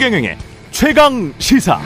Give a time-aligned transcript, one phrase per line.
[0.00, 0.38] 최경영의
[0.70, 1.78] 최강 시사.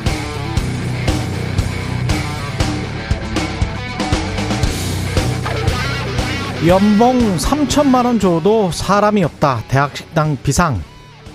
[6.65, 9.65] 연봉 3천만 원 줘도 사람이 없다.
[9.67, 10.81] 대학 식당 비상.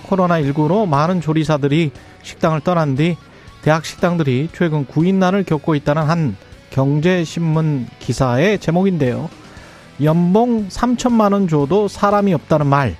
[0.06, 1.90] 코로나19로 많은 조리사들이
[2.22, 3.18] 식당을 떠난 뒤
[3.60, 6.34] 대학 식당들이 최근 구인난을 겪고 있다는 한
[6.70, 9.28] 경제신문 기사의 제목인데요.
[10.02, 12.96] 연봉 3천만 원 줘도 사람이 없다는 말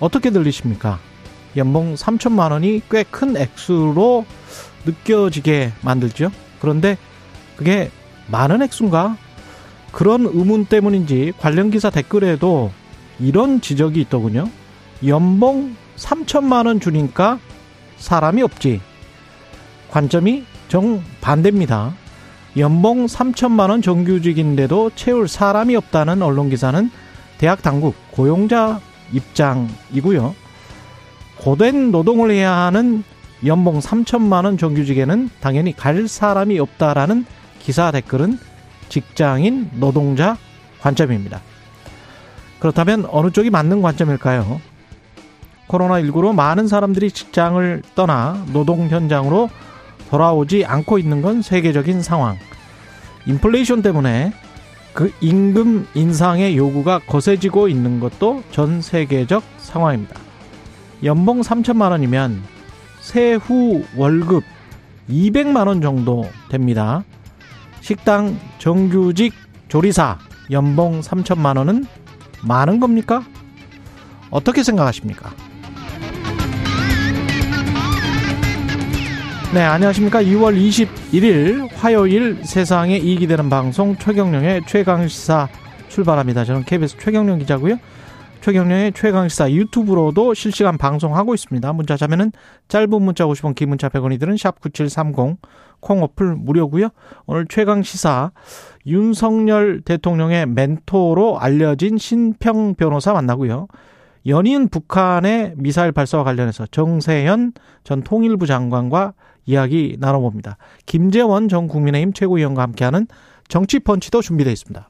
[0.00, 0.98] 어떻게 들리십니까?
[1.56, 4.24] 연봉 3천만 원이 꽤 큰 액수로
[4.84, 6.30] 느껴지게 만들죠.
[6.60, 6.96] 그런데
[7.56, 7.90] 그게
[8.28, 9.16] 많은 액수인가?
[9.92, 12.70] 그런 의문 때문인지 관련 기사 댓글에도
[13.18, 14.48] 이런 지적이 있더군요.
[15.06, 17.38] 연봉 3천만 원 주니까
[17.96, 18.80] 사람이 없지.
[19.90, 21.92] 관점이 정 반대입니다.
[22.56, 26.90] 연봉 3천만 원 정규직인데도 채울 사람이 없다는 언론 기사는
[27.38, 28.80] 대학 당국 고용자
[29.12, 30.34] 입장이고요.
[31.40, 33.02] 고된 노동을 해야 하는
[33.46, 37.24] 연봉 3천만 원 정규직에는 당연히 갈 사람이 없다라는
[37.58, 38.38] 기사 댓글은
[38.90, 40.36] 직장인 노동자
[40.80, 41.40] 관점입니다.
[42.58, 44.60] 그렇다면 어느 쪽이 맞는 관점일까요?
[45.68, 49.48] 코로나19로 많은 사람들이 직장을 떠나 노동 현장으로
[50.10, 52.36] 돌아오지 않고 있는 건 세계적인 상황.
[53.26, 54.32] 인플레이션 때문에
[54.92, 60.29] 그 임금 인상의 요구가 거세지고 있는 것도 전 세계적 상황입니다.
[61.04, 62.42] 연봉 3천만 원이면
[63.00, 64.44] 세후 월급
[65.08, 67.04] 200만 원 정도 됩니다.
[67.80, 69.32] 식당 정규직
[69.68, 70.18] 조리사
[70.50, 71.86] 연봉 3천만 원은
[72.42, 73.22] 많은 겁니까?
[74.30, 75.30] 어떻게 생각하십니까?
[79.52, 80.22] 네, 안녕하십니까.
[80.22, 80.56] 2월
[81.12, 85.48] 21일 화요일 세상에 이익이 되는 방송 최경령의 최강시사
[85.88, 86.44] 출발합니다.
[86.44, 87.76] 저는 KBS 최경령 기자고요.
[88.40, 91.72] 최경령의 최강시사 유튜브로도 실시간 방송하고 있습니다.
[91.72, 92.32] 문자 자면은
[92.68, 95.36] 짧은 문자 50원, 긴 문자 100원이 드는 샵 9730
[95.80, 96.88] 콩 어플 무료고요.
[97.26, 98.32] 오늘 최강시사
[98.86, 103.68] 윤석열 대통령의 멘토로 알려진 신평 변호사 만나고요.
[104.26, 107.52] 연인 북한의 미사일 발사와 관련해서 정세현
[107.84, 109.14] 전 통일부 장관과
[109.46, 110.58] 이야기 나눠봅니다.
[110.86, 113.06] 김재원 전 국민의힘 최고위원과 함께하는
[113.48, 114.89] 정치펀치도 준비되어 있습니다.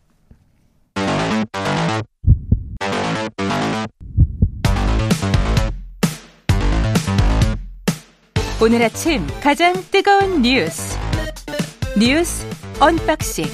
[8.63, 10.99] 오늘 아침 가장 뜨거운 뉴스
[11.99, 12.47] 뉴스
[12.79, 13.47] 언박싱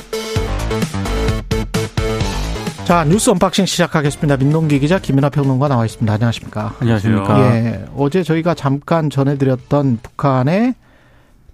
[2.85, 4.37] 자 뉴스 언박싱 시작하겠습니다.
[4.37, 6.13] 민동기 기자 김민아 평론가 나와 있습니다.
[6.13, 6.75] 안녕하십니까?
[6.81, 7.41] 안녕하십니까?
[7.55, 10.75] 예, 어제 저희가 잠깐 전해드렸던 북한의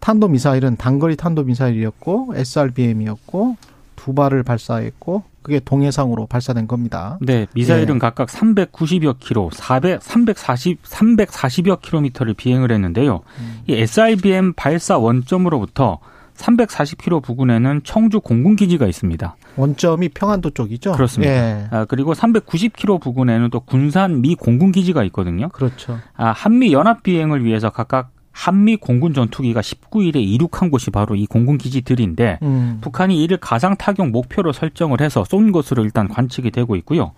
[0.00, 3.56] 탄도 미사일은 단거리 탄도 미사일이었고 SRBM이었고
[3.96, 7.18] 두 발을 발사했고 그게 동해상으로 발사된 겁니다.
[7.20, 7.98] 네, 미사일은 예.
[7.98, 13.20] 각각 390여 킬로, 400, 340, 340여 킬로미터를 비행을 했는데요.
[13.38, 13.60] 음.
[13.66, 15.98] 이 SRBM 발사 원점으로부터
[16.36, 19.36] 340km 부근에는 청주 공군기지가 있습니다.
[19.56, 20.92] 원점이 평안도 쪽이죠?
[20.92, 21.32] 그렇습니다.
[21.32, 21.66] 예.
[21.70, 25.48] 아, 그리고 390km 부근에는 또 군산 미 공군기지가 있거든요.
[25.50, 25.98] 그렇죠.
[26.14, 31.58] 아, 한미 연합 비행을 위해서 각각 한미 공군 전투기가 19일에 이륙한 곳이 바로 이 공군
[31.58, 32.78] 기지들인데 음.
[32.80, 37.12] 북한이 이를 가상 타격 목표로 설정을 해서 쏜 것으로 일단 관측이 되고 있고요.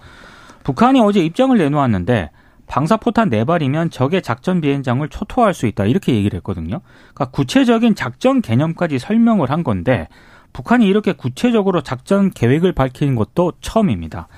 [0.65, 2.31] 북한이 어제 입장을 내놓았는데
[2.67, 6.81] 방사포탄 4발이면 적의 작전 비행장을 초토화할 수 있다 이렇게 얘기를 했거든요.
[7.15, 10.09] 그러니까 구체적인 작전 개념까지 설명을 한 건데
[10.53, 14.29] 북한이 이렇게 구체적으로 작전 계획을 밝히는 것도 처음입니다.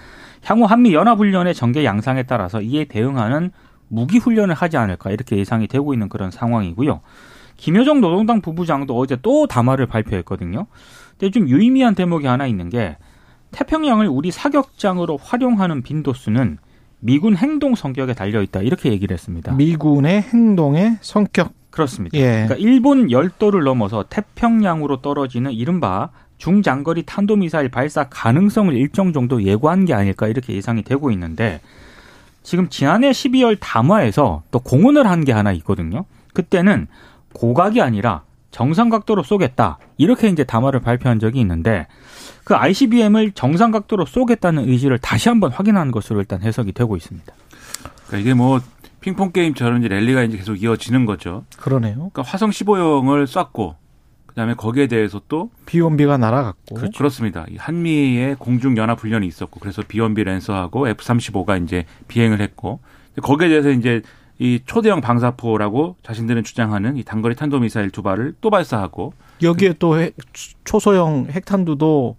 [0.44, 3.50] 향후 한미 연합훈련의 전개 양상에 따라서 이에 대응하는
[3.88, 7.00] 무기 훈련을 하지 않을까 이렇게 예상이 되고 있는 그런 상황이고요.
[7.56, 10.66] 김여정 노동당 부부장도 어제 또 담화를 발표했거든요.
[11.18, 12.96] 근데 좀 유의미한 대목이 하나 있는 게
[13.52, 16.58] 태평양을 우리 사격장으로 활용하는 빈도수는
[17.00, 19.52] 미군 행동 성격에 달려 있다 이렇게 얘기를 했습니다.
[19.52, 21.52] 미군의 행동의 성격.
[21.70, 22.16] 그렇습니다.
[22.16, 22.46] 예.
[22.46, 29.94] 그러니까 일본 열도를 넘어서 태평양으로 떨어지는 이른바 중장거리 탄도미사일 발사 가능성을 일정 정도 예고한 게
[29.94, 31.60] 아닐까 이렇게 예상이 되고 있는데
[32.46, 36.04] 지금 지난해 12월 담화에서 또 공언을 한 게 하나 있거든요.
[36.32, 36.86] 그때는
[37.32, 38.22] 고각이 아니라
[38.52, 39.78] 정상 각도로 쏘겠다.
[39.96, 41.88] 이렇게 이제 담화를 발표한 적이 있는데
[42.44, 47.32] 그 ICBM을 정상 각도로 쏘겠다는 의지를 다시 한번 확인한 것으로 일단 해석이 되고 있습니다.
[48.06, 48.60] 그러니까 이게 뭐
[49.00, 51.44] 핑퐁 게임처럼 이제 랠리가 이제 계속 이어지는 거죠.
[51.56, 51.94] 그러네요.
[51.96, 53.74] 그러니까 화성 15형을 쐈고
[54.36, 56.76] 그다음에 거기에 대해서 또 비온비가 날아갔고.
[56.94, 62.80] 그렇습니다 한미의 공중 연합 훈련이 있었고 그래서 비원비 랜서하고 F35가 이제 비행을 했고
[63.22, 64.02] 거기에 대해서 이제
[64.38, 69.98] 이 초대형 방사포라고 자신들은 주장하는 이 단거리 탄도 미사일 두 발을 또 발사하고 여기에 또
[69.98, 70.14] 핵-
[70.64, 72.16] 초소형 핵탄두도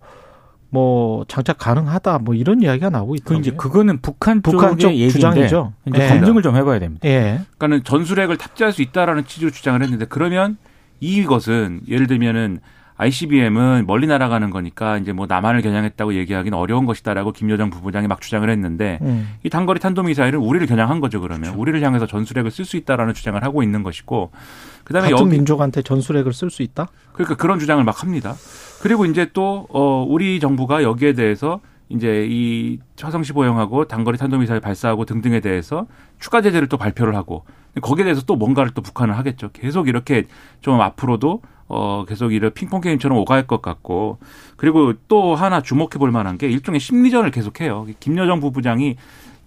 [0.72, 3.40] 뭐 장착 가능하다 뭐 이런 이야기가 나오고 그 있더라고요.
[3.42, 5.74] 이제 그거는 북한, 북한 쪽 얘기인데 주장이죠.
[5.86, 6.08] 이제 예.
[6.10, 7.08] 검증을 좀 해봐야 됩니다.
[7.08, 7.42] 예.
[7.60, 10.58] 그러니까는 전술핵을 탑재할 수 있다라는 취지로 주장을 했는데 그러면
[11.00, 12.60] 이것은 예를 들면은
[13.00, 18.50] ICBM은 멀리 날아가는 거니까 이제 뭐 남한을 겨냥했다고 얘기하기는 어려운 것이다라고 김여정 부부장이 막 주장을
[18.50, 19.36] 했는데 음.
[19.44, 23.62] 이 단거리 탄도미사일은 우리를 겨냥한 거죠 그러면 우리를 향해서 전술핵을 쓸 수 있다라는 주장을 하고
[23.62, 24.32] 있는 것이고
[24.84, 26.88] 그다음에 같은 여기 민족한테 전술핵을 쓸 수 있다?
[27.14, 28.36] 그러니까 그런 주장을 막 합니다.
[28.82, 31.60] 그리고 이제 또, 어, 우리 정부가 여기에 대해서
[31.90, 35.88] 이제 이 화성 15형하고 단거리 탄도미사일 발사하고 등등에 대해서
[36.20, 37.44] 추가 제재를 또 발표를 하고
[37.81, 39.50] 거기에 대해서 또 뭔가를 또 북한은 하겠죠.
[39.53, 40.25] 계속 이렇게
[40.62, 44.19] 좀 앞으로도 어, 계속 이런 핑퐁 게임처럼 오갈 것 같고
[44.56, 47.88] 그리고 또 하나 주목해 볼 만한 게 일종의 심리전을 계속해요.
[48.00, 48.95] 김여정 부부장이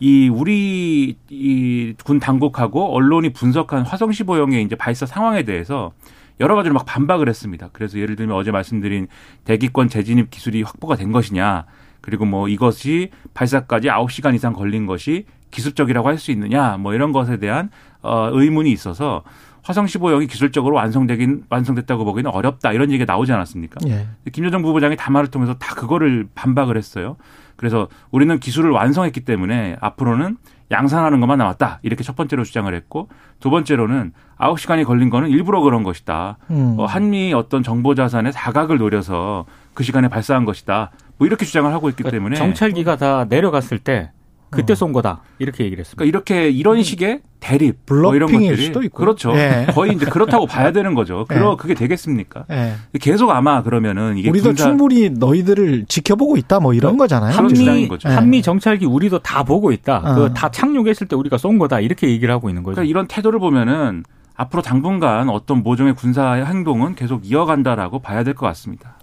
[0.00, 5.92] 이 우리 이 군 당국하고 언론이 분석한 화성 15형의 이제 발사 상황에 대해서
[6.40, 7.68] 여러 가지로 막 반박을 했습니다.
[7.72, 9.08] 그래서 예를 들면 어제 말씀드린
[9.44, 11.66] 대기권 재진입 기술이 확보가 된 것이냐,
[12.00, 17.38] 그리고 뭐 이것이 발사까지 9시간 이상 걸린 것이 기술적이라고 할 수 있느냐, 뭐 이런 것에
[17.38, 17.70] 대한
[18.02, 19.22] 어 의문이 있어서
[19.62, 23.78] 화성 15형이 기술적으로 완성되긴 완성됐다고 보기는 어렵다 이런 얘기가 나오지 않았습니까?
[23.88, 24.06] 예.
[24.32, 27.16] 김여정 부부장이 담화를 통해서 다 그거를 반박을 했어요.
[27.56, 30.38] 그래서 우리는 기술을 완성했기 때문에 앞으로는
[30.70, 31.80] 양산하는 것만 남았다.
[31.82, 33.08] 이렇게 첫 번째로 주장을 했고
[33.38, 36.38] 두 번째로는 9시간이 걸린 거는 일부러 그런 것이다.
[36.50, 36.76] 음.
[36.78, 39.44] 어, 한미 어떤 정보 자산의 사각을 노려서
[39.74, 40.90] 그 시간에 발사한 것이다.
[41.18, 44.10] 뭐 이렇게 주장을 하고 있기 때문에 그러니까 정찰기가 다 내려갔을 때
[44.50, 45.98] 그때 쏜 거다 이렇게 얘기를 했습니다.
[45.98, 48.98] 그러니까 이렇게 이런 식의 대립 뭐 이런 블러핑일 것들이 수도 있고.
[48.98, 49.32] 그렇죠.
[49.34, 49.66] 예.
[49.72, 51.24] 거의 이제 그렇다고 봐야 되는 거죠.
[51.28, 51.56] 그러 예.
[51.56, 52.44] 그게 되겠습니까?
[52.50, 52.74] 예.
[53.00, 57.34] 계속 아마 그러면은 이게 우리도 군사 충분히 너희들을 지켜보고 있다 뭐 이런 거잖아요.
[57.34, 58.08] 그런 주장인 한미 거죠.
[58.08, 59.98] 한미 정찰기 우리도 다 보고 있다.
[59.98, 60.14] 어.
[60.14, 62.74] 그거 다 착륙했을 때 우리가 쏜 거다 이렇게 얘기를 하고 있는 거죠.
[62.76, 64.04] 그러니까 이런 태도를 보면은
[64.34, 68.96] 앞으로 당분간 어떤 모종의 군사 행동은 계속 이어간다라고 봐야 될 것 같습니다.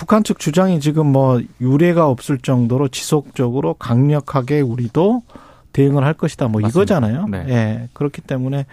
[0.00, 5.20] 북한 측 주장이 지금 뭐 유례가 없을 정도로 지속적으로 강력하게 우리도
[5.74, 6.80] 대응을 할 것이다 뭐 맞습니다.
[6.96, 7.26] 이거잖아요.
[7.26, 7.44] 네.
[7.50, 7.88] 예.
[7.92, 8.64] 그렇기 때문에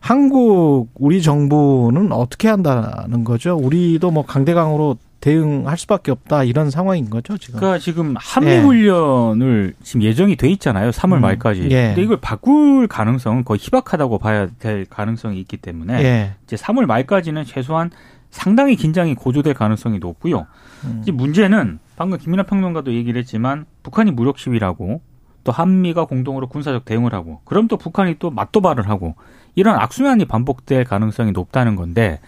[0.00, 3.54] 한국 우리 정부는 어떻게 한다는 거죠?
[3.54, 7.60] 우리도 뭐 강대강으로 대응할 수밖에 없다 이런 상황인 거죠 지금.
[7.60, 8.58] 그러니까 지금 한미 예.
[8.58, 10.90] 훈련을 지금 예정이 돼 있잖아요.
[10.90, 11.68] 3월 음, 말까지.
[11.70, 11.86] 예.
[11.94, 16.32] 근데 이걸 바꿀 가능성은 거의 희박하다고 봐야 될 가능성이 있기 때문에 예.
[16.42, 17.92] 이제 3월 말까지는 최소한
[18.32, 20.46] 상당히 긴장이 고조될 가능성이 높고요.
[20.84, 20.98] 음.
[21.02, 25.00] 이제 문제는 방금 김민하 평론가도 얘기를 했지만 북한이 무력 시위라고
[25.44, 29.16] 또 한미가 공동으로 군사적 대응을 하고 그럼 또 북한이 또 맞도발을 하고
[29.54, 32.20] 이런 악순환이 반복될 가능성이 높다는 건데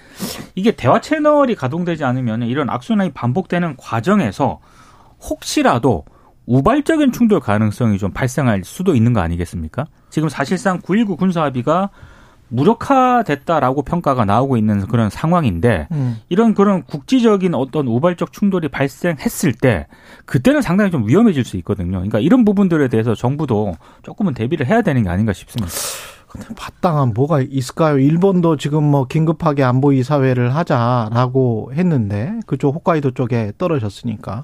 [0.55, 4.61] 이게 대화 채널이 가동되지 않으면 이런 악순환이 반복되는 과정에서
[5.21, 6.05] 혹시라도
[6.47, 9.87] 우발적인 충돌 가능성이 좀 발생할 수도 있는 거 아니겠습니까?
[10.11, 11.89] 지금 사실상 9.19 군사합의가
[12.49, 16.19] 무력화됐다라고 평가가 나오고 있는 그런 상황인데 음.
[16.29, 19.87] 이런 그런 국지적인 어떤 우발적 충돌이 발생했을 때
[20.25, 21.93] 그때는 상당히 좀 위험해질 수 있거든요.
[21.93, 25.73] 그러니까 이런 부분들에 대해서 정부도 조금은 대비를 해야 되는 게 아닌가 싶습니다.
[26.59, 27.99] 마땅한 뭐가 있을까요?
[27.99, 34.43] 일본도 지금 뭐 긴급하게 안보 이사회를 하자라고 했는데 그쪽 홋카이도 쪽에 떨어졌으니까.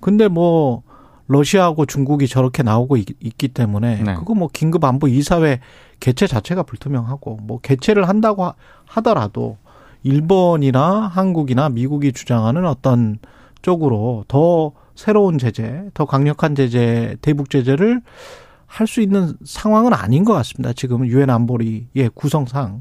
[0.00, 0.82] 근데 뭐
[1.30, 3.06] 러시아하고 중국이 저렇게 나오고 있,
[3.38, 4.14] 기 때문에 네.
[4.14, 5.60] 그거 뭐 긴급 안보 이사회
[6.00, 8.54] 개최 자체가 불투명하고 뭐 개최를 한다고 하-
[8.86, 9.56] 하더라도
[10.02, 13.18] 일본이나 한국이나 미국이 주장하는 어떤
[13.62, 18.02] 쪽으로 더 새로운 제재, 더 강력한 제재, 대북 제재를
[18.66, 20.72] 할 수 있는 상황은 아닌 것 같습니다.
[20.72, 22.80] 지금 유엔 안보리의 구성상.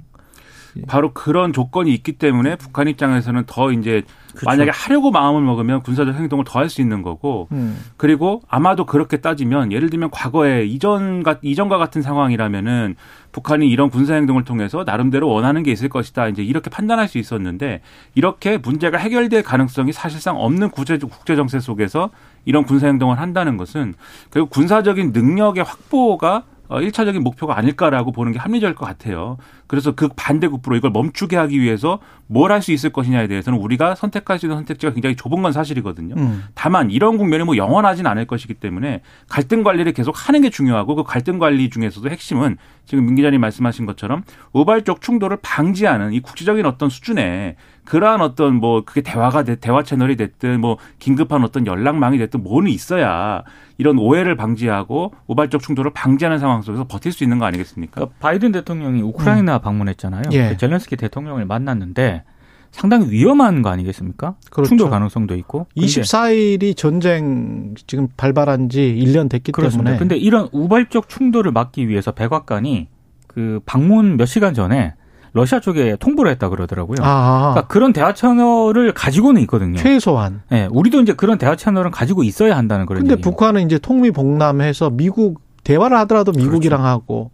[0.88, 4.46] 바로 그런 조건이 있기 때문에 북한 입장에서는 더 이제 그렇죠.
[4.46, 7.80] 만약에 하려고 마음을 먹으면 군사적 행동을 더 할 수 있는 거고 음.
[7.98, 12.96] 그리고 아마도 그렇게 따지면 예를 들면 과거에 이전과 이전과 같은 상황이라면은
[13.32, 17.82] 북한이 이런 군사 행동을 통해서 나름대로 원하는 게 있을 것이다 이제 이렇게 판단할 수 있었는데
[18.16, 22.10] 이렇게 문제가 해결될 가능성이 사실상 없는 국제 국제 정세 속에서
[22.46, 23.94] 이런 군사 행동을 한다는 것은
[24.32, 29.38] 결국 군사적인 능력의 확보가 어, 1차적인 목표가 아닐까라고 보는 게 합리적일 것 같아요.
[29.68, 34.38] 그래서 그 반대급부로 이걸 멈추게 하기 위해서 뭘 할 수 있을 것이냐에 대해서는 우리가 선택할
[34.40, 36.16] 수 있는 선택지가 굉장히 좁은 건 사실이거든요.
[36.16, 36.44] 음.
[36.54, 41.04] 다만 이런 국면이 뭐 영원하진 않을 것이기 때문에 갈등 관리를 계속 하는 게 중요하고 그
[41.04, 44.24] 갈등 관리 중에서도 핵심은 지금 민 기자님 말씀하신 것처럼
[44.54, 47.56] 우발적 충돌을 방지하는 이 국제적인 어떤 수준의
[47.89, 52.69] 그러한 어떤 뭐 그게 대화가 돼 대화 채널이 됐든 뭐 긴급한 어떤 연락망이 됐든 뭐는
[52.69, 53.43] 있어야
[53.79, 57.96] 이런 오해를 방지하고 우발적 충돌을 방지하는 상황 속에서 버틸 수 있는 거 아니겠습니까?
[57.96, 60.22] 그러니까 바이든 대통령이 우크라이나 방문했잖아요.
[60.34, 60.50] 예.
[60.50, 62.25] 그 젤렌스키 대통령을 만났는데
[62.69, 64.36] 상당히 위험한 거 아니겠습니까?
[64.51, 64.69] 그렇죠.
[64.69, 65.65] 충돌 가능성도 있고.
[65.74, 69.91] 근데 24일이 전쟁 지금 발발한 지 1년 됐기 그렇습니다.
[69.93, 72.88] 때문에 근데 이런 우발적 충돌을 막기 위해서 백악관이
[73.25, 74.93] 그 방문 몇 시간 전에
[75.34, 76.98] 러시아 쪽에 통보를 했다 그러더라고요.
[77.02, 79.78] 아, 그러니까 그런 대화 채널을 가지고는 있거든요.
[79.78, 80.42] 최소한.
[80.52, 83.24] 예, 우리도 이제 그런 대화 채널은 가지고 있어야 한다는 그런 근데 얘기예요.
[83.24, 86.48] 북한은 이제 통미봉남해서 미국 대화를 하더라도 그렇죠.
[86.48, 87.32] 미국이랑 하고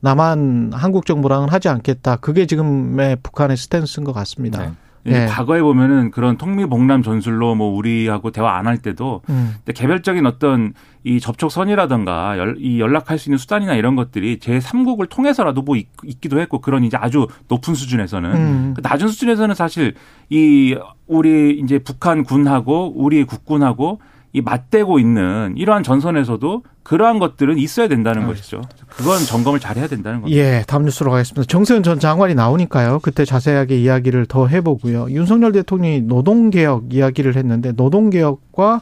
[0.00, 2.16] 남한 한국 정부랑은 하지 않겠다.
[2.16, 4.62] 그게 지금의 북한의 스탠스인 것 같습니다.
[4.62, 4.72] 네.
[5.10, 5.26] 예.
[5.26, 9.54] 과거에 보면은 그런 통미봉남 전술로 뭐 우리하고 대화 안 할 때도 음.
[9.74, 10.74] 개별적인 어떤
[11.04, 15.88] 이 접촉선이라든가 열, 이 연락할 수 있는 수단이나 이런 것들이 제 3국을 통해서라도 뭐 있,
[16.20, 18.74] 기도 했고 그런 이제 아주 높은 수준에서는 음.
[18.76, 19.94] 그 낮은 수준에서는 사실
[20.28, 24.00] 이 우리 이제 북한 군하고 우리 국군하고
[24.38, 28.62] 이 맞대고 있는 이러한 전선에서도 그러한 것들은 있어야 된다는 것이죠.
[28.88, 30.40] 그건 점검을 잘 해야 된다는 겁니다.
[30.40, 31.44] 예, 다음 뉴스로 가겠습니다.
[31.46, 33.00] 정세현 전 장관이 나오니까요.
[33.02, 35.08] 그때 자세하게 이야기를 더 해보고요.
[35.10, 38.80] 윤석열 대통령이 노동개혁 이야기를 했는데 노동개혁과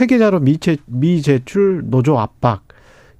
[0.00, 2.62] 회계자료 미제, 미제출 노조 압박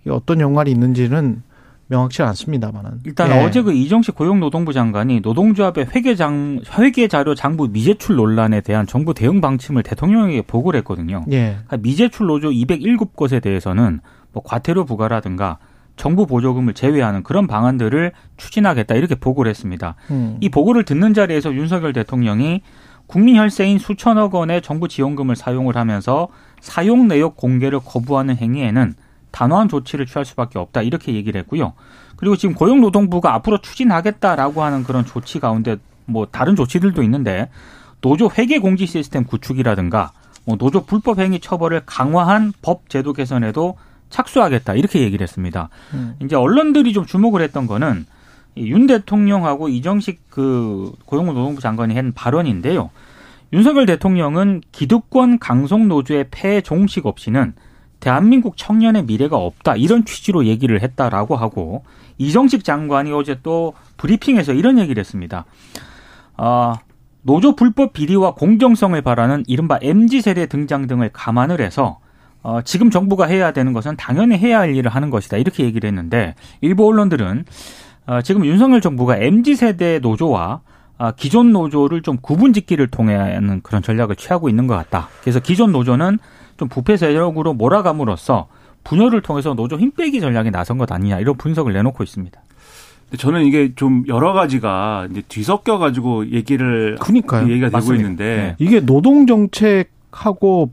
[0.01, 1.43] 이게 어떤 연관이 있는지는
[1.89, 3.45] 명확치 않습니다만은 일단 예.
[3.45, 9.83] 어제 그 이정식 고용노동부 장관이 노동조합의 회계장 회계자료 장부 미제출 논란에 대한 정부 대응 방침을
[9.83, 11.25] 대통령에게 보고를 했거든요.
[11.31, 14.01] 예, 그러니까 미제출 노조 207곳에 대해서는
[14.33, 15.59] 뭐 과태료 부과라든가
[15.97, 19.95] 정부 보조금을 제외하는 그런 방안들을 추진하겠다 이렇게 보고를 했습니다.
[20.11, 20.39] 음.
[20.41, 22.63] 이 보고를 듣는 자리에서 윤석열 대통령이
[23.07, 26.29] 국민 혈세인 수천억 원의 정부 지원금을 사용을 하면서
[26.61, 28.95] 사용 내역 공개를 거부하는 행위에는
[29.35, 31.73] 단호한 조치를 취할 수밖에 없다 이렇게 얘기를 했고요.
[32.15, 35.77] 그리고 지금 고용노동부가 앞으로 추진하겠다라고 하는 그런 조치 가운데
[36.07, 37.51] 뭐 다른 조치들도 있는데
[38.01, 40.13] 노조 회계 공지 시스템 구축이라든가
[40.47, 43.77] 뭐 노조 불법 행위 처벌을 강화한 법 제도 개선에도
[44.09, 45.69] 착수하겠다 이렇게 얘기를 했습니다.
[45.95, 46.15] 음.
[46.23, 48.07] 이제 언론들이 좀 주목을 했던 거는
[48.55, 52.91] 이윤 대통령하고 이정식 그 고용노동부 장관이 한 발언인데요.
[53.53, 57.55] 윤석열 대통령은 기득권 강성 노조의 폐해 종식 없이는
[58.05, 61.85] 대한민국 청년의 미래가 없다 이런 취지로 얘기를 했다라고 하고
[62.19, 65.47] 이정식 장관이 어제 또 브리핑에서 이런 얘기를 했습니다.
[66.37, 66.77] 아,
[67.23, 71.99] 노조 불법 비리와 공정성을 바라는 이른바 MZ 세대 등장 등을 감안을 해서
[72.43, 76.35] 어, 지금 정부가 해야 되는 것은 당연히 해야 할 일을 하는 것이다 이렇게 얘기를 했는데
[76.61, 77.47] 일부 언론들은
[78.07, 80.61] 어, 지금 윤석열 정부가 MZ 세대 노조와
[80.99, 85.09] 아, 기존 노조를 좀 구분짓기를 통해 하는 그런 전략을 취하고 있는 것 같다.
[85.23, 86.19] 그래서 기존 노조는
[86.57, 88.49] 좀 부패 세력으로 몰아감으로써
[88.85, 92.41] 분열을 통해서 노조 힘 빼기 전략에 나선 것 아니냐 이런 분석을 내놓고 있습니다.
[93.19, 97.49] 저는 이게 좀 여러 가지가 이제 뒤섞여 가지고 얘기를 그러니까요.
[97.49, 98.03] 얘기가 되고 맞습니다.
[98.03, 98.57] 있는데 네.
[98.59, 100.73] 이게 노동 정책하고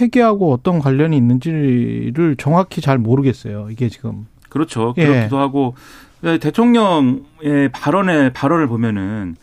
[0.00, 3.68] 회계하고 어떤 관련이 있는지를 정확히 잘 모르겠어요.
[3.70, 4.94] 이게 지금 그렇죠.
[4.98, 5.06] 예.
[5.06, 5.74] 그렇기도 하고
[6.20, 9.36] 네, 대통령의 발언의 발언을 보면은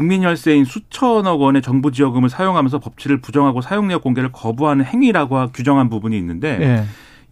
[0.00, 5.90] 국민 혈세인 수천억 원의 정부 지원금을 사용하면서 법치를 부정하고 사용 내역 공개를 거부하는 행위라고 규정한
[5.90, 6.84] 부분이 있는데 예.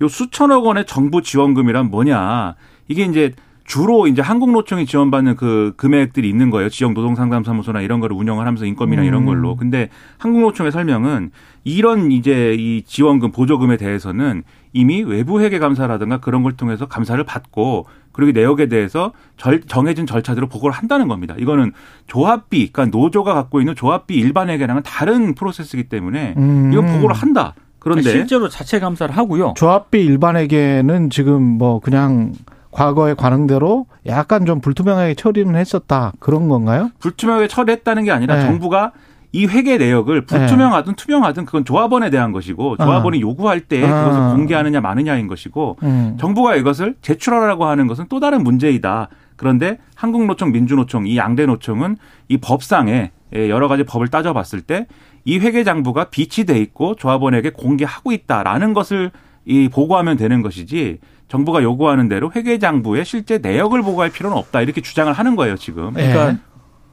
[0.03, 2.57] 요 수천억 원의 정부 지원금이란 뭐냐?
[2.89, 3.33] 이게 이제
[3.65, 6.69] 주로 이제 한국노총이 지원받는 그 금액들이 있는 거예요.
[6.69, 9.27] 지역 노동상담사무소나 이런 거를 운영을 하면서 인건비나 이런 음.
[9.27, 9.57] 걸로.
[9.57, 11.31] 근데 한국노총의 설명은
[11.65, 14.43] 이런 이제 이 지원금 보조금에 대해서는
[14.75, 17.87] 이미 외부 회계 감사라든가 그런 걸 통해서 감사를 받고
[18.19, 21.37] 그리고 내역에 대해서 절, 정해진 절차대로 보고를 한다는 겁니다.
[21.39, 21.73] 이거는
[22.09, 26.73] 조합비, 그러니까 노조가 갖고 있는 조합비 일반 회계랑은 다른 프로세스이기 때문에 음.
[26.73, 27.55] 이건 보고를 한다.
[27.79, 29.55] 그런데 실제로 자체 감사를 하고요.
[29.57, 32.33] 조합비 일반에게는 지금 뭐 그냥
[32.73, 36.91] 과거의 관행대로 약간 좀 불투명하게 처리는 했었다 그런 건가요?
[36.99, 38.43] 불투명하게 처리했다는 게 아니라 네.
[38.43, 38.91] 정부가
[39.33, 44.05] 이 회계 내역을 불투명하든 투명하든 그건 조합원에 대한 것이고 조합원이 요구할 때 아.
[44.05, 46.17] 그것을 공개하느냐 마느냐인 것이고 음.
[46.19, 49.09] 정부가 이것을 제출하라고 하는 것은 또 다른 문제이다.
[49.37, 51.97] 그런데 한국노총, 민주노총 이 양대 노총은
[52.29, 54.87] 이 법상에 여러 가지 법을 따져봤을 때
[55.29, 59.11] 이 회계 장부가 비치돼 있고 조합원에게 공개하고 있다라는 것을
[59.45, 64.81] 이 보고하면 되는 것이지 정부가 요구하는 대로 회계 장부의 실제 내역을 보고할 필요는 없다 이렇게
[64.81, 65.93] 주장을 하는 거예요 지금.
[65.99, 66.13] 예.
[66.13, 66.43] 그러니까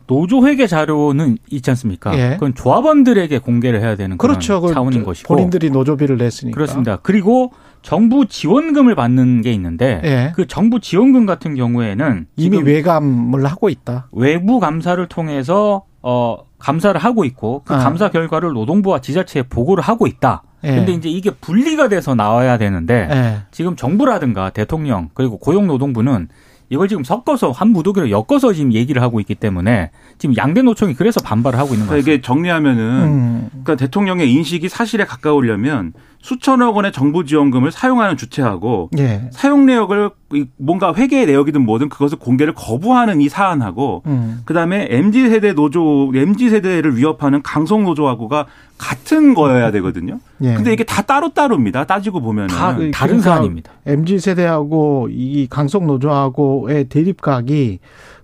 [0.07, 2.17] 노조 회계 자료는 있지 않습니까?
[2.17, 2.31] 예.
[2.33, 4.73] 그건 조합원들에게 공개를 해야 되는 그런 그렇죠.
[4.73, 6.55] 차원인 것이고 본인들이 노조비를 냈으니까.
[6.55, 6.97] 그렇습니다.
[7.01, 10.31] 그리고 정부 지원금을 받는 게 있는데 예.
[10.35, 14.07] 그 정부 지원금 같은 경우에는 이미 외감을 하고 있다.
[14.11, 17.79] 외부 감사를 통해서 어 감사를 하고 있고 그 아.
[17.79, 20.43] 감사 결과를 노동부와 지자체에 보고를 하고 있다.
[20.63, 20.75] 예.
[20.75, 23.37] 근데 이제 이게 분리가 돼서 나와야 되는데 예.
[23.51, 26.27] 지금 정부라든가 대통령 그리고 고용노동부는
[26.69, 31.19] 이걸 지금 섞어서 한 무더기로 엮어서 지금 얘기를 하고 있기 때문에 지금 양대 노총이 그래서
[31.21, 32.15] 반발을 하고 있는 그러니까 거예요.
[32.15, 33.47] 이게 정리하면은 음.
[33.51, 35.93] 그러니까 대통령의 인식이 사실에 가까우려면
[36.29, 39.29] 수천억 원의 정부 지원금을 사용하는 주체하고 예.
[39.31, 40.09] 사용 내역을
[40.57, 44.41] 뭔가 회계 내역이든 뭐든 그것을 공개를 거부하는 이 사안하고 음.
[44.43, 48.47] 그다음에 MZ 세대 노조 MZ 세대를 위협하는 강성 노조하고가
[48.79, 50.19] 같은 거여야 되거든요.
[50.41, 50.55] 예.
[50.55, 51.83] 근데 이게 다 따로 따로입니다.
[51.85, 53.71] 따지고 보면은 다 그- 다른 그러니까 사안입니다.
[53.85, 57.77] MZ 세대하고 이 강성 노조하고의 대립각이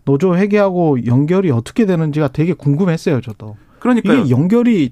[0.06, 3.58] 노조 회계하고 연결이 어떻게 되는지가 되게 궁금했어요, 저도.
[3.78, 4.22] 그러니까요.
[4.22, 4.92] 이게 연결이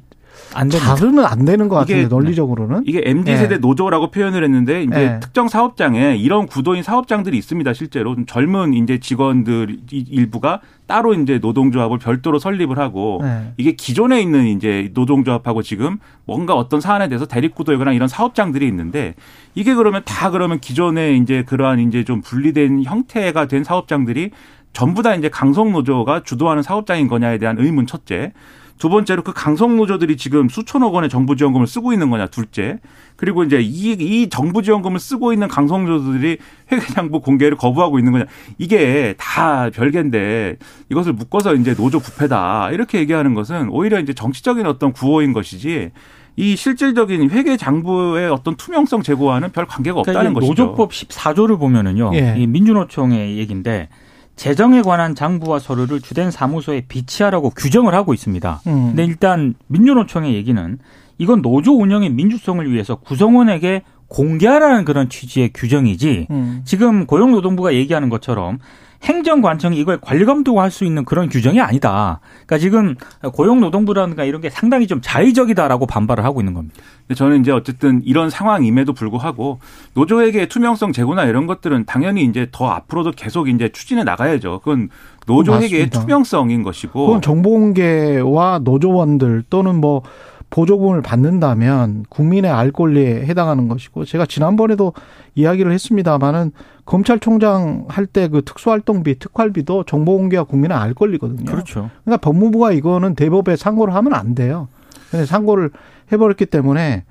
[0.56, 0.96] 안 됩니다.
[0.96, 2.84] 잘은 안 되는 것 같은데 이게- 논리적으로는.
[2.86, 3.38] 이게 MZ 예.
[3.38, 5.20] 세대 노조라고 표현을 했는데 이제 예.
[5.20, 7.74] 특정 사업장에 이런 구도인 사업장들이 있습니다.
[7.74, 13.54] 실제로 좀 젊은 이제 직원들 이- 일부가 따로 이제 노동조합을 별도로 설립을 하고 네.
[13.58, 19.14] 이게 기존에 있는 이제 노동조합하고 지금 뭔가 어떤 사안에 대해서 대립구도이거나 이런 사업장들이 있는데
[19.54, 24.32] 이게 그러면 다 그러면 기존에 이제 그러한 이제 좀 분리된 형태가 된 사업장들이
[24.74, 28.34] 전부 다 이제 강성 노조가 주도하는 사업장인 거냐에 대한 의문 첫째.
[28.80, 32.80] 두 번째로 그 강성 노조들이 지금 수천억 원의 정부 지원금을 쓰고 있는 거냐 둘째.
[33.18, 36.38] 그리고 이제 이, 이 정부 지원금을 쓰고 있는 강성 노조들이
[36.72, 38.26] 회계장부 공개를 거부하고 있는 거냐.
[38.58, 40.56] 이게 다 별개인데
[40.90, 42.72] 이것을 묶어서 이제 노조 부패다.
[42.72, 45.92] 이렇게 얘기하는 것은 오히려 이제 정치적인 어떤 구호인 것이지
[46.38, 50.64] 이 실질적인 회계 장부의 어떤 투명성 제고와는 별 관계가 없다는 그러니까 이 것이죠.
[50.64, 52.12] 노조법 14조를 보면은요.
[52.14, 52.36] 예.
[52.38, 53.90] 이 민주노총의 얘기인데
[54.40, 58.62] 재정에 관한 장부와 서류를 주된 사무소에 비치하라고 규정을 하고 있습니다.
[58.68, 58.88] 음.
[58.88, 60.80] 근데 일단 민주노총의 얘기는
[61.18, 66.62] 이건 노조 운영의 민주성을 위해서 구성원에게 공개하라는 그런 취지의 규정이지 음.
[66.64, 68.60] 지금 고용노동부가 얘기하는 것처럼
[69.04, 72.20] 행정관청이 이걸 관리 감독할 수 있는 그런 규정이 아니다.
[72.46, 72.96] 그러니까 지금
[73.32, 76.76] 고용노동부라든가 이런 게 상당히 좀 자의적이다라고 반발을 하고 있는 겁니다.
[77.08, 79.60] 근데 저는 이제 어쨌든 이런 상황임에도 불구하고
[79.94, 84.60] 노조에게 투명성 제고나 이런 것들은 당연히 이제 더 앞으로도 계속 이제 추진해 나가야죠.
[84.60, 84.90] 그건
[85.28, 86.00] 맞습니다.
[86.00, 90.02] 투명성인 것이고 그건 정보공개와 노조원들 또는 뭐
[90.50, 94.94] 보조금을 받는다면 국민의 알 권리에 해당하는 것이고 제가 지난번에도
[95.36, 96.52] 이야기를 했습니다마는
[96.86, 101.46] 검찰총장 할 때 그 특수활동비 특활비도 정보 공개와 국민의 알 권리거든요.
[101.46, 101.90] 그렇죠.
[102.04, 104.68] 그러니까 법무부가 이거는 대법에 상고를 하면 안 돼요.
[105.12, 105.70] 근데 상고를
[106.12, 107.04] 해버렸기 때문에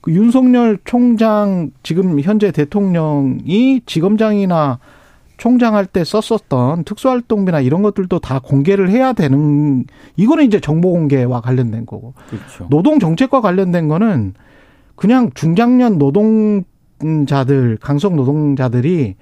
[0.00, 4.78] 그 윤석열 총장 지금 현재 대통령이 지검장이나
[5.38, 9.84] 총장할 때 썼었던 특수활동비나 이런 것들도 다 공개를 해야 되는
[10.16, 12.66] 이거는 이제 정보 공개와 관련된 거고 그렇죠.
[12.68, 14.34] 노동 정책과 관련된 거는
[14.96, 19.14] 그냥 중장년 노동자들 강성 노동자들이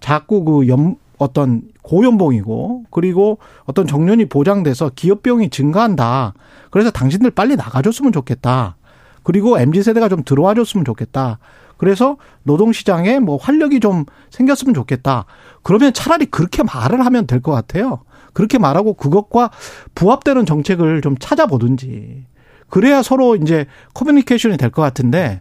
[0.00, 6.34] 자꾸 그 연, 어떤 고연봉이고 그리고 어떤 정년이 보장돼서 기업 비용이 증가한다.
[6.70, 8.76] 그래서 당신들 빨리 나가줬으면 좋겠다.
[9.22, 11.38] 그리고 MZ 세대가 좀 들어와 줬으면 좋겠다.
[11.80, 15.24] 그래서 노동시장에 뭐 활력이 좀 생겼으면 좋겠다.
[15.62, 18.02] 그러면 차라리 그렇게 말을 하면 될 것 같아요.
[18.34, 19.50] 그렇게 말하고 그것과
[19.94, 22.26] 부합되는 정책을 좀 찾아보든지.
[22.68, 23.64] 그래야 서로 이제
[23.94, 25.40] 커뮤니케이션이 될 것 같은데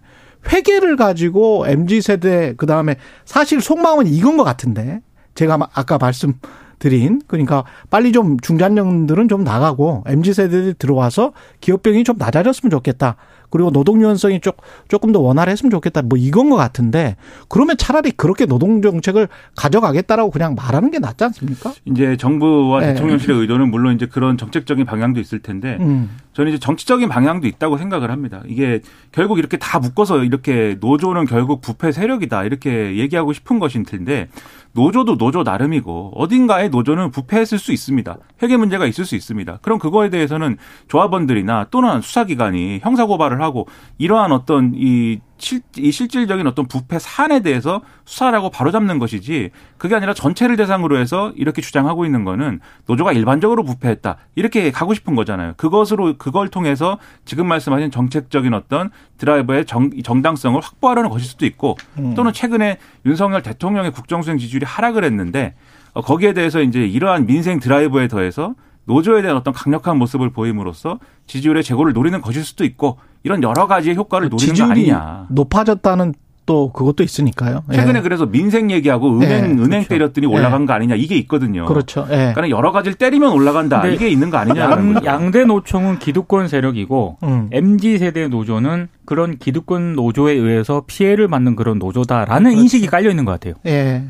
[0.49, 5.02] 회계를 가지고 MZ 세대 그다음에 사실 속마음은 이건 것 같은데
[5.36, 12.71] 제가 아까 말씀드린 그러니까 빨리 좀 중장년들은 좀 나가고 MZ 세대들이 들어와서 기업병이 좀 낮아졌으면
[12.71, 13.17] 좋겠다.
[13.50, 14.58] 그리고 노동 유연성이 쪽
[14.88, 16.02] 조금 더 원활했으면 좋겠다.
[16.02, 17.16] 뭐 이건 것 같은데
[17.48, 21.74] 그러면 차라리 그렇게 노동 정책을 가져가겠다라고 그냥 말하는 게 낫지 않습니까?
[21.86, 22.94] 이제 정부와 네.
[22.94, 26.10] 대통령실의 의도는 물론 이제 그런 정책적인 방향도 있을 텐데 음.
[26.39, 28.41] 저는 이제 정치적인 방향도 있다고 생각을 합니다.
[28.47, 28.80] 이게
[29.12, 34.30] 결국 이렇게 다 묶어서 이렇게 노조는 결국 부패 세력이다 이렇게 얘기하고 싶은 것인 텐데
[34.71, 38.17] 노조도 노조 나름이고 어딘가에 노조는 부패했을 수 있습니다.
[38.41, 39.60] 회계 문제가 있을 수 있습니다.
[39.62, 40.56] 그럼 그거에 대해서는
[40.88, 47.82] 조합원들이나 또는 수사기관이 형사고발을 하고 이러한 어떤 이, 실, 이 실질적인 어떤 부패 사안에 대해서
[48.06, 53.63] 수사를 하고 바로잡는 것이지 그게 아니라 전체를 대상으로 해서 이렇게 주장하고 있는 거는 노조가 일반적으로
[53.63, 55.54] 부패했다 이렇게 가고 싶은 거잖아요.
[55.58, 61.78] 그것으로 그걸 통해서 지금 말씀하신 정책적인 어떤 드라이버의 정, 정당성을 확보하려는 것일 수도 있고
[62.15, 65.56] 또는 최근에 윤석열 대통령의 국정수행 지지율이 하락을 했는데
[65.93, 68.56] 어, 거기에 대해서 이제 이러한 민생 드라이버에 더해서
[68.89, 73.95] 노조에 대한 어떤 강력한 모습을 보임으로써 지지율의 제고를 노리는 것일 수도 있고 이런 여러 가지의
[73.95, 75.28] 효과를 노리는 거 아니냐.
[75.30, 76.15] 높아졌다는
[76.47, 77.62] 또 그것도 있으니까요.
[77.71, 77.75] 예.
[77.75, 79.88] 최근에 그래서 민생 얘기하고 은행 예, 은행 그렇죠.
[79.89, 81.67] 때렸더니 올라간 거 아니냐 이게 있거든요.
[81.67, 82.08] 그렇죠.
[82.10, 82.34] 예.
[82.34, 85.06] 그러니까 여러 가지를 때리면 올라간다 이게 있는 거 아니냐는 양.
[85.06, 87.49] 양대 노총은 기득권 세력이고 음.
[87.52, 92.62] MZ 세대 노조는 그런 기득권 노조에 의해서 피해를 받는 그런 노조다라는 그렇죠.
[92.63, 93.54] 인식이 깔려 있는 것 같아요.
[93.67, 94.06] 예.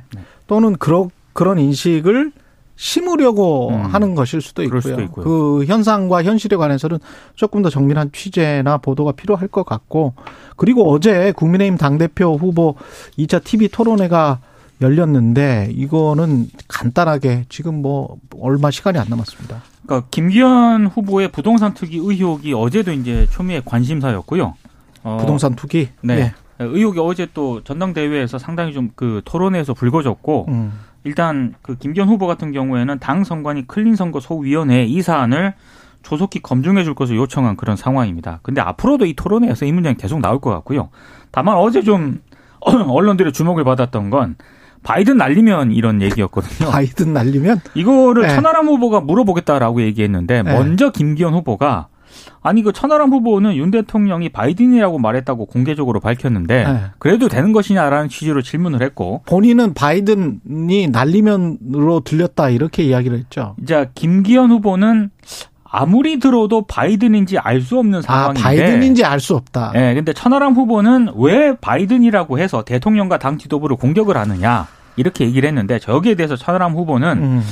[0.47, 2.31] 또는 그런 그런 인식을
[2.79, 3.81] 심으려고 음.
[3.93, 4.79] 하는 것일 수도 있고요.
[4.79, 5.25] 수도 있고요.
[5.25, 6.99] 그 현상과 현실에 관해서는
[7.35, 10.13] 조금 더 정밀한 취재나 보도가 필요할 것 같고
[10.55, 12.75] 그리고 어제 국민의힘 당대표 후보
[13.17, 14.39] 2차 TV 토론회가
[14.79, 19.61] 열렸는데 이거는 간단하게 지금 뭐 얼마 시간이 안 남았습니다.
[19.85, 24.53] 그러니까 김기현 후보의 부동산 투기 의혹이 어제도 이제 초미의 관심사였고요.
[25.03, 25.89] 어, 부동산 투기.
[26.01, 26.17] 네.
[26.17, 26.33] 예.
[26.61, 30.71] 의혹이 어제 또 전당대회에서 상당히 좀 그 토론회에서 불거졌고 음.
[31.03, 35.53] 일단 그 김기현 후보 같은 경우에는 당 선관위 클린 선거 소위원회 이 사안을
[36.03, 38.39] 조속히 검증해 줄 것을 요청한 그런 상황입니다.
[38.41, 40.89] 근데 앞으로도 이 토론회에서 이 문제는 계속 나올 것 같고요.
[41.31, 42.21] 다만 어제 좀
[42.61, 44.35] 언론들의 주목을 받았던 건
[44.83, 46.69] 바이든 날리면 이런 얘기였거든요.
[46.71, 48.29] 바이든 날리면 이거를 네.
[48.29, 50.53] 천하람 후보가 물어보겠다라고 얘기했는데 네.
[50.53, 51.88] 먼저 김기현 후보가
[52.41, 56.81] 아니 그 천하람 후보는 윤 대통령이 바이든이라고 말했다고 공개적으로 밝혔는데 네.
[56.97, 63.55] 그래도 되는 것이냐라는 취지로 질문을 했고 본인은 바이든이 날리면으로 들렸다 이렇게 이야기를 했죠.
[63.67, 65.11] 자 김기현 후보는
[65.71, 69.73] 아무리 들어도 바이든인지 알 수 없는 아, 상황인데 아, 바이든인지 알 수 없다.
[69.75, 75.47] 예, 네, 근데 천하람 후보는 왜 바이든이라고 해서 대통령과 당 지도부를 공격을 하느냐 이렇게 얘기를
[75.47, 77.43] 했는데 저기에 대해서 천하람 후보는 음.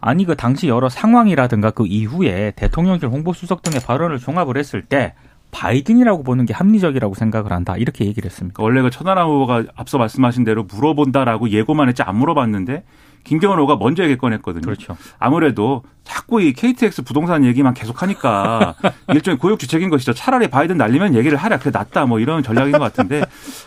[0.00, 5.14] 아니 그 당시 여러 상황이라든가 그 이후에 대통령실 홍보수석 등의 발언을 종합을 했을 때
[5.50, 8.62] 바이든이라고 보는 게 합리적이라고 생각을 한다 이렇게 얘기를 했습니다.
[8.62, 12.84] 원래 그 천하람 후보가 앞서 말씀하신 대로 물어본다라고 예고만 했지 안 물어봤는데
[13.24, 14.62] 김기현 후보가 먼저 얘기 꺼냈거든요.
[14.62, 14.96] 그렇죠.
[15.18, 18.74] 아무래도 자꾸 이 KTX 부동산 얘기만 계속하니까
[19.12, 20.14] 일종의 고육지책인 것이죠.
[20.14, 23.22] 차라리 바이든 날리면 얘기를 하라 그래 낫다 뭐 이런 전략인 것 같은데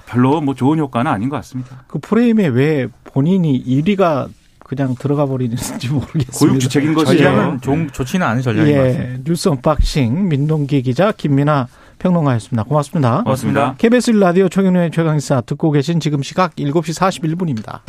[0.08, 1.84] 별로 뭐 좋은 효과는 아닌 것 같습니다.
[1.88, 4.30] 그 프레임에 왜 본인이 1위가
[4.64, 6.40] 그냥 들어가 버리는지 모르겠습니다.
[6.40, 9.24] 고육지책인 것이 전략은 좀 좋지는 않은 전략인 예, 것 같습니다.
[9.26, 11.68] 뉴스 언박싱 민동기 기자 김민아
[12.00, 12.64] 평론가였습니다.
[12.64, 13.24] 고맙습니다.
[13.24, 13.76] 고맙습니다.
[13.78, 17.80] KBS 라디오 최경영의 최강시사 듣고 계신 지금 시각 7시 41분입니다.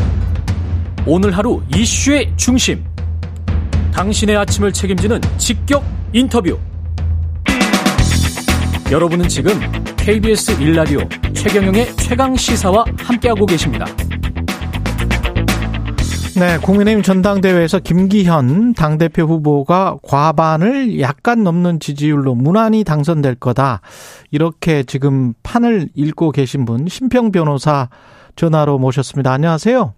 [1.07, 2.85] 오늘 하루 이슈의 중심.
[3.93, 6.59] 당신의 아침을 책임지는 직격 인터뷰.
[8.91, 9.53] 여러분은 지금
[9.97, 11.01] KBS 일라디오
[11.33, 13.87] 최경영의 최강 시사와 함께하고 계십니다.
[16.37, 23.81] 네, 국민의힘 전당대회에서 김기현 당대표 후보가 과반을 약간 넘는 지지율로 무난히 당선될 거다.
[24.33, 27.89] 이렇게 지금 판을 읽고 계신 분, 심평 변호사
[28.35, 29.33] 전화로 모셨습니다.
[29.33, 29.95] 안녕하세요.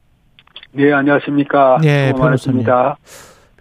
[0.72, 1.78] 네, 안녕하십니까.
[1.80, 2.64] 네, 변호사님.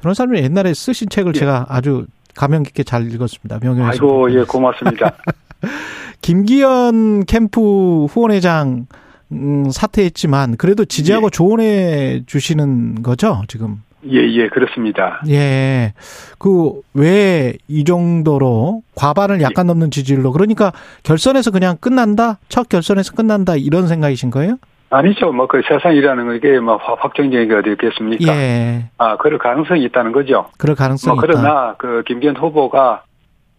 [0.02, 1.40] 변호사님 옛날에 쓰신 책을 예.
[1.40, 3.60] 제가 아주 감명 깊게 잘 읽었습니다.
[3.62, 3.92] 명예훼손.
[3.92, 5.14] 아이고, 예, 고맙습니다.
[6.22, 8.88] 김기현 캠프 후원회장
[9.32, 11.30] 음, 사퇴했지만 그래도 지지하고 예.
[11.32, 13.82] 조언해 주시는 거죠, 지금?
[14.08, 15.22] 예, 예, 그렇습니다.
[15.30, 15.94] 예.
[16.38, 19.68] 그, 왜 이 정도로 과반을 약간 예.
[19.68, 20.72] 넘는 지지율로, 그러니까
[21.04, 22.38] 결선에서 그냥 끝난다?
[22.48, 23.56] 첫 결선에서 끝난다?
[23.56, 24.58] 이런 생각이신 거예요?
[24.92, 25.32] 아니죠.
[25.32, 28.32] 뭐, 그 세상이라는 게, 이게 뭐, 확정적인 게 어디 있겠습니까?
[28.36, 28.86] 예.
[29.00, 30.46] 아, 그럴 가능성이 있다는 거죠.
[30.60, 31.76] 그럴 가능성이 뭐, 그러나, 있다.
[31.80, 33.02] 그, 김기현 후보가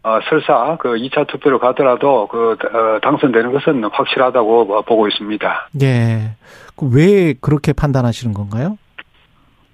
[0.07, 5.69] 어, 설사 그 2차 투표로 가더라도 그 어, 당선되는 것은 확실하다고 뭐 보고 있습니다.
[5.83, 6.31] 예.
[6.93, 8.79] 왜 그렇게 판단하시는 건가요?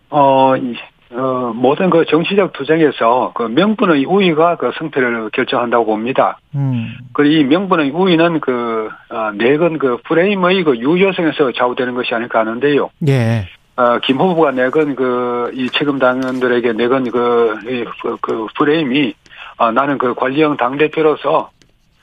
[0.08, 0.74] 어, 이,
[1.12, 6.38] 어, 모든 그 정치적 투쟁에서 그 명분의 우위가 그 승패를 결정한다고 봅니다.
[6.54, 6.96] 음.
[7.12, 12.88] 그이 명분의 우위는 그, 어, 내건 그 프레임의 그 유효성에서 좌우되는 것이 아닐까 하는데요.
[13.06, 13.48] 예.
[13.76, 19.12] 어, 김 후보가 내건 그, 이 책임 당원들에게 내건 그, 이, 그, 그 프레임이
[19.56, 21.50] 어, 나는 그 관리형 당대표로서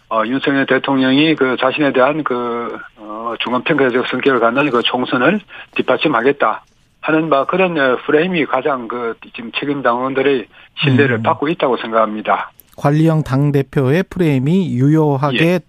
[0.09, 5.39] 어, 윤석열 대통령이 그 자신에 대한 그, 어, 중간평가적 성격을 갖는 그 총선을
[5.75, 6.63] 뒷받침하겠다
[7.01, 10.47] 하는 바 그런 어, 프레임이 가장 그 지금 책임 당원들의
[10.83, 11.23] 신뢰를 음.
[11.23, 12.51] 받고 있다고 생각합니다.
[12.75, 15.59] 관리형 당대표의 프레임이 유효하게 예.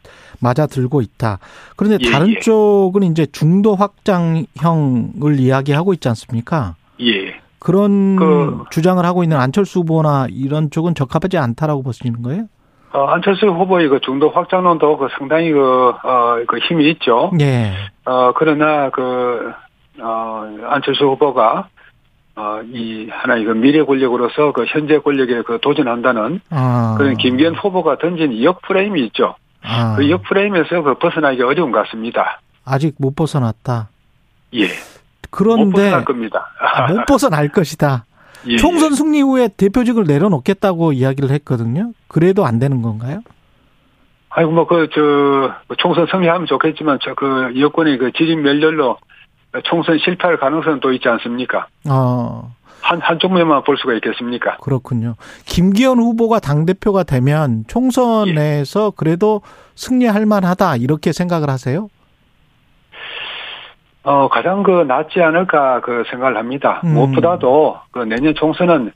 [0.40, 1.38] 맞아들고 있다.
[1.77, 2.38] 그런데 예, 다른 예.
[2.40, 6.77] 쪽은 이제 중도 확장형을 이야기하고 있지 않습니까?
[7.01, 7.39] 예.
[7.61, 12.46] 그런 그, 주장을 하고 있는 안철수 후보나 이런 쪽은 적합하지 않다라고 보시는 거예요?
[12.92, 17.31] 어, 안철수 후보의 그 중도 확장론도 그 상당히 그, 어, 그 힘이 있죠.
[17.40, 17.73] 예.
[18.05, 19.53] 어, 그러나 그,
[20.01, 21.68] 어, 안철수 후보가
[22.37, 26.94] 어, 이 하나의 그 미래 권력으로서 그 현재 권력에 그 도전한다는 아.
[26.96, 29.35] 그런 김기현 후보가 던진 역 프레임이 있죠.
[29.62, 29.94] 아.
[29.96, 32.40] 그역 프레임에서 그 벗어나기 어려운 것 같습니다.
[32.64, 33.90] 아직 못 벗어났다.
[34.55, 34.68] 예.
[35.31, 36.47] 그런데 못 벗어날 겁니다.
[36.61, 38.05] 아, 못 벗어날 것이다.
[38.47, 41.93] 예, 총선 승리 후에 대표직을 내려놓겠다고 이야기를 했거든요.
[42.09, 43.21] 그래도 안 되는 건가요?
[44.31, 48.97] 아이고 뭐그 저 총선 승리하면 좋겠지만 저 그 여권의 그 지진 멸렬로
[49.64, 51.66] 총선 실패할 가능성은 또 있지 않습니까?
[51.88, 52.55] 어.
[52.83, 54.57] 한, 한쪽 면만 볼 수가 있겠습니까?
[54.59, 55.16] 그렇군요.
[55.45, 58.90] 김기현 후보가 당대표가 되면 총선에서 예.
[58.97, 59.43] 그래도
[59.75, 61.88] 승리할 만하다, 이렇게 생각을 하세요?
[64.11, 66.81] 어, 가장 그 낫지 않을까 그 생각을 합니다.
[66.85, 66.94] 음.
[66.94, 68.92] 무엇보다도 그 내년 총선은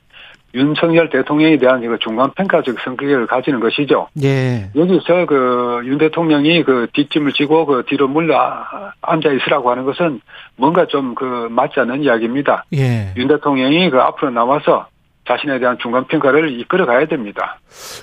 [0.53, 4.07] 윤석열 대통령에 대한 이거 중간 평가적 성격을 가지는 것이죠.
[4.23, 4.69] 예.
[4.75, 8.39] 여기서 그 윤 대통령이 그 뒷짐을 지고 그 뒤로 물러
[9.01, 10.21] 앉아 있으라고 하는 것은
[10.57, 12.65] 뭔가 좀 그 맞지 않는 이야기입니다.
[12.73, 13.13] 예.
[13.17, 14.87] 윤 대통령이 그 앞으로 나와서
[15.27, 17.59] 자신에 대한 중간 평가를 이끌어 가야 됩니다.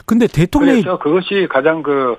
[0.06, 2.16] 근데 대통령이 그래서 그것이 가장 그 어,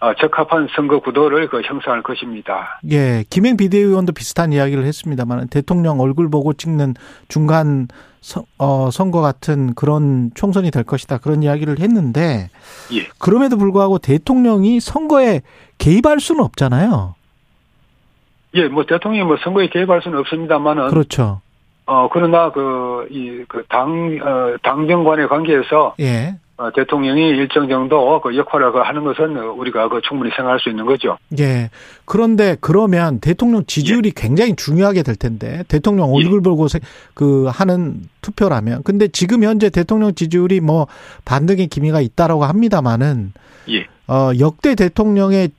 [0.00, 2.80] 적합한 선거 구도를 그 형성할 것입니다.
[2.90, 6.94] 예, 김행 비대위원도 비슷한 이야기를 했습니다만 대통령 얼굴 보고 찍는
[7.28, 7.88] 중간
[8.20, 12.48] 서, 어, 선거 같은 그런 총선이 될 것이다 그런 이야기를 했는데
[12.92, 13.06] 예.
[13.18, 15.42] 그럼에도 불구하고 대통령이 선거에
[15.78, 17.14] 개입할 수는 없잖아요.
[18.54, 21.40] 예, 뭐 대통령이 뭐 선거에 개입할 수는 없습니다만은 그렇죠.
[21.86, 26.38] 어 그러나 그 이 그당 어, 당정 간의 관계에서 예, 어,
[26.74, 31.18] 대통령이 일정 정도 그 역할을 그 하는 것은 우리가 그 충분히 생각할 수 있는 거죠.
[31.38, 31.70] 예.
[32.04, 36.12] 그런데 그러면 대통령 지지율이 굉장히 중요하게 될 텐데 대통령 예.
[36.14, 36.78] 얼굴 보고 세-
[37.14, 40.86] 그 하는 투표라면 근데 지금 현재 대통령 지지율이 뭐
[41.24, 43.32] 반등의 기미가 있다라고 합니다만은
[43.70, 43.86] 예.
[44.06, 45.50] 어 역대 대통령의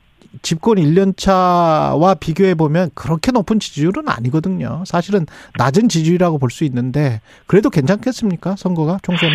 [0.42, 4.84] 집권 1년 차와 비교해 보면 그렇게 높은 지지율은 아니거든요.
[4.86, 5.26] 사실은
[5.58, 8.56] 낮은 지지율이라고 볼 수 있는데 그래도 괜찮겠습니까?
[8.58, 9.34] 선거가 총선이?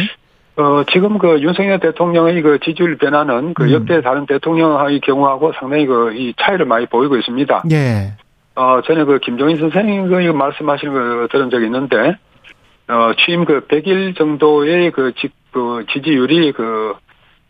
[0.56, 3.72] 어 지금 그 윤석열 대통령의 그 지지율 변화는 그 음.
[3.72, 7.64] 역대 다른 대통령의 경우하고 상당히 그 이 차이를 많이 보이고 있습니다.
[7.70, 8.12] 예.
[8.56, 12.16] 어 저는 그 김종인 선생님 그 말씀하시는 거 들은 적이 있는데
[12.88, 16.94] 어 취임 그 100일 정도의 그, 지, 그 지지율이 그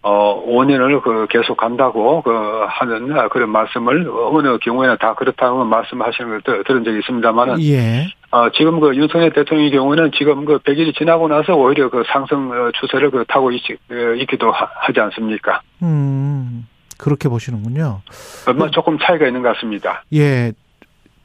[0.02, 2.30] 어, 5년을 그 계속 간다고 그
[2.68, 8.06] 하는 그런 말씀을 어느 경우에는 다 그렇다고 말씀하시는 걸 들- 들은 적이 있습니다만은 예.
[8.30, 12.70] 어, 지금 그 윤석열 대통령의 경우는 지금 그 100일이 지나고 나서 오히려 그 상승 어,
[12.80, 13.60] 추세를 그 타고 있,
[13.90, 15.60] 어, 있기도 하, 지 않습니까?
[15.82, 16.66] 음.
[16.96, 18.00] 그렇게 보시는군요.
[18.48, 20.02] 어, 뭐 조금 차이가 있는 것 같습니다.
[20.14, 20.52] 예.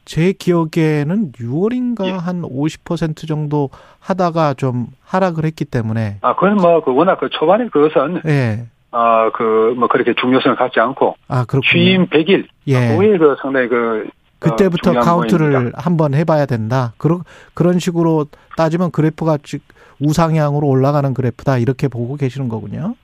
[0.06, 2.14] 제 기억에는 6월인가 예.
[2.14, 8.22] 한50% 정도 하다가 좀 하락을 했기 때문에 아, 그건 뭐, 그 워낙 그 초반에 그것은,
[8.28, 8.68] 예.
[8.92, 11.72] 어, 그, 뭐 그렇게 중요성을 갖지 않고, 아, 그렇군요.
[11.72, 12.96] 취임 100일, 예.
[12.96, 14.08] 그에 그 상당히 그,
[14.40, 15.82] 그때부터 어, 중요한 카운트를 부분입니다.
[15.82, 16.94] 한번 해봐야 된다.
[16.98, 19.62] 그런 그런 식으로 따지면 그래프가 즉
[20.00, 22.96] 우상향으로 올라가는 그래프다 이렇게 보고 계시는 거군요.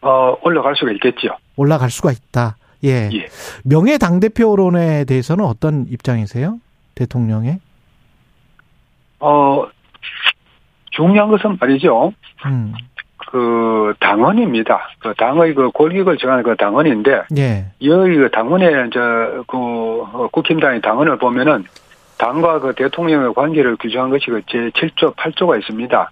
[0.00, 1.28] 어, 올라갈 수가 있겠죠.
[1.56, 2.56] 올라갈 수가 있다.
[2.84, 3.10] 예.
[3.12, 3.26] 예.
[3.64, 6.58] 명예 당 대표론에 대해서는 어떤 입장이세요?
[6.94, 7.58] 대통령의?
[9.20, 9.66] 어,
[10.90, 12.12] 중요한 것은 말이죠.
[12.46, 12.74] 음.
[13.16, 14.90] 그 당원입니다.
[15.00, 17.66] 그 당의 그 권력을 정하는 그 당원인데 예.
[17.82, 21.64] 여기 그 당원의 저그 어, 국힘당의 당원을 보면은
[22.18, 26.10] 당과 그 대통령의 관계를 규정한 것이 그 제7조 8조가 있습니다.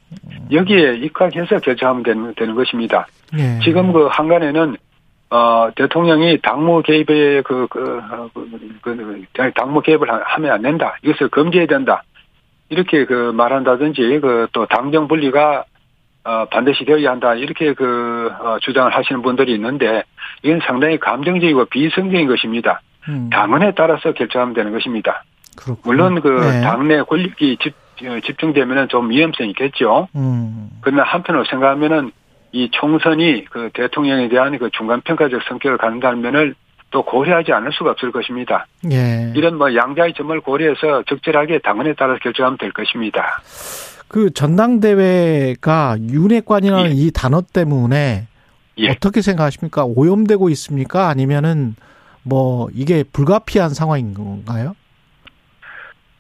[0.51, 3.07] 여기에 입각해서 결정하면 되는, 되는 것입니다.
[3.39, 3.61] 예.
[3.63, 4.77] 지금 그 한간에는
[5.35, 8.51] 어 대통령이 당무 개입에 그, 그, 어, 그,
[8.83, 10.97] 그, 그 당무 개입을 하- 하면 안 된다.
[11.03, 12.03] 이것을 금지해야 된다.
[12.69, 15.65] 이렇게 그 말한다든지 그 또 당정 분리가
[16.25, 17.35] 어 반드시 되어야 한다.
[17.35, 20.05] 이렇게 그 어, 주장을 하시는 분들이 있는데
[20.43, 22.83] 이건 상당히 감정적이고 비성적인 것입니다.
[23.09, 23.31] 음.
[23.31, 25.25] 당원에 따라서 결정하면 되는 것입니다.
[25.57, 25.83] 그렇군요.
[25.85, 26.61] 물론 그 네.
[26.61, 27.75] 당내 권력이 집,
[28.07, 30.09] 어, 집중되면은 좀 위험성이 있겠죠.
[30.15, 30.69] 음.
[30.83, 32.13] 그러나 한편으로 생각하면은
[32.53, 36.55] 이 총선이 그 대통령에 대한 그 중간 평가적 성격을 갖는다는 면을
[36.91, 38.67] 또 고려하지 않을 수가 없을 것입니다.
[38.91, 39.33] 예.
[39.35, 43.41] 이런 뭐 양자의 점을 고려해서 적절하게 당원에 따라서 결정하면 될 것입니다.
[44.07, 46.95] 그 전당대회가 윤핵관이라는 예.
[46.95, 48.27] 이 단어 때문에
[48.79, 48.91] 예.
[48.91, 49.85] 어떻게 생각하십니까?
[49.85, 51.09] 오염되고 있습니까?
[51.09, 51.75] 아니면은
[52.23, 54.77] 뭐 이게 불가피한 상황인 건가요?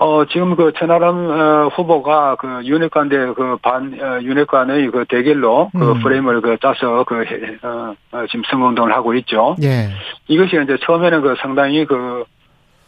[0.02, 5.92] 어, 지금 그 천하람 어, 후보가 그 윤핵관 대 그반 어, 윤핵관의 그 대결로 그
[5.92, 6.00] 음.
[6.02, 9.54] 프레임을 그 짜서 그 해- 어, 어, 지금 선거운동을 하고 있죠.
[9.62, 9.88] 예.
[10.28, 12.24] 이것이 이제 처음에는 그 상당히 그,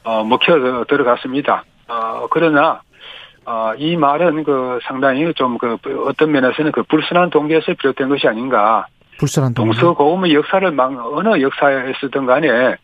[0.04, 1.64] 어, 먹혀 들어갔습니다.
[1.88, 2.80] 어, 그러나,
[3.46, 8.86] 어, 이 말은 그 상당히 좀 그 어떤 면에서는 그 불순한 동기에서 비롯된 것이 아닌가.
[9.18, 9.70] 불순한 동기.
[9.78, 12.76] 동서고금의 역사를 막 어느 역사에서든 간에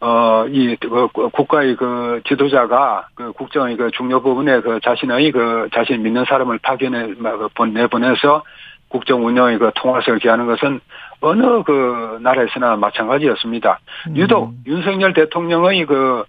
[0.00, 6.02] 어, 이, 그, 국가의 그 지도자가 그 국정의 그 중요 부분에 그 자신의 그 자신
[6.02, 8.42] 믿는 사람을 파견해, 막그 본- 내보내서
[8.88, 10.80] 국정 운영의 그 통화성을 기하는 것은
[11.20, 13.78] 어느 그 나라에서나 마찬가지였습니다.
[14.08, 14.16] 음.
[14.16, 16.24] 유독 윤석열 대통령의 그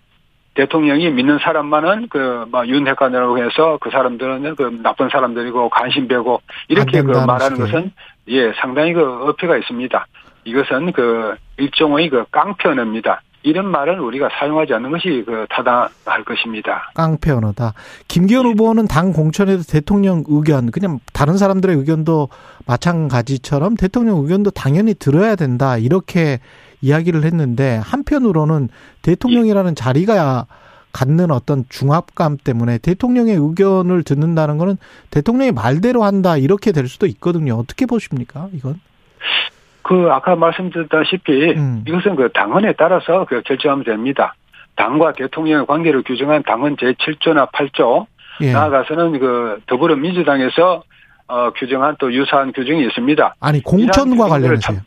[0.53, 6.99] 대통령이 믿는 사람만은 그 막 윤핵관이라고 해서 그 사람들은 그 나쁜 사람들이고 관심 배고 이렇게
[6.99, 7.71] 안그 말하는 식의.
[7.71, 7.91] 것은
[8.27, 10.05] 예 상당히 그 어폐가 있습니다.
[10.43, 13.21] 이것은 그 일종의 그 깡패언어입니다.
[13.43, 16.91] 이런 말은 우리가 사용하지 않는 것이 그 타당할 것입니다.
[16.93, 17.73] 깡패 언어다.
[18.07, 22.29] 김기현 후보는 당 공천에도 대통령 의견, 그냥 다른 사람들의 의견도
[22.65, 25.77] 마찬가지처럼 대통령 의견도 당연히 들어야 된다.
[25.77, 26.39] 이렇게
[26.81, 28.69] 이야기를 했는데 한편으로는
[29.01, 30.47] 대통령이라는 자리가
[30.93, 34.77] 갖는 어떤 중압감 때문에 대통령의 의견을 듣는다는 거는
[35.09, 36.37] 대통령이 말대로 한다.
[36.37, 37.55] 이렇게 될 수도 있거든요.
[37.55, 38.49] 어떻게 보십니까?
[38.53, 38.79] 이건?
[39.83, 41.83] 그 아까 말씀드렸다시피 음.
[41.87, 44.33] 이것은 그 당헌에 따라서 그 결정하면 됩니다.
[44.75, 48.05] 당과 대통령의 관계를 규정한 당헌 제7조나 8조
[48.41, 48.53] 예.
[48.53, 50.83] 나아가서는 그 더불어민주당에서
[51.27, 53.35] 어 규정한 또 유사한 규정이 있습니다.
[53.39, 54.79] 아니 공천과 관련해서요.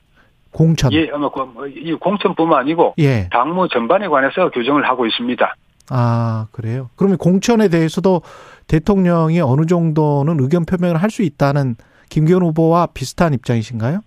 [0.50, 0.92] 공천.
[0.92, 3.28] 예, 아마 그, 뭐, 이 공천뿐만 아니고 예.
[3.30, 5.54] 당무 전반에 관해서 규정을 하고 있습니다.
[5.90, 6.88] 아, 그래요?
[6.96, 8.22] 그러면 공천에 대해서도
[8.66, 11.76] 대통령이 어느 정도는 의견 표명을 할 수 있다는
[12.08, 14.00] 김기현 후보와 비슷한 입장이신가요?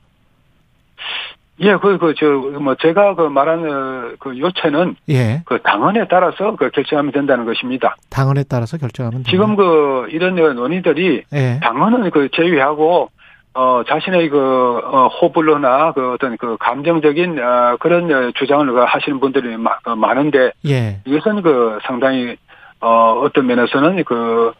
[1.59, 2.25] 예, 그, 그, 저,
[2.59, 5.41] 뭐, 제가 그 말한, 어, 그 요체는 예.
[5.45, 7.95] 그 당헌에 따라서 그 결정하면 된다는 것입니다.
[8.11, 9.29] 당헌에 따라서 결정하면 된다.
[9.31, 11.59] 지금 그, 이런 논의들이 예.
[11.63, 13.09] 당헌은 그 제외하고,
[13.55, 14.37] 어, 자신의 그,
[14.83, 19.95] 어, 호불호나 그 어떤 그 감정적인, 어, 그런 어, 주장을 그 하시는 분들이 마- 어,
[19.95, 20.99] 많은데, 예.
[21.05, 22.35] 이것은 그 상당히,
[22.81, 24.51] 어, 어떤 면에서는 그,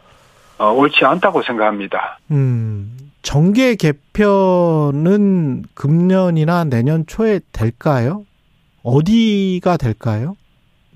[0.58, 2.18] 어, 옳지 않다고 생각합니다.
[2.32, 2.90] 음.
[3.22, 8.24] 정계 개편은 금년이나 내년 초에 될까요?
[8.82, 10.34] 어디가 될까요?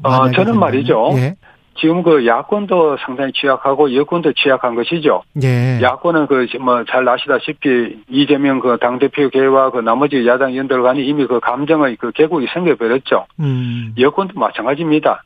[0.03, 0.61] 어, 만약에 저는 된다면?
[0.61, 1.11] 말이죠.
[1.17, 1.37] 예.
[1.81, 5.23] 지금 그 야권도 상당히 취약하고 여권도 취약한 것이죠.
[5.43, 5.81] 예.
[5.83, 11.27] 야권은 그 뭐 잘 아시다시피 이재명 그 당대표 계와 그 나머지 야당 연들 간에 이미
[11.27, 13.27] 그 감정의 그 계곡이 생겨버렸죠.
[13.41, 13.95] 음.
[13.99, 15.25] 여권도 마찬가지입니다.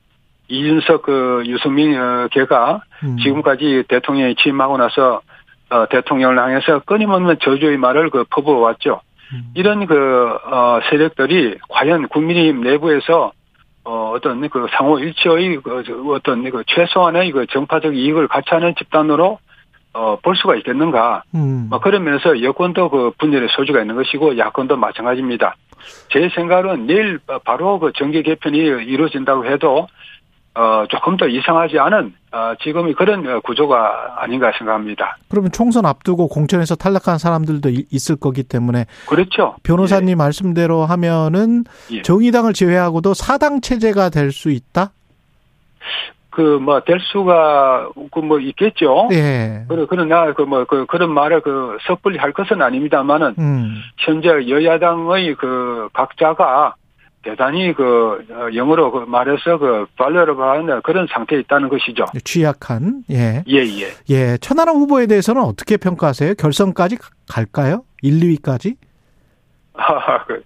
[0.48, 3.16] 이준석 그 유승민 어, 계가 음.
[3.18, 5.20] 지금까지 대통령이 취임하고 나서
[5.70, 9.00] 어, 대통령을 향해서 끊임없는 저주의 말을 그 퍼부어 왔죠.
[9.32, 9.50] 음.
[9.54, 13.32] 이런 그 어, 세력들이 과연 국민의힘 내부에서
[13.84, 18.74] 어, 어떤 그 상호 일치의 그 저, 어떤 그 최소한의 그 정파적 이익을 같이 하는
[18.76, 19.38] 집단으로
[19.92, 21.22] 어, 볼 수가 있겠는가.
[21.34, 21.68] 음.
[21.70, 25.56] 뭐 그런 면에서 여권도 그 분열의 소지가 있는 것이고 야권도 마찬가지입니다.
[26.10, 29.86] 제 생각은 내일 바로 그 정계 개편이 이루어진다고 해도
[30.58, 35.18] 어, 조금 더 이상하지 않은 어, 지금이 그런 구조가 아닌가 생각합니다.
[35.28, 39.56] 그러면 총선 앞두고 공천에서 탈락한 사람들도 이- 있을 거기 때문에 그렇죠.
[39.64, 42.00] 변호사님 말씀대로 하면은 예.
[42.02, 44.92] 정의당을 제외하고도 사당 체제가 될 수 있다?
[46.30, 49.08] 그 뭐 될 수가 그 뭐 있겠죠.
[49.12, 49.64] 예.
[49.68, 53.74] 그러 그러나 그뭐 그 그런 말을 그 섣불리 할 것은 아닙니다만은 음.
[53.98, 56.74] 현재 여야당의 그 각자가
[57.26, 62.04] 대단히 그 어, 영어로 그 말해서 그 발레르바는 그런 상태에 있다는 것이죠.
[62.22, 63.42] 취약한 예.
[63.48, 63.88] 예 예.
[64.10, 64.36] 예.
[64.38, 66.34] 천하람 후보에 대해서는 어떻게 평가하세요?
[66.34, 67.82] 결선까지 가- 갈까요?
[68.02, 68.76] 1, 2위까지?
[69.78, 70.42] 아, 그,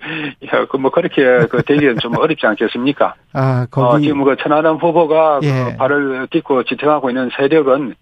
[0.52, 3.14] 야, 그, 뭐, 그렇게, 그, 되기는 좀 어렵지 않겠습니까?
[3.32, 5.64] 아, 어, 거기 지금 그, 천하람 후보가 예.
[5.70, 7.94] 그 발을 딛고 지탱하고 있는 세력은,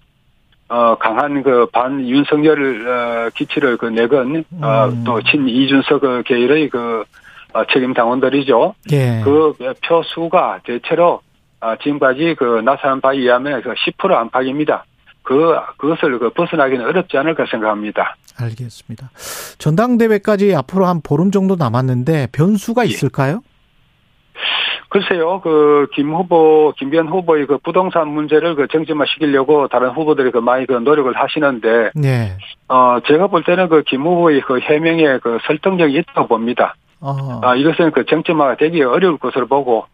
[0.70, 5.04] 어, 강한 그, 반 윤석열, 어, 기치를 그, 내건, 어, 음.
[5.04, 7.04] 또, 친 이준석 그 계열의 그, 어,
[7.72, 8.74] 책임 당원들이죠.
[8.92, 9.20] 예.
[9.24, 9.54] 그
[9.86, 11.20] 표수가 대체로,
[11.60, 14.84] 아, 지금까지 그, 나사한 바에 의하면 그10% 안팎입니다.
[15.22, 18.16] 그, 그것을 그, 벗어나기는 어렵지 않을까 생각합니다.
[18.40, 19.10] 알겠습니다.
[19.58, 22.88] 전당대회까지 앞으로 한 보름 정도 남았는데 변수가 예.
[22.88, 23.42] 있을까요?
[24.90, 30.38] 글쎄요, 그, 김 후보, 김변 후보의 그 부동산 문제를 그 정점화 시키려고 다른 후보들이 그
[30.38, 32.38] 많이 그 노력을 하시는데, 네.
[32.68, 36.74] 어, 제가 볼 때는 그 김 후보의 그 해명에 그 설득력이 있다고 봅니다.
[37.00, 37.40] 어.
[37.42, 39.86] 아, 이것은 그 정점화가 되기 어려울 것으로 보고,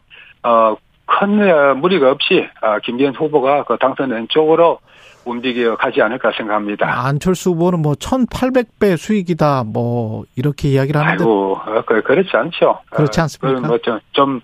[0.42, 4.78] 어, 큰 어, 무리가 없이, 아, 김변 후보가 그 당선된 쪽으로
[5.26, 6.86] 움직여 가지 않을까 생각합니다.
[7.06, 12.80] 안철수 후보는 뭐 1,800배 수익이다 뭐 이렇게 이야기를 하는데 아이고, 어, 그, 그렇지 않죠.
[12.90, 13.58] 그렇지 않습니까?
[13.58, 14.40] 어, 뭐 좀, 좀,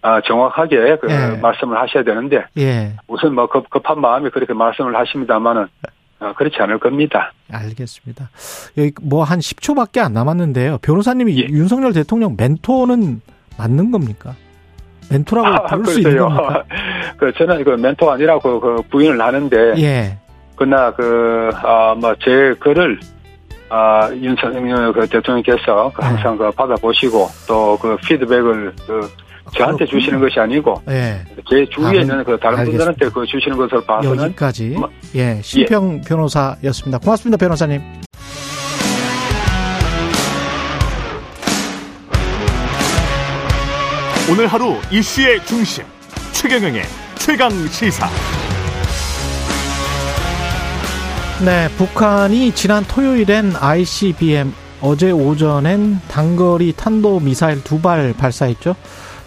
[0.00, 1.40] 아, 정확하게 그 예.
[1.40, 2.94] 말씀을 하셔야 되는데, 예.
[3.08, 5.66] 우선 뭐 급, 급한 마음에 그렇게 말씀을 하십니다만은 어,
[6.36, 7.32] 그렇지 않을 겁니다.
[7.52, 8.28] 알겠습니다.
[8.76, 10.78] 여기 뭐 한 10초밖에 안 남았는데요.
[10.82, 11.46] 변호사님이 예.
[11.48, 13.20] 윤석열 대통령 멘토는
[13.56, 14.34] 맞는 겁니까?
[15.10, 16.64] 멘토라고 부를 수 있는 겁니까?
[17.16, 20.18] 그 저는 그 멘토가 아니라고 그 부인을 하는데 예.
[20.56, 22.98] 그러나 그아뭐제 글을
[23.70, 29.08] 아 윤석열 그 대통령께서 그 항상 그 받아보시고 또 그 피드백을 그
[29.56, 30.00] 저한테 그렇군요.
[30.00, 31.20] 주시는 것이 아니고 예.
[31.50, 32.84] 제 주위에 있는 그 다른 알겠습니다.
[32.84, 36.98] 분들한테 그 주시는 것을 봐서는 여기까지 뭐- 예 신평 변호사였습니다.
[36.98, 37.80] 고맙습니다, 변호사님.
[44.30, 45.84] 오늘 하루 이슈의 중심
[46.32, 46.82] 최경영의
[47.16, 48.08] 최강 시사
[51.44, 58.74] 네, 북한이 지난 토요일엔 ICBM 어제 오전엔 단거리 탄도 미사일 두 발 발사했죠.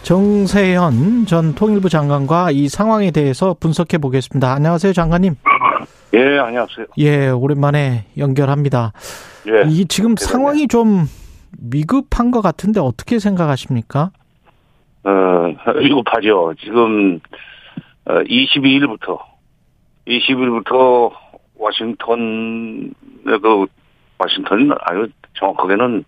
[0.04, 4.52] 정세현 전 통일부 장관과 이 상황에 대해서 분석해 보겠습니다.
[4.54, 5.36] 안녕하세요, 장관님.
[6.14, 6.88] 예, 안녕하세요.
[6.98, 8.94] 예, 오랜만에 연결합니다.
[9.48, 9.70] 예.
[9.70, 10.16] 이 지금.
[10.18, 11.06] 상황이 좀
[11.60, 14.12] 미급한 것 같은데 어떻게 생각하십니까?
[15.04, 15.12] 어,
[15.80, 16.54] 위급하죠.
[16.60, 17.20] 지금,
[18.06, 19.20] 어, 22일부터,
[20.08, 21.12] 20일부터
[21.56, 23.66] 워싱턴, 그,
[24.18, 26.04] 워싱턴, 아유, 정확하게는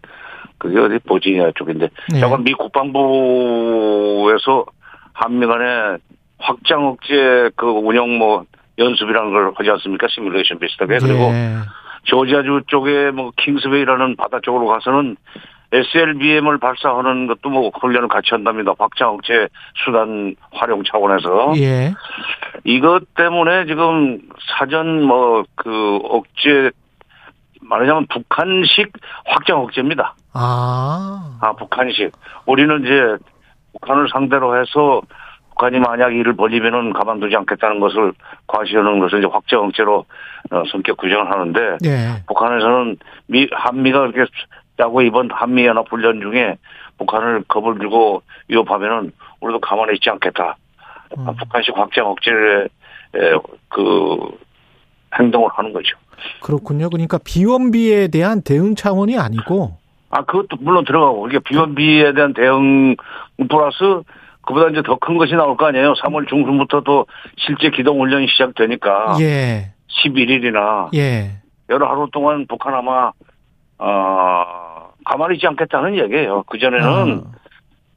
[0.58, 2.22] 그게 어디 버지니아 쪽인데, 네.
[2.22, 4.66] 약간 미 국방부에서
[5.14, 5.98] 한미 간에
[6.40, 8.46] 확장 억제 그 운영 뭐
[8.78, 10.08] 연습이라는 걸 하지 않습니까?
[10.10, 10.98] 시뮬레이션 비슷하게.
[11.00, 11.58] 그리고 예.
[12.04, 15.16] 조지아주 쪽에 뭐 킹스베이라는 바다 쪽으로 가서는
[15.72, 18.74] SLBM을 발사하는 것도 뭐 훈련을 같이 한답니다.
[18.78, 19.48] 확장 억제
[19.84, 21.54] 수단 활용 차원에서.
[21.58, 21.94] 예.
[22.64, 24.20] 이것 때문에 지금
[24.58, 26.72] 사전 뭐 그 억제
[27.62, 28.92] 말하자면 북한식
[29.26, 30.16] 확장 억제입니다.
[30.34, 31.38] 아.
[31.42, 32.12] 아, 북한식.
[32.46, 33.24] 우리는 이제
[33.74, 35.02] 북한을 상대로 해서
[35.50, 38.14] 북한이 만약 이를 벌리면은 가만두지 않겠다는 것을
[38.48, 40.06] 과시하는 것을 이제 확정 억제로
[40.52, 42.24] 어, 성격 규정을 하는데 예.
[42.28, 44.32] 북한에서는 미 한미가 이렇게
[44.78, 46.58] 짜고 이번 한미 연합 훈련 중에
[46.98, 49.12] 북한을 겁을 들고 위협하면은
[49.42, 50.58] 우리도 가만히 있지 않겠다.
[51.18, 51.28] 음.
[51.28, 52.70] 아, 북한식 확장 억제의
[53.16, 53.38] 에,
[53.70, 54.18] 그
[55.18, 55.96] 행동을 하는 거죠.
[56.42, 56.90] 그렇군요.
[56.90, 59.78] 그러니까 비원비에 대한 대응 차원이 아니고
[60.16, 62.96] 아, 그것도 물론 들어가고, 이게 비원비에 대한 대응
[63.50, 64.04] 플러스,
[64.46, 65.94] 그보다 이제 더 큰 것이 나올 거 아니에요.
[65.94, 67.06] 3월 중순부터 도
[67.38, 69.16] 실제 기동 훈련이 시작되니까.
[69.22, 69.74] 예.
[70.06, 71.40] 11일이나 예.
[71.70, 73.12] 여러 하루 동안 북한 아마,
[73.80, 76.44] 어, 가만히 있지 않겠다는 얘기예요.
[76.44, 77.24] 그전에는,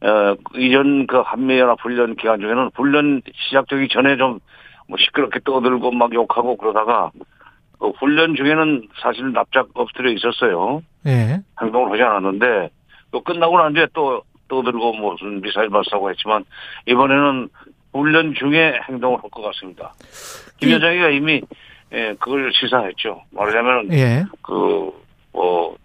[0.03, 4.39] 아, 어, 이전 그 한미연합 훈련 기간 중에는 훈련 시작되기 전에 좀
[4.89, 7.11] 뭐 시끄럽게 떠들고 막 욕하고 그러다가
[7.79, 10.83] 그 훈련 중에는 사실 납작 엎드려 있었어요.
[11.07, 11.41] 예.
[11.61, 12.71] 행동을 하지 않았는데
[13.13, 16.45] 또 끝나고 난 뒤에 또 떠들고 무슨 미사일 발사고 했지만
[16.87, 17.49] 이번에는
[17.93, 19.93] 훈련 중에 행동을 할 것 같습니다.
[20.59, 21.43] 김 이- 여장이가 이미
[21.93, 23.23] 예, 그걸 시사했죠.
[23.31, 24.25] 말하자면 예.
[24.43, 25.77] 그뭐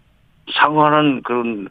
[0.53, 1.67] 상응하는 그런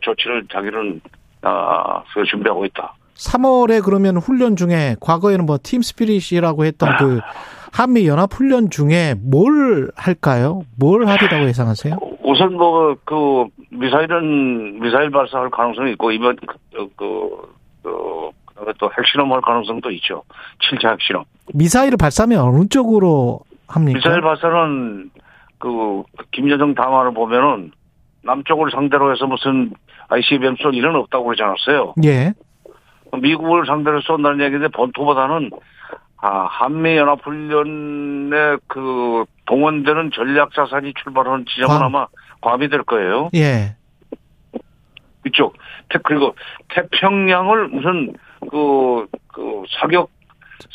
[0.00, 1.00] 조치를 자기는
[1.42, 2.94] 아, 그 준비하고 있다.
[3.16, 7.20] 3월에 그러면 훈련 중에 과거에는 뭐 팀스피릿이라고 했던 그
[7.72, 10.62] 한미 연합 훈련 중에 뭘 할까요?
[10.78, 11.98] 뭘 하리라고 예상하세요?
[12.24, 17.28] 우선 뭐 그 미사일은 미사일 발사할 가능성이 있고 이번 그, 그,
[17.82, 18.30] 그
[18.78, 20.22] 또 핵실험할 가능성도 있죠.
[20.60, 21.24] 7차 핵실험.
[21.54, 23.98] 미사일을 발사하면 어느 쪽으로 합니까?
[23.98, 25.10] 미사일 발사는
[25.58, 26.02] 그
[26.32, 27.72] 김여정 담화를 보면은
[28.24, 29.72] 남쪽을 상대로 해서 무슨
[30.08, 31.94] ICBM 쏠 일은 없다고 그러지 않았어요.
[32.04, 32.34] 예.
[33.20, 35.50] 미국을 상대로 쏜다는 얘기인데 본토보다는
[36.24, 41.86] 아, 한미연합훈련에 그 동원되는 전략 자산이 출발하는 지점은 아.
[41.86, 42.06] 아마
[42.40, 43.28] 괌이 될 거예요.
[43.34, 43.74] 예.
[45.26, 45.54] 이쪽.
[45.88, 46.34] 태- 그리고
[46.68, 48.12] 태평양을 무슨
[48.50, 50.10] 그, 그 사격,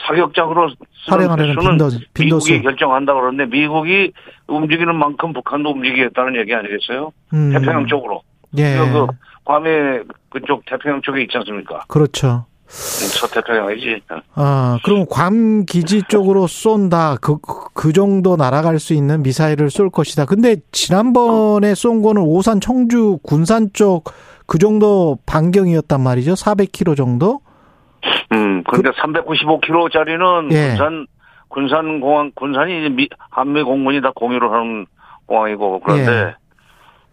[0.08, 0.72] 사격장으로
[1.08, 2.52] 활용하려는 빈도, 빈도수.
[2.52, 4.12] 미국이 결정한다 그러는데 미국이
[4.48, 7.12] 움직이는 만큼 북한도 움직이겠다는 얘기 아니겠어요?
[7.34, 7.52] 음.
[7.54, 8.22] 태평양 쪽으로.
[8.58, 8.78] 예.
[8.78, 9.08] 그
[9.46, 11.86] 괌에 그쪽 태평양 쪽에 있지 않습니까?
[11.88, 12.46] 그렇죠.
[12.68, 14.02] 서태평양이지.
[14.36, 17.18] 아, 그럼 괌 기지 쪽으로 쏜다.
[17.22, 17.38] 그,
[17.74, 20.26] 그 정도 날아갈 수 있는 미사일을 쏠 것이다.
[20.26, 24.04] 근데 지난번에 쏜 거는 오산 청주 군산 쪽
[24.48, 26.34] 그 정도 반경이었단 말이죠.
[26.34, 27.42] 400km 정도?
[28.32, 30.70] 음, 그러니까 395km짜리는 예.
[30.70, 31.08] 군산
[31.50, 34.86] 군산 공항 군산이 이제 미, 한미 공군이 다 공유를 하는
[35.26, 36.36] 공항이고 그런데 예.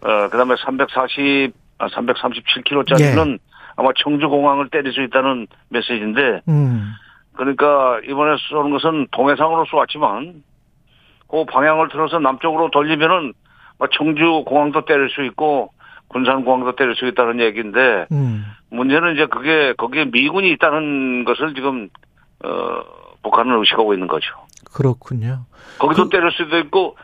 [0.08, 3.38] 어 그 다음에 340 아, 337km짜리는
[3.76, 6.92] 아마 청주 공항을 때릴 수 있다는 메시지인데 음.
[7.34, 10.42] 그러니까 이번에 쏘는 것은 동해상으로 쏘았지만
[11.28, 13.32] 그 방향을 틀어서 남쪽으로 돌리면은
[13.78, 15.72] 뭐 청주 공항도 때릴 수 있고
[16.08, 18.44] 군산 공항도 때릴 수 있다는 얘기인데 음.
[18.70, 21.88] 문제는 이제 그게 거기에 미군이 있다는 것을 지금
[22.44, 22.80] 어
[23.22, 24.26] 북한은 의식하고 있는 거죠.
[24.72, 25.40] 그렇군요.
[25.78, 26.96] 거기도 그- 때릴 수도 있고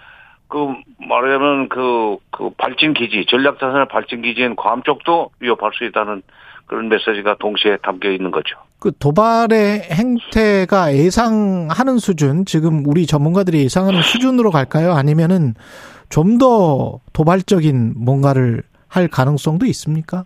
[0.49, 6.23] 그 말하자면 그, 그 발진 기지 전략 자산의 발진 기지인 괌 쪽도 위협할 수 있다는
[6.71, 8.57] 그런 메시지가 동시에 담겨 있는 거죠.
[8.79, 14.93] 그 도발의 행태가 예상하는 수준, 지금 우리 전문가들이 예상하는 수준으로 갈까요?
[14.93, 15.55] 아니면은
[16.09, 20.25] 좀 더 도발적인 뭔가를 할 가능성도 있습니까?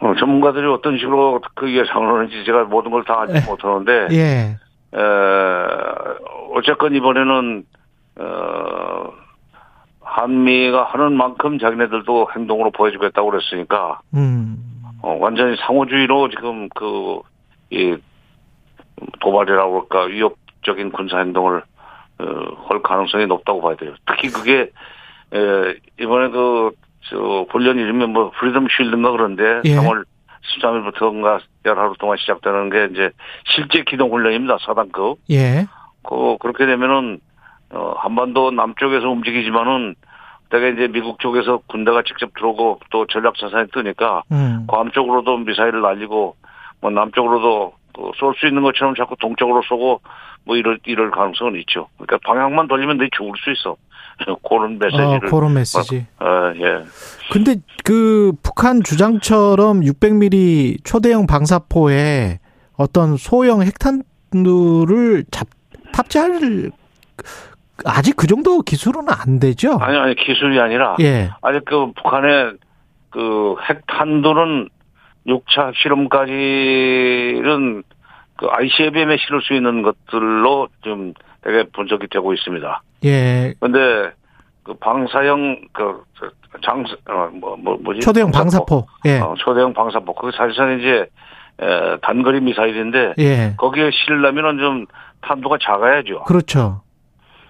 [0.00, 4.56] 어, 전문가들이 어떤 식으로 그 예상을 하는지 제가 모든 걸 다 알지 못하는데 예.
[4.92, 5.00] 에,
[6.54, 7.64] 어쨌건 이번에는
[8.18, 9.12] 어,
[10.02, 14.75] 한미가 하는 만큼 자기네들도 행동으로 보여주겠다고 그랬으니까 음.
[15.06, 17.20] 어, 완전히 상호주의로 지금 그,
[17.70, 17.96] 이,
[19.20, 21.62] 도발이라고 할까, 위협적인 군사행동을,
[22.18, 22.24] 어,
[22.68, 23.94] 할 가능성이 높다고 봐야 돼요.
[24.04, 24.72] 특히 그게,
[25.32, 26.72] 에, 이번에 그,
[27.08, 29.76] 저, 훈련 이름이 뭐, Freedom Shield인가 그런데, 예.
[29.76, 30.04] 3월
[30.42, 33.10] 13일부터인가 열 하루 동안 시작되는 게 이제
[33.44, 34.58] 실제 기동 훈련입니다.
[34.66, 35.18] 사단급.
[35.30, 35.66] 예.
[36.02, 37.20] 그, 그렇게 되면은,
[37.70, 39.94] 어, 한반도 남쪽에서 움직이지만은,
[40.50, 44.64] 되게 이제 미국 쪽에서 군대가 직접 들어오고 또 전략 자산이 뜨니까 음.
[44.68, 46.36] 괌 쪽으로도 미사일을 날리고
[46.80, 50.00] 뭐 남쪽으로도 그 쏠 수 있는 것처럼 자꾸 동쪽으로 쏘고
[50.44, 51.88] 뭐 이럴 이럴 가능성은 있죠.
[51.96, 53.76] 그러니까 방향만 돌리면 내 죽을 수 있어.
[54.48, 55.20] 그런 어, 메시지를.
[55.30, 56.06] 그런 메시지.
[56.20, 56.84] 어, 예.
[57.32, 62.38] 근데 그 북한 주장처럼 600mm 초대형 방사포에
[62.76, 65.48] 어떤 소형 핵탄두를 잡,
[65.92, 66.70] 탑재할
[67.84, 69.78] 아직 그 정도 기술은 안 되죠?
[69.80, 71.30] 아니 아니 기술이 아니라 예.
[71.42, 72.54] 아직 그 북한의
[73.10, 74.68] 그 핵탄두는
[75.26, 77.82] 6차 실험까지는
[78.36, 81.12] 그 ICBM에 실을 수 있는 것들로 좀
[81.42, 82.82] 되게 분석이 되고 있습니다.
[83.04, 83.54] 예.
[83.60, 84.12] 근데
[84.62, 86.02] 그 방사형 그
[86.64, 88.00] 장, 어, 뭐, 뭐, 뭐지?
[88.00, 88.86] 초대형 방사포.
[89.04, 89.20] 예.
[89.20, 90.14] 어, 초대형 방사포.
[90.14, 91.06] 그 사실상 이제
[91.60, 93.54] 에, 단거리 미사일인데 예.
[93.56, 94.86] 거기에 실려면은 좀
[95.22, 96.24] 탄두가 작아야죠.
[96.24, 96.82] 그렇죠.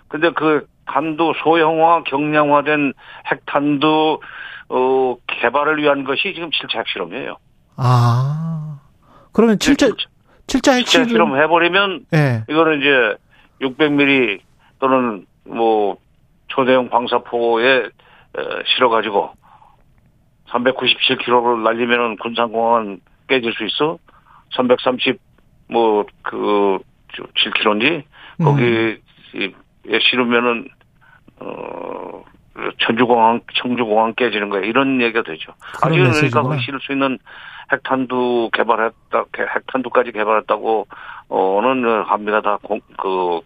[0.09, 2.93] 근데 그 탄두 소형화 경량화된
[3.31, 4.21] 핵탄두
[4.69, 7.37] 어, 개발을 위한 것이 지금 7차 핵실험이에요.
[7.77, 8.79] 아.
[9.33, 10.07] 그러면 7차, 7차
[10.47, 11.05] 7차 핵실험.
[11.05, 12.45] 핵실험 해버리면 예.
[12.49, 13.17] 이거는 이제
[13.61, 14.41] 600mm
[14.79, 15.97] 또는 뭐
[16.49, 17.91] 초대형 방사포에 에,
[18.75, 19.31] 실어가지고
[20.49, 23.99] 397km를 날리면은 군산공항은 깨질 수 있어.
[24.55, 25.19] 330
[25.69, 26.79] 뭐 그
[27.35, 28.05] 7km인지
[28.43, 28.99] 거기에
[30.01, 30.69] 실으면은
[31.41, 32.25] 어
[32.79, 35.53] 천주공항 청주공항 깨지는 거야 이런 얘기가 되죠.
[35.83, 36.43] 아직은 그러니까.
[36.43, 37.19] 거기 실을 수 있는
[37.73, 39.25] 핵탄두 개발했다
[39.55, 40.87] 핵탄두까지 개발했다고
[41.29, 42.79] 어는 한미가 다그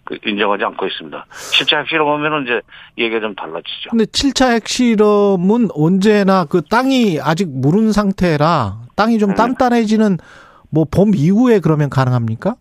[0.04, 1.24] 그 인정하지 않고 있습니다.
[1.30, 2.60] 실제 핵실험 하면은 이제
[2.98, 3.90] 얘기가 좀 달라지죠.
[3.90, 9.34] 근데 7차 핵실험은 언제나 그 땅이 아직 무른 상태라 땅이 좀 음.
[9.34, 10.18] 단단해지는
[10.70, 12.54] 뭐 봄 이후에 그러면 가능합니까?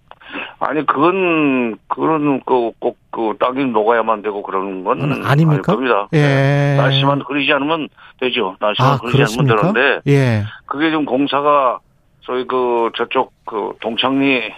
[0.59, 5.73] 아니 그건 그런 그꼭 그 땅이 녹아야만 되고 그러는 건 음, 아닙니까?
[5.73, 6.07] 겁니다.
[6.13, 6.75] 예.
[6.77, 7.87] 날씨만 흐리지 않으면
[8.19, 8.55] 되죠.
[8.59, 9.73] 날씨만 아, 흐리지 않으면 그렇습니까?
[9.73, 10.43] 되는데 예.
[10.65, 11.79] 그게 좀 공사가
[12.21, 14.51] 저희 그 저쪽 그 동창리 에,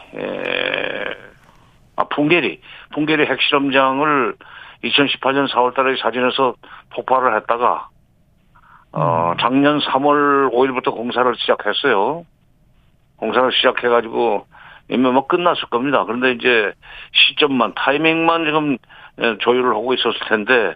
[1.96, 2.60] 아 풍계리
[2.94, 4.36] 풍계리 핵실험장을
[4.84, 6.56] 2018년 4월달에 사진에서
[6.96, 7.88] 폭발을 했다가
[8.94, 12.26] 어 작년 3월 5일부터 공사를 시작했어요.
[13.18, 14.48] 공사를 시작해가지고
[14.92, 16.04] 이미 뭐 끝났을 겁니다.
[16.06, 16.74] 그런데 이제
[17.14, 18.78] 시점만 타이밍만 지금
[19.22, 20.74] 예, 조율을 하고 있었을 텐데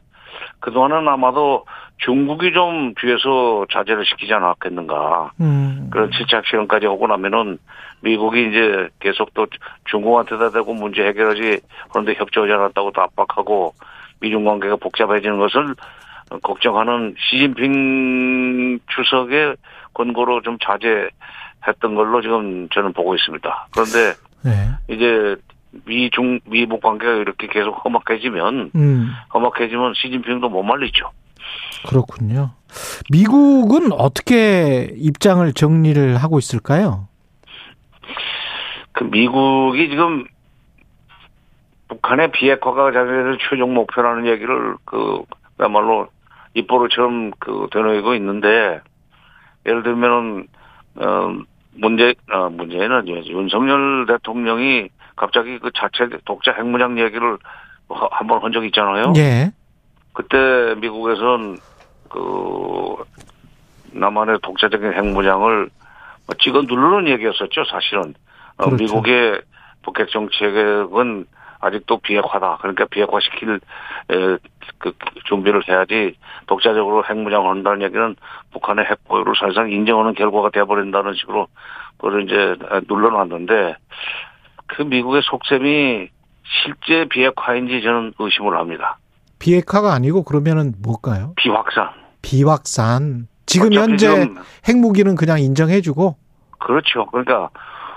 [0.59, 1.66] 그동안은 아마도
[1.97, 5.32] 중국이 좀 뒤에서 자제를 시키지 않았겠는가.
[5.41, 5.89] 음.
[5.91, 7.57] 그런 질착 실험까지 하고 나면은
[8.01, 9.47] 미국이 이제 계속 또
[9.86, 11.59] 중국한테 다 대고 문제 해결하지
[11.91, 13.74] 그런데 협조하지 않았다고 또 압박하고
[14.20, 15.76] 미중 관계가 복잡해지는 것을
[16.41, 19.55] 걱정하는 시진핑 주석의
[19.93, 21.09] 권고로 좀 자제
[21.68, 23.68] 했던 걸로 지금 저는 보고 있습니다.
[23.72, 24.13] 그런데
[24.43, 24.70] 네.
[24.88, 25.36] 이제
[25.86, 29.11] 미중 미북 관계가 이렇게 계속 험악해지면 음.
[29.34, 31.11] 험악해지면 시진핑도 못 말리죠.
[31.88, 32.51] 그렇군요.
[33.11, 37.07] 미국은 어떻게 입장을 정리를 하고 있을까요?
[38.91, 40.26] 그 미국이 지금
[41.88, 45.24] 북한의 비핵화가 자기들 최종 목표라는 얘기를 그
[45.57, 46.07] 그야말로
[46.53, 48.82] 입보로처럼 그 되뇌이고 있는데
[49.66, 50.47] 예를 들면은
[50.95, 51.38] 어
[51.76, 57.38] 문제 어 문제는 이제 윤석열 대통령이 갑자기 그 자체 독자 핵무장 얘기를
[57.89, 59.13] 한 번 한 적이 있잖아요.
[59.17, 59.51] 예.
[60.13, 61.57] 그때 미국에선
[62.09, 62.95] 그
[63.91, 65.69] 남한의 독자적인 핵무장을
[66.28, 68.13] 뭐 찍어 누르는 얘기였었죠, 사실은.
[68.57, 68.84] 어, 그렇죠.
[68.84, 69.41] 미국의
[69.84, 71.26] 북핵 정책은
[71.60, 72.58] 아직도 비핵화다.
[72.62, 74.38] 그러니까 비핵화 시킬 에,
[74.78, 74.93] 그
[75.26, 76.16] 준비를 해야지
[76.47, 78.16] 독자적으로 핵무장을 한다는 얘기는
[78.51, 81.47] 북한의 핵 보유를 사실상 인정하는 결과가 돼버린다는 식으로
[81.97, 82.56] 그걸 이제
[82.88, 83.76] 눌러놨는데
[84.68, 86.10] 그 미국의 속셈이
[86.43, 88.97] 실제 비핵화인지 저는 의심을 합니다.
[89.39, 91.34] 비핵화가 아니고 그러면은 뭘까요?
[91.38, 91.89] 비확산.
[92.22, 93.28] 비확산.
[93.45, 94.36] 지금 현재 지금
[94.68, 96.18] 핵무기는 그냥 인정해주고
[96.60, 97.06] 그렇죠.
[97.08, 97.49] 그러니까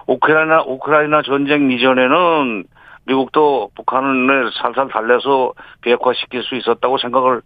[0.07, 2.65] 우크라이나 우크라이나 전쟁 이전에는
[3.09, 7.41] 미국도 북한을 살살 달래서 비핵화시킬 수 있었다고 생각을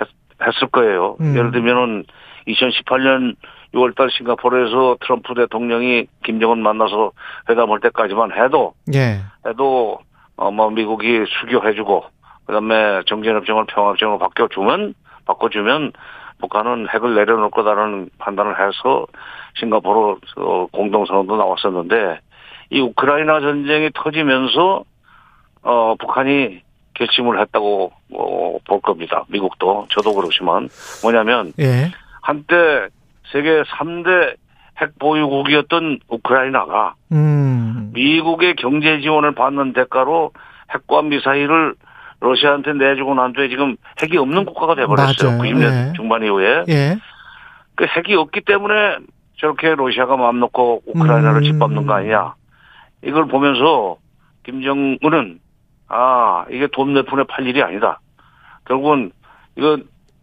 [0.00, 1.16] 했, 을 거예요.
[1.20, 1.36] 음.
[1.36, 2.04] 예를 들면은
[2.46, 3.34] 2018년
[3.74, 7.12] 6월달 싱가포르에서 트럼프 대통령이 김정은 만나서
[7.50, 9.20] 회담할 때까지만 해도 예.
[9.46, 9.98] 해도
[10.36, 12.04] 어뭐 미국이 수교해주고
[12.46, 14.94] 그다음에 정전협정을 평화협정으로 바꿔주면
[15.26, 15.92] 바꿔주면
[16.40, 19.06] 북한은 핵을 내려놓을 거다라는 판단을 해서
[19.58, 22.20] 싱가포르 어, 공동선언도 나왔었는데
[22.70, 24.84] 이 우크라이나 전쟁이 터지면서
[25.62, 26.62] 어 북한이
[26.94, 29.24] 결심을 했다고 어, 볼 겁니다.
[29.28, 30.68] 미국도 저도 그렇지만
[31.02, 31.90] 뭐냐면 예.
[32.22, 32.88] 한때
[33.32, 34.36] 세계 3대
[34.80, 37.90] 핵 보유국이었던 우크라이나가 음.
[37.92, 40.32] 미국의 경제 지원을 받는 대가로
[40.70, 41.74] 핵과 미사일을
[42.20, 45.30] 러시아한테 내주고 난 뒤에 지금 핵이 없는 국가가 돼버렸어요.
[45.30, 45.42] 맞아요.
[45.42, 45.92] 90년 예.
[45.94, 46.64] 중반 이후에.
[46.68, 46.96] 예.
[47.76, 48.98] 그 핵이 없기 때문에
[49.38, 51.44] 저렇게 러시아가 마음 놓고 우크라이나를 음.
[51.44, 52.34] 짓밟는 거 아니냐.
[53.04, 53.98] 이걸 보면서
[54.44, 55.38] 김정은은
[55.88, 58.00] 아, 이게 돈 몇 푼에 팔 일이 아니다.
[58.66, 59.12] 결국은
[59.56, 59.78] 이거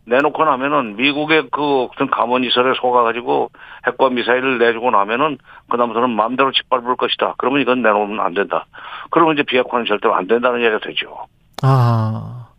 [0.08, 3.50] 내놓고 나면은 미국의 그 어떤 감언이설에 속아가지고
[3.88, 5.40] 핵과 미사일을 내주고 나면은
[5.72, 7.34] 그다음부터는 마음대로 짓밟을 것이다.
[7.40, 8.66] 그러면 이건 내놓으면 안 된다.
[9.10, 11.26] 그러면 이제 비핵화는 절대로 안 된다는 얘기가 되죠.
[11.64, 12.50] 아.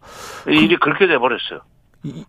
[0.48, 1.60] 이 일이 그 렇게 돼버렸어요.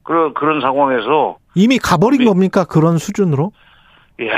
[0.03, 2.63] 그런 그런 상황에서 이미 가버린 미- 겁니까?
[2.65, 3.51] 그런 수준으로?
[4.19, 4.31] 예,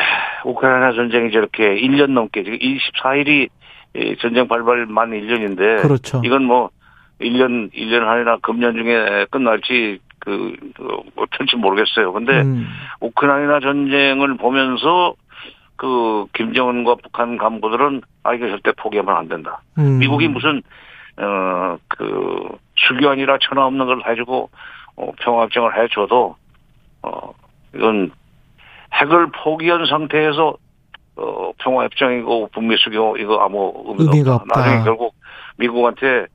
[0.43, 3.47] 우크라이나 전쟁이 저렇게 1년 넘게 지금 24일이
[4.21, 6.21] 전쟁 발발 만 1년인데 그렇죠.
[6.23, 6.69] 이건 뭐
[7.21, 12.11] 1년 1년 아니라 금년 중에 끝날지 그, 그 어떨지 모르겠어요.
[12.13, 12.67] 근데 음,
[13.01, 15.13] 우크라이나 전쟁을 보면서
[15.75, 19.61] 그 김정은과 북한 간부들은 아 이거 절대 포기하면 안 된다.
[19.77, 19.99] 음.
[19.99, 20.61] 미국이 무슨
[21.17, 21.59] 어
[21.99, 24.49] 그 수교안이라 천하 없는 걸 해주고
[24.95, 26.35] 어, 평화협정을 해줘도
[27.03, 27.33] 어
[27.75, 28.11] 이건
[28.93, 30.55] 핵을 포기한 상태에서
[31.20, 34.43] 어 평화협정이고 북미 수교 이거 아무 의미가, 의미가 없다.
[34.45, 34.59] 없다.
[34.61, 35.15] 나중에 결국
[35.57, 36.26] 미국한테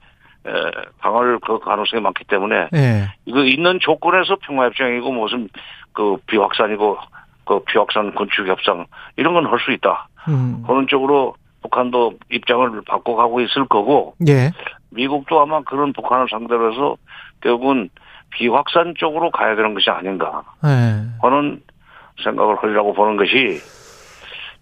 [0.47, 0.53] 에,
[1.01, 3.09] 당할 그 가능성이 많기 때문에 예.
[3.25, 5.49] 이거 있는 조건에서 평화협정이고 무슨
[5.93, 6.99] 그 비확산이고
[7.47, 8.85] 그 비확산 건축 협상
[9.17, 10.09] 이런 건 할 수 있다.
[10.29, 10.63] 음.
[10.67, 14.51] 그런 쪽으로 북한도 입장을 바꿔가고 있을 거고 예.
[14.91, 16.97] 미국도 아마 그런 북한을 상대로 해서
[17.41, 17.89] 결국은
[18.31, 21.03] 비확산 쪽으로 가야 되는 것이 아닌가 예.
[21.23, 21.63] 하는
[22.23, 23.59] 생각을 하리라고 보는 것이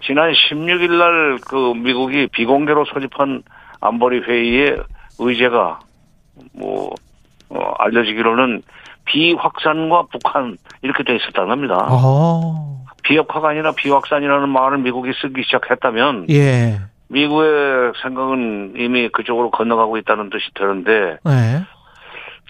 [0.07, 3.43] 지난 16일 날 그 미국이 비공개로 소집한
[3.81, 4.79] 안보리 회의의
[5.19, 5.81] 의제가
[6.55, 6.91] 뭐
[7.51, 8.63] 어, 알려지기로는
[9.05, 11.89] 비확산과 북한 이렇게 돼 있었다는 겁니다.
[11.91, 12.85] 어.
[13.03, 16.79] 비핵화가 아니라 비확산이라는 말을 미국이 쓰기 시작했다면 예.
[17.09, 21.65] 미국의 생각은 이미 그쪽으로 건너가고 있다는 뜻이 드는데 예.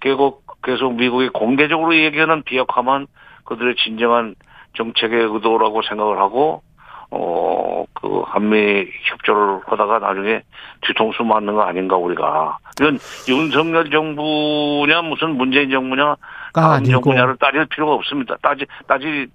[0.02, 3.06] 계속 계속 미국이 공개적으로 얘기하는 비핵화만
[3.44, 4.34] 그들의 진정한
[4.76, 6.62] 정책의 의도라고 생각을 하고
[7.12, 10.42] 어 그 한미 협조를 하다가 나중에
[10.80, 12.98] 뒤통수 맞는 거 아닌가 우리가 이건
[13.28, 16.16] 윤석열 정부냐 무슨 문재인 정부냐
[16.52, 16.90] 다음 아니고.
[16.92, 18.36] 정부냐를 따질 필요가 없습니다.
[18.42, 19.26] 따지 따지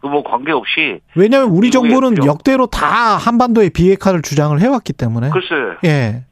[0.00, 5.30] 그 뭐 관계 없이 왜냐하면 우리 정부는 정- 역대로 다 한반도의 비핵화를 주장을 해왔기 때문에.
[5.30, 6.24] 글쎄 예.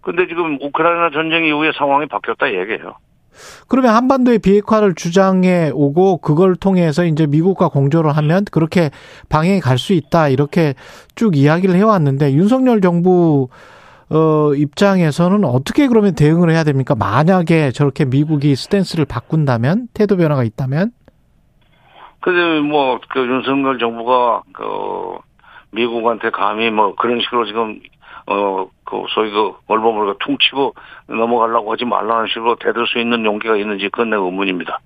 [0.00, 2.94] 근데 지금 우크라이나 전쟁 이후에 상황이 바뀌었다 얘기해요.
[3.68, 8.90] 그러면 한반도의 비핵화를 주장해 오고 그걸 통해서 이제 미국과 공조를 하면 그렇게
[9.28, 10.74] 방향이 갈 수 있다 이렇게
[11.14, 13.48] 쭉 이야기를 해왔는데 윤석열 정부
[14.10, 16.94] 어 입장에서는 어떻게 그러면 대응을 해야 됩니까?
[16.94, 20.92] 만약에 저렇게 미국이 스탠스를 바꾼다면 태도 변화가 있다면
[22.20, 25.18] 근데 뭐그 윤석열 정부가 그
[25.70, 27.80] 미국한테 감히 뭐 그런 식으로 지금
[28.30, 30.74] 어 그 소위 그 얼버무리가 퉁치고
[31.08, 34.78] 넘어가려고 하지 말라는 식으로 대들 수 있는 용기가 있는지 그건 내 의문입니다.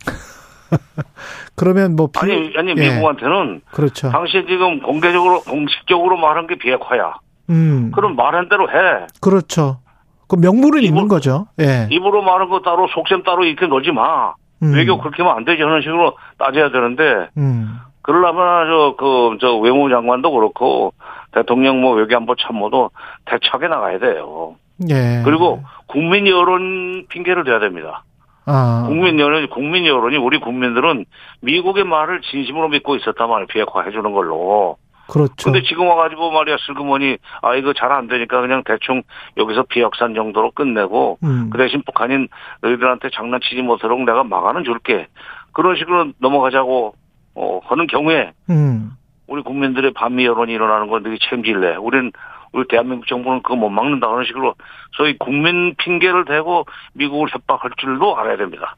[1.56, 4.10] 그러면 뭐 비- 아니 아니 예, 미국한테는 그렇죠.
[4.10, 7.14] 당시 지금 공개적으로 공식적으로 말한 게 비핵화야.
[7.50, 9.06] 음 그럼 말한 대로 해.
[9.20, 9.80] 그렇죠.
[10.28, 11.46] 그 명물은 있는 이거- 거죠.
[11.60, 11.86] 예.
[11.90, 14.32] 입으로 말한 거 따로 속셈 따로 이렇게 놀지 마.
[14.62, 14.72] 음.
[14.74, 17.78] 외교 그렇게 하면 안 되지 하는 식으로 따져야 되는데 음.
[18.02, 20.92] 그러려면 저그저 외무장관도 그렇고
[21.32, 22.90] 대통령 뭐 외교안보 참모도
[23.26, 24.56] 대차게 나가야 돼요.
[24.88, 25.22] 예.
[25.24, 28.04] 그리고 국민 여론 핑계를 대야 됩니다.
[28.46, 28.84] 아.
[28.86, 31.04] 국민 여론 국민 여론이 우리 국민들은
[31.42, 33.46] 미국의 말을 진심으로 믿고 있었단 말이에요.
[33.46, 34.76] 비핵화 해 주는 걸로.
[35.08, 35.34] 그렇죠.
[35.44, 39.02] 근데 지금 와가지고 말이야 슬그머니 아 이거 잘 안 되니까 그냥 대충
[39.36, 41.50] 여기서 비확산 정도로 끝내고 음.
[41.50, 42.28] 그 대신 북한인
[42.62, 45.08] 너희들한테 장난치지 못하도록 내가 막아는 줄게.
[45.52, 46.94] 그런 식으로 넘어가자고
[47.34, 48.92] 어, 하는 경우에 음.
[49.30, 51.76] 우리 국민들의 반미 여론이 일어나는 건 너희 책임질래.
[51.76, 52.10] 우리는
[52.52, 54.54] 우리 대한민국 정부는 그거 못 막는다 하는 식으로
[54.96, 58.76] 소위 국민 핑계를 대고 미국을 협박할 줄도 알아야 됩니다.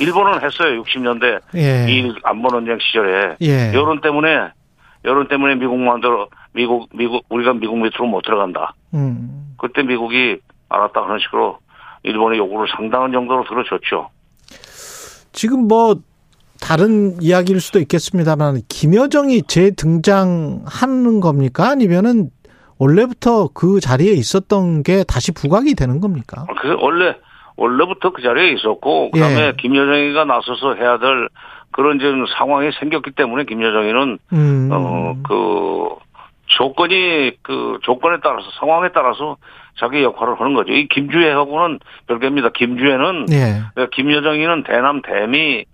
[0.00, 0.82] 일본은 했어요.
[0.82, 1.86] 60년대 예.
[1.88, 3.72] 이 안보 논쟁 시절에 예.
[3.72, 4.50] 여론 때문에
[5.04, 8.74] 여론 때문에 미국만 들어 미국 미국 우리가 미국 밑으로 못 들어간다.
[8.92, 9.54] 음.
[9.56, 11.58] 그때 미국이 알았다 하는 식으로
[12.02, 14.10] 일본의 요구를 상당한 정도로 들어줬죠.
[15.32, 15.94] 지금 뭐
[16.60, 21.68] 다른 이야기일 수도 있겠습니다만 김여정이 재등장하는 겁니까?
[21.70, 22.30] 아니면은
[22.78, 26.46] 원래부터 그 자리에 있었던 게 다시 부각이 되는 겁니까?
[26.60, 27.14] 그 원래
[27.56, 29.52] 원래부터 그 자리에 있었고 그다음에 예.
[29.58, 31.28] 김여정이가 나서서 해야 될
[31.72, 34.70] 그런 지금 상황이 생겼기 때문에 김여정이는 음.
[34.72, 35.96] 어그
[36.46, 39.36] 조건이 그 조건에 따라서 상황에 따라서
[39.78, 40.72] 자기 역할을 하는 거죠.
[40.72, 42.50] 이 김주혜하고는 별개입니다.
[42.54, 43.86] 김주혜는 예.
[43.92, 45.64] 김여정이는 대남 대미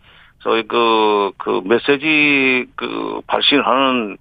[0.47, 4.17] 저희 그, 그 메시지 그 발신하는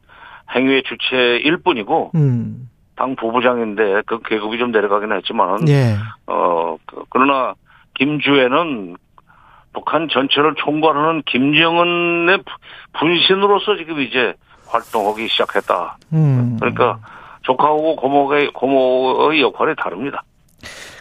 [0.56, 2.68] 행위의 주체일 뿐이고 음.
[2.96, 5.96] 당 부부장인데 그 계급이 좀 내려가긴 했지만 예.
[6.26, 7.54] 어 그, 그러나
[7.94, 8.96] 김주혜는
[9.74, 12.44] 북한 전체를 총괄하는 김정은의 부-
[12.94, 14.34] 분신으로서 지금 이제
[14.68, 15.98] 활동하기 시작했다.
[16.14, 16.58] 음.
[16.60, 16.98] 그러니까
[17.44, 20.24] 조카하고 고모의 고모의 역할이 다릅니다.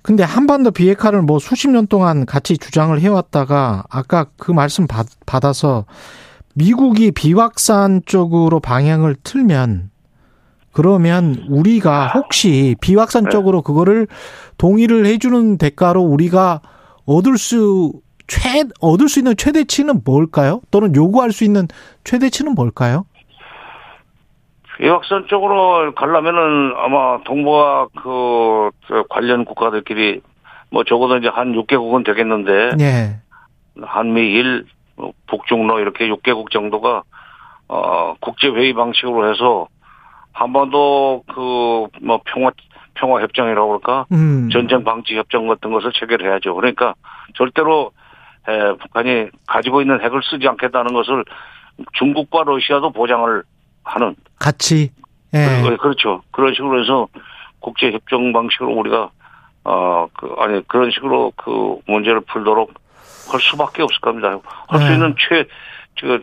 [0.05, 5.87] 근데 한반도 비핵화를 뭐 수십 년 동안 같이 주장을 해왔다가 아까 그 말씀 받, 받아서
[6.55, 9.91] 미국이 비확산 쪽으로 방향을 틀면
[10.73, 13.31] 그러면 우리가 혹시 비확산 네.
[13.31, 14.07] 쪽으로 그거를
[14.59, 16.61] 동의를 해주는 대가로 우리가
[17.07, 20.61] 얻을 수 최 얻을 수 있는 최대치는 뭘까요?
[20.71, 21.69] 또는 요구할 수 있는
[22.05, 23.05] 최대치는 뭘까요?
[24.79, 28.71] 비확산 쪽으로 가려면은 아마 동북아 그
[29.09, 30.21] 관련 국가들끼리
[30.71, 33.21] 뭐 적어도 이제 한 6개국은 되겠는데 예.
[33.83, 34.65] 한미일
[34.97, 37.03] 뭐 북중로 이렇게 6개국 정도가
[37.69, 39.69] 어 국제 회의 방식으로 해서
[40.33, 41.65] 한반도 그
[42.03, 42.51] 뭐 평화
[42.95, 44.49] 평화 협정이라고 그럴까 음.
[44.51, 46.55] 전쟁 방지 협정 같은 것을 체결해야죠.
[46.55, 46.95] 그러니까
[47.35, 47.91] 절대로
[48.49, 51.25] 에, 북한이 가지고 있는 핵을 쓰지 않겠다는 것을
[51.95, 53.43] 중국과 러시아도 보장을
[53.85, 54.91] 하는 같이
[55.35, 55.63] 예.
[55.63, 56.23] 그- 그렇죠.
[56.31, 57.09] 그런 식으로 해서
[57.61, 59.11] 국제 협정 방식으로 우리가
[59.65, 62.73] 어그 아니 그런 식으로 그 문제를 풀도록
[63.31, 64.39] 할 수밖에 없을 겁니다.
[64.69, 64.95] 할수 네.
[64.95, 66.19] 있는 최저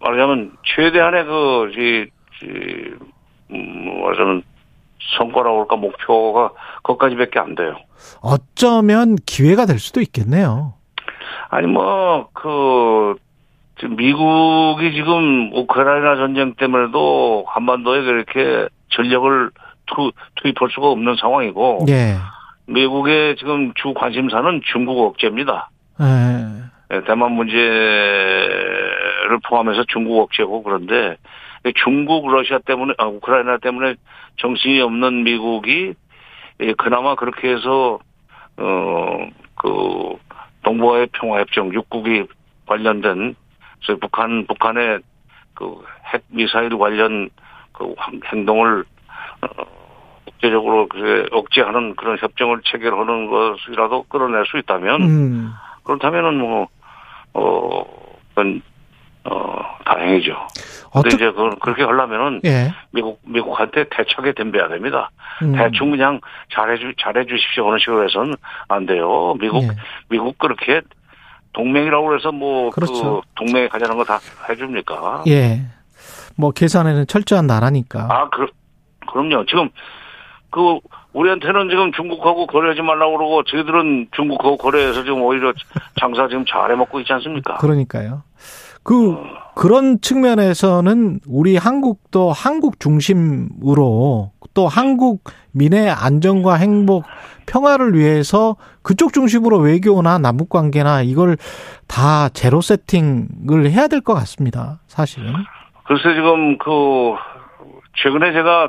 [0.00, 2.06] 말하자면 최대한의 그이
[2.42, 2.94] 이,
[3.52, 4.42] 음, 말하자면
[5.18, 6.50] 성과라고 할까 목표가
[6.82, 7.76] 거기까지밖에 안 돼요.
[8.20, 10.74] 어쩌면 기회가 될 수도 있겠네요.
[11.50, 13.14] 아니 뭐 그
[13.96, 19.50] 미국이 지금 우크라이나 전쟁 때문에도 한반도에 그렇게 전력을
[19.86, 22.16] 투, 투입할 수가 없는 상황이고 예.
[22.66, 25.70] 미국의 지금 주 관심사는 중국 억제입니다.
[26.00, 26.94] 예.
[26.94, 27.70] 예, 대만 문제를
[29.48, 31.16] 포함해서 중국 억제고 그런데
[31.82, 33.94] 중국 러시아 때문에 아, 우크라이나 때문에
[34.38, 35.94] 정신이 없는 미국이
[36.60, 37.98] 예, 그나마 그렇게 해서
[38.56, 40.18] 어그
[40.62, 42.24] 동북아의 평화협정 육국이
[42.66, 43.34] 관련된
[43.84, 45.00] 그래서 북한 북한의
[45.54, 47.30] 그 핵 미사일 관련
[47.72, 48.84] 그 황- 행동을
[49.40, 49.46] 어,
[50.26, 55.52] 국제적으로 그 억제하는 그런 협정을 체결하는 것이라도 끌어낼 수 있다면 음.
[55.84, 56.68] 그렇다면은 뭐,
[57.34, 57.82] 어,
[58.30, 58.60] 그건,
[59.24, 60.36] 어, 다행이죠.
[60.92, 62.72] 근데 이제 그, 그렇게 하려면은 예.
[62.90, 65.10] 미국, 미국한테 대척에 덤벼야 됩니다.
[65.42, 65.52] 음.
[65.56, 66.20] 대충 그냥
[66.52, 67.66] 잘해주, 잘해 주십시오.
[67.68, 68.34] 하는 식으로 해서는
[68.68, 69.34] 안 돼요.
[69.40, 69.68] 미국, 예.
[70.08, 70.82] 미국 그렇게
[71.52, 73.20] 동맹이라고 해서 뭐, 그렇죠.
[73.20, 75.24] 그, 동맹에 가자는 거 다 해줍니까?
[75.28, 75.60] 예.
[76.36, 78.08] 뭐 계산에는 철저한 나라니까.
[78.10, 78.46] 아, 그,
[79.10, 79.44] 그럼요.
[79.46, 79.68] 지금,
[80.50, 80.78] 그,
[81.12, 85.52] 우리한테는 지금 중국하고 거래하지 말라고 그러고, 저희들은 중국하고 거래해서 지금 오히려
[86.00, 87.58] 장사 지금 잘 해 먹고 있지 않습니까?
[87.58, 88.22] 그러니까요.
[88.82, 89.16] 그
[89.54, 97.04] 그런 측면에서는 우리 한국도 한국 중심으로 또 한국 민의 안정과 행복,
[97.46, 101.36] 평화를 위해서 그쪽 중심으로 외교나 남북 관계나 이걸
[101.86, 104.80] 다 제로 세팅을 해야 될 것 같습니다.
[104.86, 105.32] 사실은.
[105.84, 107.14] 글쎄 지금 그
[108.02, 108.68] 최근에 제가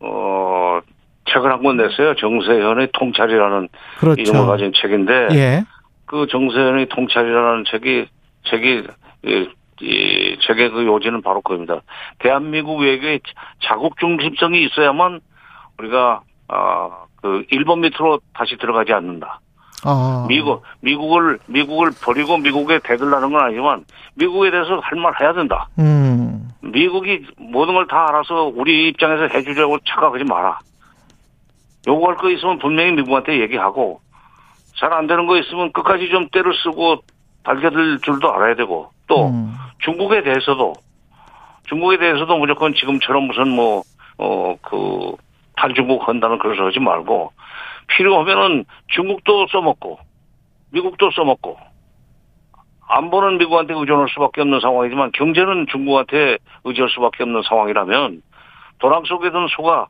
[0.00, 0.80] 어
[1.32, 2.14] 책을 한 권 냈어요.
[2.16, 3.68] 정세현의 통찰이라는 이름을
[3.98, 4.46] 그렇죠.
[4.46, 5.64] 가진 책인데 예.
[6.06, 8.06] 그 정세현의 통찰이라는 책이
[8.50, 8.84] 책이
[9.24, 9.48] 이,
[9.80, 11.80] 이 책의 그 요지는 바로 그겁니다.
[12.18, 13.20] 대한민국 외교에
[13.64, 15.20] 자국 중심성이 있어야만
[15.78, 19.40] 우리가 아그 일본 밑으로 다시 들어가지 않는다.
[19.86, 20.24] 아.
[20.28, 25.68] 미국 미국을 미국을 버리고 미국에 대들라는 건 아니지만 미국에 대해서 할 말 해야 된다.
[25.78, 26.48] 음.
[26.62, 30.58] 미국이 모든 걸 다 알아서 우리 입장에서 해주려고 착각하지 마라.
[31.86, 34.00] 요구할 거 있으면 분명히 미국한테 얘기하고
[34.76, 37.02] 잘 안 되는 거 있으면 끝까지 좀 때를 쓰고
[37.44, 39.54] 달겨들 줄도 알아야 되고 또 음.
[39.80, 40.74] 중국에 대해서도
[41.66, 43.82] 중국에 대해서도 무조건 지금처럼 무슨 뭐
[44.18, 45.12] 어 그
[45.56, 47.32] 탈중국 한다는 그런 소리 하지 말고
[47.88, 49.98] 필요하면은 중국도 써먹고
[50.72, 51.56] 미국도 써먹고
[52.86, 58.22] 안보는 미국한테 의존할 수밖에 없는 상황이지만 경제는 중국한테 의지할 수밖에 없는 상황이라면
[58.78, 59.86] 도랑 속에 든 소가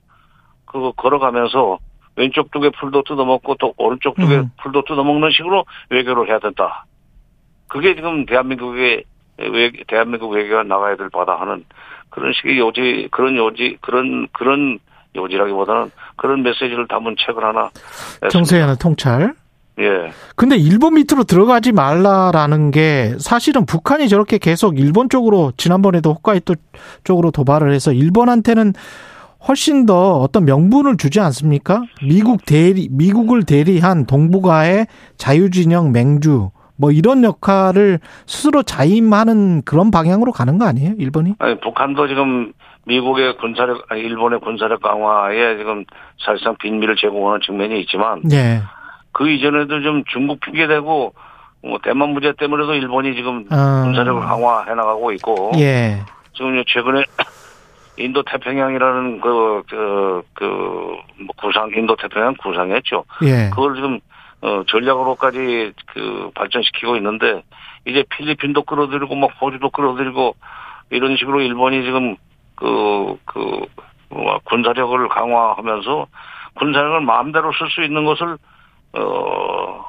[0.67, 1.79] 그 걸어가면서
[2.17, 4.51] 왼쪽 두개 풀도 뜯어먹고 또 오른쪽 두개 음.
[4.63, 6.85] 풀도 뜯어먹는 식으로 외교를 해야 된다.
[7.69, 9.05] 그게 지금 대한민국의
[9.39, 11.65] 외 대한민국 외교가 나가야 될 바다 하는
[12.11, 14.79] 그런 식의 요지 그런 요지 그런 그런
[15.17, 17.71] 요지라기보다는 그런 메시지를 담은 책을 하나
[18.23, 18.29] 냈습니다.
[18.31, 19.35] 정세현의 통찰.
[19.81, 20.13] 예.
[20.37, 26.55] 근데 일본 밑으로 들어가지 말라라는 게 사실은 북한이 저렇게 계속 일본 쪽으로 지난번에도 홋카이도
[27.03, 28.73] 쪽으로 도발을 해서 일본한테는
[29.47, 31.83] 훨씬 더 어떤 명분을 주지 않습니까?
[32.07, 34.87] 미국 대리 미국을 대리한 동북아의
[35.19, 40.95] 자유진영 맹주 뭐 이런 역할을 스스로 자임하는 그런 방향으로 가는 거 아니에요?
[40.99, 41.35] 일본이?
[41.39, 42.53] 아니, 북한도 지금
[42.87, 45.85] 미국의 군사력, 아니, 일본의 군사력 강화에 지금
[46.25, 48.63] 사실상 빈미를 제공하는 측면이 있지만 예.
[49.13, 51.15] 그 이전에도 좀 중국 핑계대고
[51.63, 53.83] 뭐 대만 문제 때문에도 일본이 지금 아.
[53.85, 56.03] 군사력을 강화해 나가고 있고 예.
[56.35, 57.05] 지금 최근에
[57.97, 63.05] 인도 태평양이라는 그, 그, 그, 뭐 구상, 인도 태평양 구상했죠.
[63.23, 63.51] 예.
[63.51, 64.01] 그걸 지금,
[64.45, 67.43] 어, 전략으로까지 그 발전시키고 있는데,
[67.87, 70.37] 이제 필리핀도 끌어들이고, 막 호주도 끌어들이고,
[70.91, 72.17] 이런 식으로 일본이 지금
[72.55, 73.67] 그, 그,
[74.11, 76.07] 뭐 군사력을 강화하면서
[76.55, 78.37] 군사력을 마음대로 쓸 수 있는 것을,
[78.93, 79.85] 어,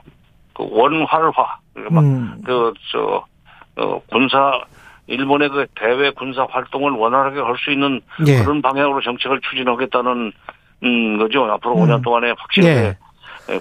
[0.53, 2.41] 그 원활화, 그러니까 음.
[2.45, 3.25] 막그저
[3.77, 4.61] 어, 군사
[5.07, 8.39] 일본의 그 대외 군사 활동을 원활하게 할 수 있는 예.
[8.39, 10.31] 그런 방향으로 정책을 추진하겠다는
[10.83, 11.45] 음 거죠.
[11.45, 11.81] 앞으로 음.
[11.87, 12.97] 5년 동안에 확실하게 예.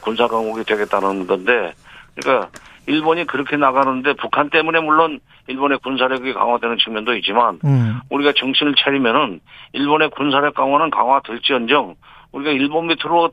[0.03, 1.73] 군사 강국이 되겠다는 건데,
[2.15, 2.49] 그러니까
[2.87, 8.01] 일본이 그렇게 나가는데 북한 때문에 물론 일본의 군사력이 강화되는 측면도 있지만 음.
[8.11, 9.41] 우리가 정신을 차리면은
[9.73, 11.95] 일본의 군사력 강화는 강화될지언정
[12.33, 13.31] 우리가 일본 밑으로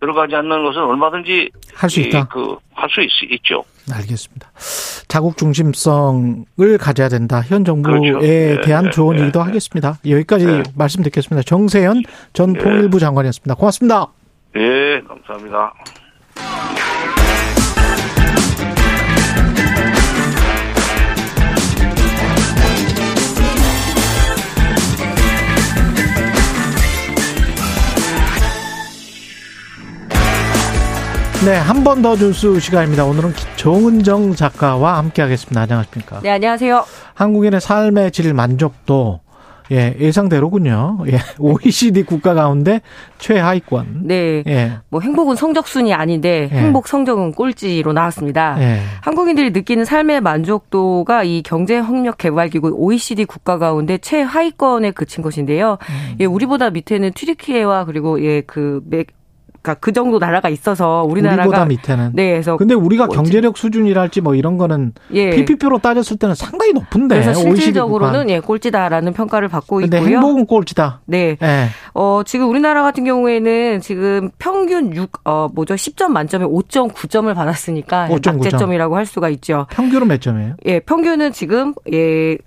[0.00, 2.28] 들어가지 않는 것은 얼마든지 할 수 있다.
[2.28, 3.64] 그할 수 있죠.
[3.92, 4.48] 알겠습니다.
[5.08, 6.44] 자국 중심성을
[6.78, 7.40] 가져야 된다.
[7.42, 8.26] 현 정부에 그렇죠.
[8.26, 9.98] 예, 대한 예, 조언이기도 예, 하겠습니다.
[10.08, 10.62] 여기까지 예.
[10.76, 11.42] 말씀 듣겠습니다.
[11.42, 12.58] 정세현 전 예.
[12.60, 13.54] 통일부 장관이었습니다.
[13.54, 14.06] 고맙습니다.
[14.58, 15.72] 예, 감사합니다.
[31.44, 33.04] 네, 한 번 더 뉴스 시간입니다.
[33.04, 35.60] 오늘은 정은정 작가와 함께 하겠습니다.
[35.62, 36.20] 안녕하십니까?
[36.20, 36.84] 네, 안녕하세요.
[37.14, 39.20] 한국인의 삶의 질 만족도
[39.70, 40.98] 예, 예상대로군요.
[41.08, 42.80] 예, OECD 국가 가운데
[43.18, 44.02] 최하위권.
[44.04, 44.42] 네.
[44.46, 46.56] 예, 뭐 행복은 성적순이 아닌데 예.
[46.56, 48.56] 행복 성적은 꼴찌로 나왔습니다.
[48.60, 48.80] 예.
[49.02, 55.78] 한국인들이 느끼는 삶의 만족도가 이 경제협력개발기구 OECD 국가 가운데 최하위권에 그친 것인데요.
[55.90, 56.16] 음.
[56.20, 59.17] 예, 우리보다 밑에는 튀르키예와 그리고 예, 그 맥,
[59.62, 62.10] 그러니까 그 정도 나라가 있어서 우리나라가 우리보다 밑에는.
[62.14, 63.16] 네, 그래서 근데 우리가 꼴찌.
[63.16, 65.30] 경제력 수준이랄지 뭐 이런 거는 예.
[65.30, 67.20] PPP로 따졌을 때는 상당히 높은데.
[67.20, 67.40] 그래서.
[67.40, 70.16] 실질적으로는 예, 꼴찌다라는 평가를 받고 근데 있고요.
[70.16, 71.00] 행복은 꼴찌다.
[71.06, 71.36] 네.
[71.42, 71.66] 예.
[71.94, 75.74] 어, 지금 우리나라 같은 경우에는 지금 평균 6, 어, 뭐죠?
[75.74, 78.36] 10점 만점에 5.9점을 받았으니까 5.9 점.
[78.38, 79.66] 낙제점이라고 할 수가 있죠.
[79.70, 80.54] 평균은 몇 점이에요?
[80.66, 82.38] 예, 평균은 지금, 예,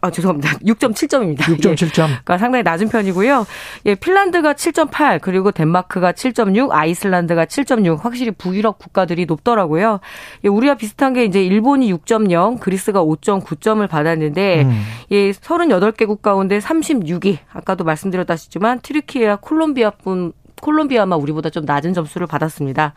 [0.00, 0.58] 아, 죄송합니다.
[0.64, 1.40] 6.7점입니다.
[1.40, 2.06] 6.7점.
[2.22, 3.46] 그러니까 상당히 낮은 편이고요.
[3.86, 10.00] 예, 핀란드가 7.8, 그리고 덴마크가 7.6, 아이슬란드가 7.6, 확실히 북유럽 국가들이 높더라고요.
[10.44, 14.82] 예, 우리와 비슷한 게 이제 일본이 6.0, 그리스가 5.9점을 받았는데, 음.
[15.10, 22.94] 예, 38개국 가운데 36위, 아까도 말씀드렸다시지만, 트리키예와 콜롬비아뿐, 콜롬비아만 우리보다 좀 낮은 점수를 받았습니다.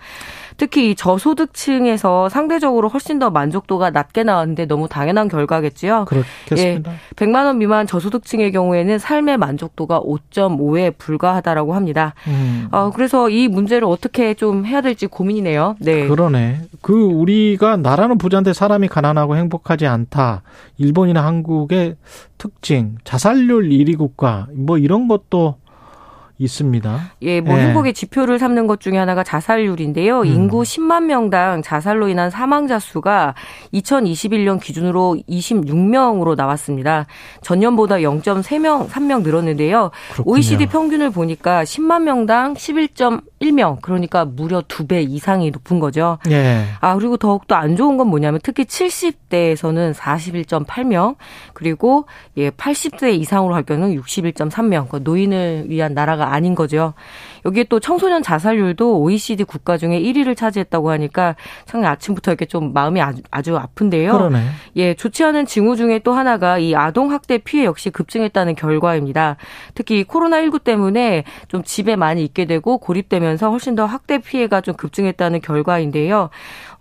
[0.57, 6.05] 특히 이 저소득층에서 상대적으로 훨씬 더 만족도가 낮게 나왔는데 너무 당연한 결과겠지요.
[6.05, 6.91] 그렇겠습니다.
[6.91, 12.13] 예, 100만 원 미만 저소득층의 경우에는 삶의 만족도가 5.5에 불과하다라고 합니다.
[12.27, 12.67] 음.
[12.71, 15.75] 어, 그래서 이 문제를 어떻게 좀 해야 될지 고민이네요.
[15.79, 16.07] 네.
[16.07, 16.61] 그러네.
[16.81, 20.41] 그 우리가 나라는 부자인데 사람이 가난하고 행복하지 않다.
[20.77, 21.95] 일본이나 한국의
[22.37, 25.57] 특징, 자살률 1위 국가 뭐 이런 것도
[26.41, 27.11] 있습니다.
[27.21, 27.63] 예, 뭐 예.
[27.63, 30.21] 행복의 지표를 삼는 것 중에 하나가 자살률인데요.
[30.21, 30.25] 음.
[30.25, 33.35] 인구 10만 명당 자살로 인한 사망자 수가
[33.73, 37.05] 2021년 기준으로 26명으로 나왔습니다.
[37.41, 39.91] 전년보다 0.3명, 3명 늘었는데요.
[40.13, 40.33] 그렇군요.
[40.33, 42.55] OECD 평균을 보니까 10만 명당
[43.41, 46.17] 11.1명, 그러니까 무려 두 배 이상이 높은 거죠.
[46.29, 46.65] 예.
[46.79, 51.15] 아, 그리고 더욱 더 안 좋은 건 뭐냐면 특히 70대에서는 41.8명,
[51.53, 52.05] 그리고
[52.37, 54.89] 예, 80세 이상으로 할 경우는 61.3명.
[54.89, 56.93] 그 노인을 위한 나라가 아닌 거죠.
[57.45, 61.35] 여기에 또 청소년 자살률도 OECD 국가 중에 1위를 차지했다고 하니까
[61.65, 64.13] 참 아침부터 이렇게 좀 마음이 아주, 아주 아픈데요.
[64.13, 64.43] 그러네.
[64.77, 69.37] 예, 좋지 않은 징후 중에 또 하나가 이 아동 학대 피해 역시 급증했다는 결과입니다.
[69.73, 75.41] 특히 코로나19 때문에 좀 집에 많이 있게 되고 고립되면서 훨씬 더 학대 피해가 좀 급증했다는
[75.41, 76.29] 결과인데요.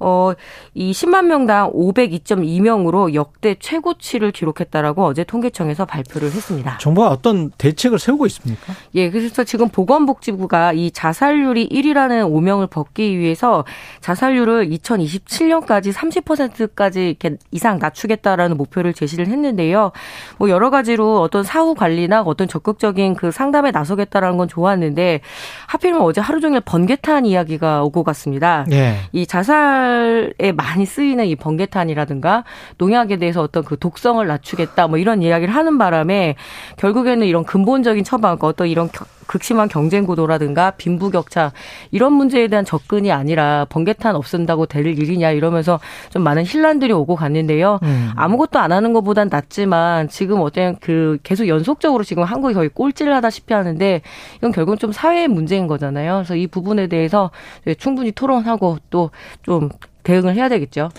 [0.00, 0.32] 어,
[0.74, 6.78] 이 10만 명당 502.2명으로 역대 최고치를 기록했다라고 어제 통계청에서 발표를 했습니다.
[6.78, 8.72] 정부가 어떤 대책을 세우고 있습니까?
[8.94, 13.64] 예, 그래서 지금 보건복지부가 이 자살률이 1위라는 오명을 벗기 위해서
[14.00, 19.92] 자살률을 2027년까지 30%까지 이렇게 이상 낮추겠다라는 목표를 제시를 했는데요.
[20.38, 25.20] 뭐 여러 가지로 어떤 사후 관리나 어떤 적극적인 그 상담에 나서겠다라는 건 좋았는데
[25.66, 28.64] 하필이면 어제 하루 종일 번개탄 이야기가 오고 갔습니다.
[28.72, 28.96] 예.
[29.12, 29.89] 이 자살
[30.38, 32.44] 에 많이 쓰이는 이 번개탄이라든가
[32.78, 36.36] 농약에 대해서 어떤 그 독성을 낮추겠다 뭐 이런 이야기를 하는 바람에
[36.76, 41.52] 결국에는 이런 근본적인 처방, 어떤 이런 겨- 극심한 경쟁 구도라든가 빈부격차
[41.92, 45.78] 이런 문제에 대한 접근이 아니라 번개탄 없앤다고 될 일이냐 이러면서
[46.08, 47.78] 좀 많은 혼란들이 오고 갔는데요.
[47.84, 48.10] 음.
[48.16, 53.54] 아무것도 안 하는 것보단 낫지만 지금 어떤 그 계속 연속적으로 지금 한국이 거의 꼴찌를 하다시피
[53.54, 54.02] 하는데
[54.38, 56.14] 이건 결국은 좀 사회의 문제인 거잖아요.
[56.14, 57.30] 그래서 이 부분에 대해서
[57.78, 59.10] 충분히 토론하고 또
[59.42, 59.68] 좀
[60.02, 60.90] 대응을 해야 되겠죠.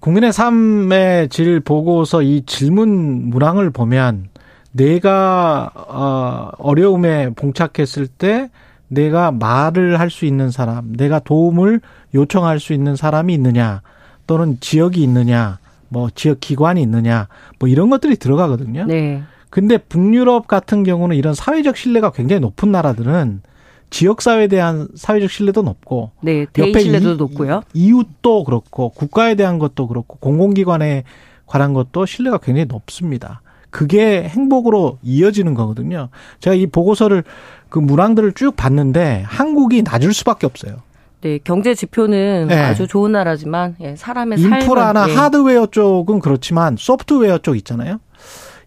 [0.00, 4.29] 국민의 삶의 질 보고서 이 질문 문항을 보면
[4.72, 8.50] 내가 어, 어려움에 봉착했을 때
[8.88, 11.80] 내가 말을 할 수 있는 사람, 내가 도움을
[12.14, 13.82] 요청할 수 있는 사람이 있느냐,
[14.26, 15.58] 또는 지역이 있느냐,
[15.88, 18.86] 뭐 지역 기관이 있느냐, 뭐 이런 것들이 들어가거든요.
[18.86, 19.22] 네.
[19.48, 23.42] 근데 북유럽 같은 경우는 이런 사회적 신뢰가 굉장히 높은 나라들은
[23.90, 27.62] 지역 사회에 대한 사회적 신뢰도 높고 네, 옆에 신뢰도 이- 높고요.
[27.74, 31.02] 이웃도 그렇고 국가에 대한 것도 그렇고 공공기관에
[31.46, 33.40] 관한 것도 신뢰가 굉장히 높습니다.
[33.70, 36.08] 그게 행복으로 이어지는 거거든요.
[36.40, 37.24] 제가 이 보고서를
[37.68, 40.76] 그 문항들을 쭉 봤는데 한국이 낮을 수밖에 없어요.
[41.22, 42.56] 네, 경제 지표는 네.
[42.56, 48.00] 아주 좋은 나라지만 예, 사람의 인프라나 삶은 예, 하드웨어 쪽은 그렇지만 소프트웨어 쪽 있잖아요.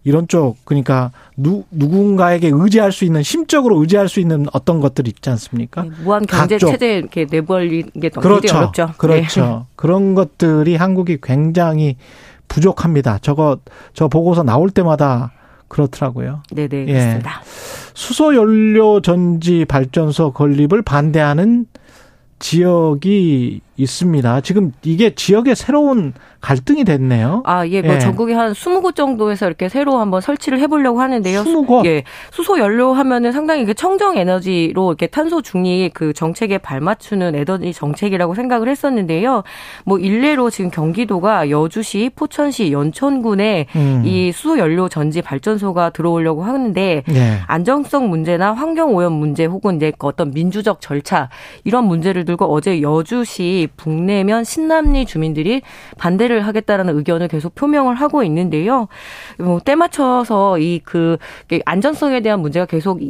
[0.04, 5.30] 이런 쪽 그러니까 누, 누군가에게 의지할 수 있는 심적으로 의지할 수 있는 어떤 것들 있지
[5.30, 5.86] 않습니까?
[5.86, 6.58] 예, 무한 경제.
[6.58, 8.56] 체제 이렇게 내버리는 게 너무 그렇죠.
[8.56, 8.86] 어렵죠.
[8.86, 8.92] 네.
[8.98, 9.66] 그렇죠.
[9.74, 11.96] 그런 것들이 한국이 굉장히
[12.48, 13.18] 부족합니다.
[13.20, 13.58] 저거
[13.92, 15.32] 저 보고서 나올 때마다
[15.68, 16.42] 그렇더라고요.
[16.52, 16.92] 네, 네, 예.
[16.92, 17.42] 그렇습니다.
[17.94, 21.66] 수소 연료 전지 발전소 건립을 반대하는
[22.38, 24.40] 지역이 있습니다.
[24.42, 27.42] 지금 이게 지역의 새로운 갈등이 됐네요.
[27.46, 27.98] 아, 예, 뭐 예.
[27.98, 31.42] 전국에 한 20곳 정도에서 이렇게 새로 한번 설치를 해 보려고 하는데요.
[31.42, 31.86] 20곳?
[31.86, 37.72] 예, 수소 연료 하면은 상당히 이게 청정 에너지로 이렇게 탄소 중립 그 정책에 발맞추는 에너지
[37.72, 39.42] 정책이라고 생각을 했었는데요.
[39.84, 44.02] 뭐 일례로 지금 경기도가 여주시, 포천시, 연천군에 음.
[44.04, 47.38] 이 수소 연료 전지 발전소가 들어오려고 하는데 예.
[47.46, 51.30] 안정성 문제나 환경 오염 문제 혹은 이제 그 어떤 민주적 절차
[51.64, 55.62] 이런 문제를 들고 어제 여주시 북내면 신남리 주민들이
[55.98, 58.88] 반대를 하겠다라는 의견을 계속 표명을 하고 있는데요.
[59.38, 61.16] 뭐 때 맞춰서 이 그
[61.64, 63.00] 안전성에 대한 문제가 계속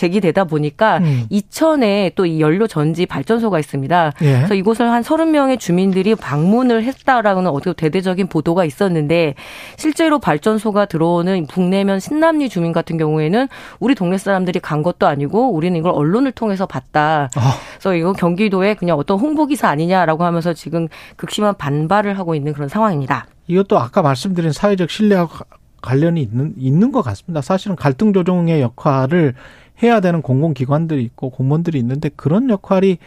[0.00, 1.26] 제기되다 보니까 음.
[1.30, 4.12] 이천에 또 이 연료 전지 발전소가 있습니다.
[4.22, 4.32] 예.
[4.36, 9.34] 그래서 이곳을 한 30명의 주민들이 방문을 했다라는 어떻게 대대적인 보도가 있었는데
[9.76, 13.48] 실제로 발전소가 들어오는 북내면 신남리 주민 같은 경우에는
[13.80, 17.28] 우리 동네 사람들이 간 것도 아니고 우리는 이걸 언론을 통해서 봤다.
[17.36, 17.54] 아.
[17.72, 20.86] 그래서 이거 경기도에 그냥 어떤 홍보 기사 아니냐라고 하면서 지금
[21.16, 23.26] 극심한 반발을 하고 있는 그런 상황입니다.
[23.48, 25.44] 이것도 아까 말씀드린 사회적 신뢰와 가-
[25.82, 27.40] 관련이 있는 있는 것 같습니다.
[27.40, 29.34] 사실은 갈등 조정의 역할을
[29.82, 32.98] 해야 되는 공공기관들이 있고 공무원들이 있는데 그런 역할이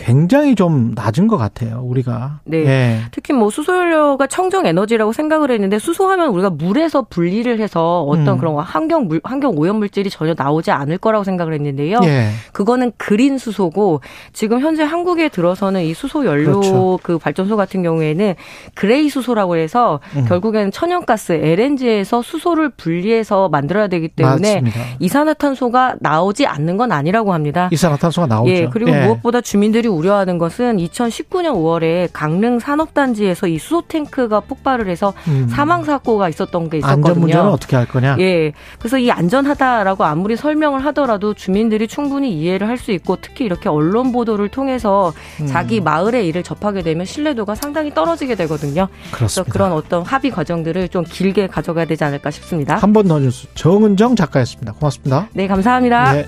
[0.00, 1.82] 굉장히 좀 낮은 것 같아요.
[1.84, 2.64] 우리가 네.
[2.64, 3.00] 예.
[3.10, 8.38] 특히 뭐 수소연료가 청정 에너지라고 생각을 했는데 수소하면 우리가 물에서 분리를 해서 어떤 음.
[8.38, 12.00] 그런 환경 물, 환경 오염 물질이 전혀 나오지 않을 거라고 생각을 했는데요.
[12.04, 12.30] 예.
[12.52, 14.00] 그거는 그린 수소고
[14.32, 16.98] 지금 현재 한국에 들어서는 이 수소 연료 그렇죠.
[17.02, 18.34] 그 발전소 같은 경우에는
[18.74, 20.24] gray 수소라고 해서 음.
[20.24, 24.80] 결국에는 천연가스 LNG에서 수소를 분리해서 만들어야 되기 때문에 맞습니다.
[24.98, 27.68] 이산화탄소가 나오지 않는 건 아니라고 합니다.
[27.70, 28.50] 이산화탄소가 나오죠.
[28.50, 35.12] 예, 그리고 무엇보다 주민들이 우려하는 것은 2019년 5월에 강릉 산업단지에서 이 수소 탱크가 폭발을 해서
[35.28, 35.48] 음.
[35.48, 37.06] 사망 사고가 있었던 게 있었거든요.
[37.08, 38.16] 안전 문제는 어떻게 할 거냐?
[38.20, 38.52] 예.
[38.78, 44.10] 그래서 이 안전하다라고 아무리 설명을 하더라도 주민들이 충분히 이해를 할 수 있고 특히 이렇게 언론
[44.10, 45.12] 보도를 통해서
[45.42, 45.46] 음.
[45.46, 48.88] 자기 마을의 일을 접하게 되면 신뢰도가 상당히 떨어지게 되거든요.
[49.10, 49.52] 그래서 그렇습니다.
[49.52, 52.76] 그런 어떤 합의 과정들을 좀 길게 가져가야 되지 않을까 싶습니다.
[52.76, 54.72] 한 번 더 뉴스 정은정 작가였습니다.
[54.72, 55.28] 고맙습니다.
[55.34, 56.16] 네, 감사합니다.
[56.18, 56.26] 예.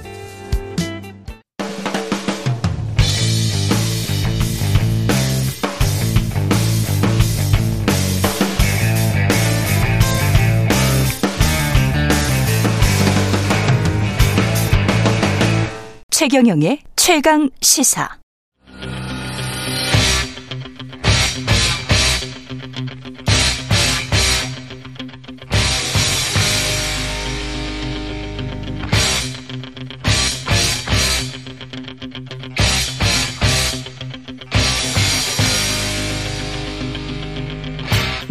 [16.23, 18.22] 최경영의 최강 시사.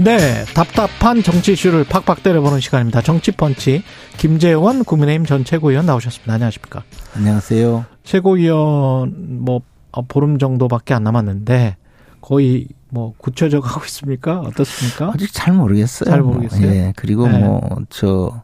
[0.03, 3.01] 네, 답답한 정치 이슈를 팍팍 때려보는 시간입니다.
[3.01, 3.83] 정치펀치
[4.17, 6.33] 김재원 국민의힘 전 최고위원 나오셨습니다.
[6.33, 6.81] 안녕하십니까?
[7.15, 7.85] 안녕하세요.
[8.03, 11.77] 최고위원 뭐 어, 보름 정도밖에 안 남았는데
[12.19, 14.39] 거의 뭐 굳혀져 가고 있습니까?
[14.39, 15.11] 어떻습니까?
[15.13, 16.09] 아직 잘 모르겠어요.
[16.09, 16.65] 잘 모르겠어요.
[16.65, 16.93] 예.
[16.95, 17.37] 그리고 네.
[17.37, 18.41] 뭐 저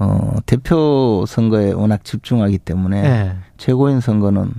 [0.00, 3.36] 어, 대표 선거에 워낙 집중하기 때문에 네.
[3.58, 4.50] 최고위원 선거는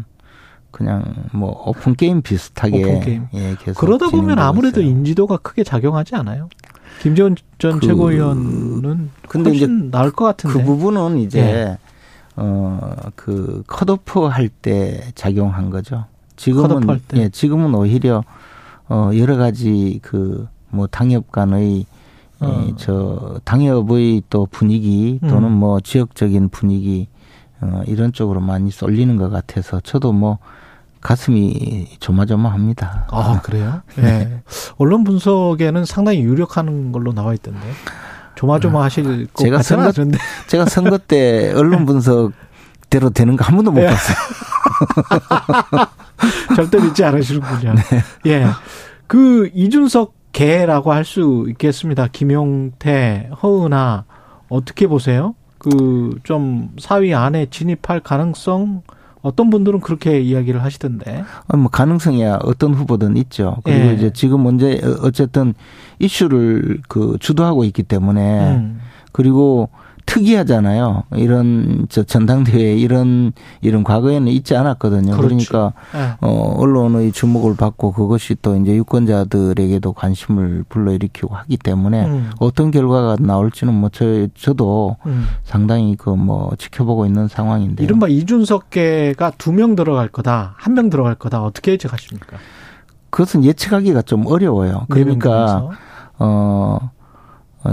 [0.81, 3.27] 그냥 뭐 open game 비슷하게 open game.
[3.35, 4.91] 예, 계속 그러다 보면 아무래도 있어요.
[4.91, 6.49] 인지도가 크게 작용하지 않아요?
[7.01, 10.57] 김재원 전 그- 최고위원은 근데 이제 훨씬 나을 것 같은데.
[10.59, 11.77] 그 부분은 이제 예.
[12.35, 16.05] 어그 컷오프 할 때 작용한 거죠.
[16.35, 17.17] 지금은 컷오프 할 때.
[17.19, 18.23] 예, 지금은 오히려
[18.89, 21.85] 어 여러 가지 그 뭐 당협 간의
[22.39, 22.63] 어.
[22.69, 25.51] 예, 저 당협의 또 분위기 또는 음.
[25.51, 27.09] 뭐 지역적인 분위기
[27.59, 30.37] 어 이런 쪽으로 많이 쏠리는 것 같아서 저도 뭐
[31.01, 33.07] 가슴이 조마조마합니다.
[33.11, 33.81] 아 그래요?
[33.97, 34.01] 예.
[34.01, 34.43] 네.
[34.77, 37.59] 언론 분석에는 상당히 유력한 걸로 나와 있던데
[38.35, 40.17] 조마조마 하실 것 제가 같지는 선거 않은데.
[40.47, 43.87] 제가 선거 때 언론 분석대로 되는 거 한 번도 못 네.
[43.87, 44.17] 봤어요.
[46.55, 47.75] 절대 믿지 않으시는군요.
[47.75, 48.03] 네.
[48.31, 48.45] 예.
[49.07, 52.07] 그 이준석 개라고 할 수 있겠습니다.
[52.07, 54.05] 김용태, 허은아
[54.49, 55.35] 어떻게 보세요?
[55.57, 58.83] 그 좀 사위 안에 진입할 가능성
[59.21, 61.23] 어떤 분들은 그렇게 이야기를 하시던데.
[61.47, 63.57] 어, 뭐 가능성이야 어떤 후보든 있죠.
[63.63, 63.93] 그리고 예.
[63.93, 65.53] 이제 지금 문제 어쨌든
[65.99, 68.79] 이슈를 그 주도하고 있기 때문에 음.
[69.11, 69.69] 그리고
[70.05, 71.03] 특이하잖아요.
[71.15, 73.31] 이런 저 전당대회 이런
[73.61, 75.15] 이런 과거에는 있지 않았거든요.
[75.17, 75.27] 그렇죠.
[75.27, 76.13] 그러니까 예.
[76.21, 82.31] 어 언론의 주목을 받고 그것이 또 이제 유권자들에게도 관심을 불러일으키고 하기 때문에 음.
[82.39, 85.25] 어떤 결과가 나올지는 뭐 저, 저도 음.
[85.43, 87.83] 상당히 그 뭐 지켜보고 있는 상황인데.
[87.83, 91.41] 이른바 이준석계가 두 명 들어갈 거다, 한 명 들어갈 거다.
[91.43, 92.37] 어떻게 예측하십니까?
[93.09, 94.85] 그것은 예측하기가 좀 어려워요.
[94.89, 95.69] 그러니까
[96.19, 96.91] 어,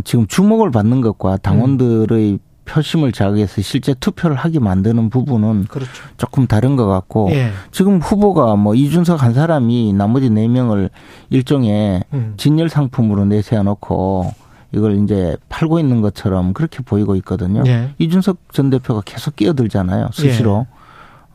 [0.05, 5.91] 지금 주목을 받는 것과 당원들의 표심을 자극해서 실제 투표를 하게 만드는 부분은 그렇죠.
[6.19, 7.51] 조금 다른 것 같고 예.
[7.73, 10.91] 지금 후보가 뭐 이준석 한 사람이 나머지 네 명을
[11.31, 12.35] 일종의 음.
[12.37, 14.35] 진열 상품으로 내세워 놓고
[14.73, 17.63] 이걸 이제 팔고 있는 것처럼 그렇게 보이고 있거든요.
[17.67, 17.95] 예.
[17.99, 20.11] 이준석 전 대표가 계속 끼어들잖아요.
[20.13, 20.67] 수시로.
[20.71, 20.78] 예.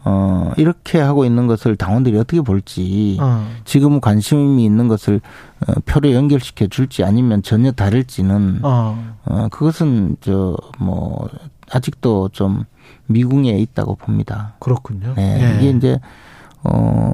[0.05, 3.47] 어, 이렇게 하고 있는 것을 당원들이 어떻게 볼지 어.
[3.65, 5.21] 지금 관심이 있는 것을
[5.67, 9.15] 어, 표로 연결시켜 줄지 아니면 전혀 다를지는 어.
[9.25, 11.29] 어, 그것은 저 뭐
[11.71, 12.65] 아직도 좀
[13.07, 14.55] 미궁에 있다고 봅니다.
[14.59, 15.13] 그렇군요.
[15.15, 15.39] 네.
[15.41, 15.57] 예.
[15.57, 15.99] 이게 이제
[16.63, 17.13] 어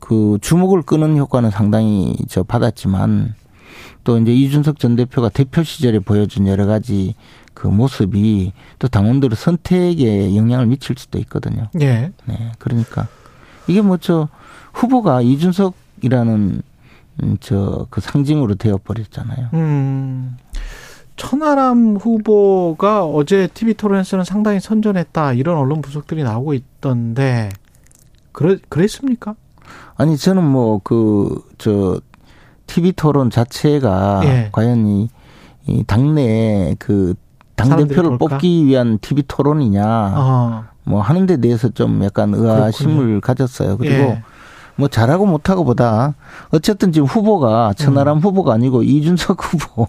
[0.00, 3.34] 그 주목을 끄는 효과는 상당히 저 받았지만
[4.04, 7.14] 또 이제 이준석 전 대표가 대표 시절에 보여준 여러 가지
[7.54, 11.68] 그 모습이 또 당원들의 선택에 영향을 미칠 수도 있거든요.
[11.80, 12.12] 예.
[12.24, 12.52] 네.
[12.58, 13.08] 그러니까
[13.66, 14.28] 이게 뭐 저
[14.72, 16.62] 후보가 이준석이라는
[17.40, 19.50] 저 그 상징으로 되어 버렸잖아요.
[19.52, 20.36] 음.
[21.16, 27.50] 천하람 후보가 어제 TV 토론에서는 상당히 선전했다 이런 언론 분석들이 나오고 있던데
[28.32, 29.34] 그래 그랬습니까?
[29.96, 32.00] 아니 저는 뭐 그 저
[32.70, 34.48] TV 토론 자체가 예.
[34.52, 35.08] 과연 이,
[35.66, 37.14] 이 당내 그
[37.56, 38.16] 당대표를?
[38.16, 40.64] 뽑기 위한 TV 토론이냐 어.
[40.84, 43.76] 뭐 하는 데 대해서 좀 약간 의아심을 가졌어요.
[43.76, 44.22] 그리고 예.
[44.80, 46.14] 뭐 잘하고 못하고 보다
[46.50, 48.20] 어쨌든 지금 후보가 천하람 음.
[48.20, 49.88] 후보가 아니고 이준석 후보가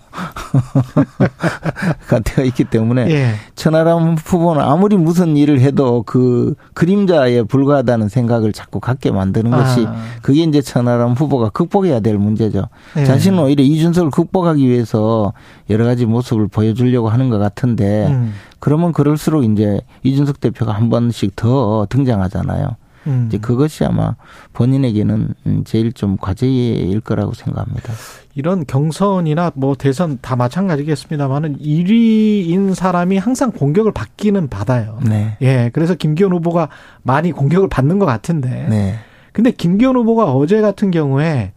[2.23, 3.33] 되어 있기 때문에 예.
[3.55, 9.95] 천하람 후보는 아무리 무슨 일을 해도 그 그림자에 불과하다는 생각을 자꾸 갖게 만드는 것이 아.
[10.21, 12.67] 그게 이제 천하람 후보가 극복해야 될 문제죠.
[12.97, 13.05] 예.
[13.05, 15.33] 자신은 오히려 이준석을 극복하기 위해서
[15.69, 18.33] 여러 가지 모습을 보여주려고 하는 것 같은데 음.
[18.59, 22.75] 그러면 그럴수록 이제 이준석 대표가 한 번씩 더 등장하잖아요.
[23.07, 23.25] 음.
[23.27, 24.15] 이제 그것이 아마
[24.53, 27.93] 본인에게는 음, 제일 좀 과제일 거라고 생각합니다.
[28.35, 34.99] 이런 경선이나 뭐 대선 다 마찬가지겠습니다만은 1위인 사람이 항상 공격을 받기는 받아요.
[35.07, 35.37] 네.
[35.41, 35.69] 예.
[35.73, 36.69] 그래서 김기현 후보가
[37.03, 38.67] 많이 공격을 받는 것 같은데.
[38.69, 38.95] 네.
[39.33, 41.53] 근데 김기현 후보가 어제 같은 경우에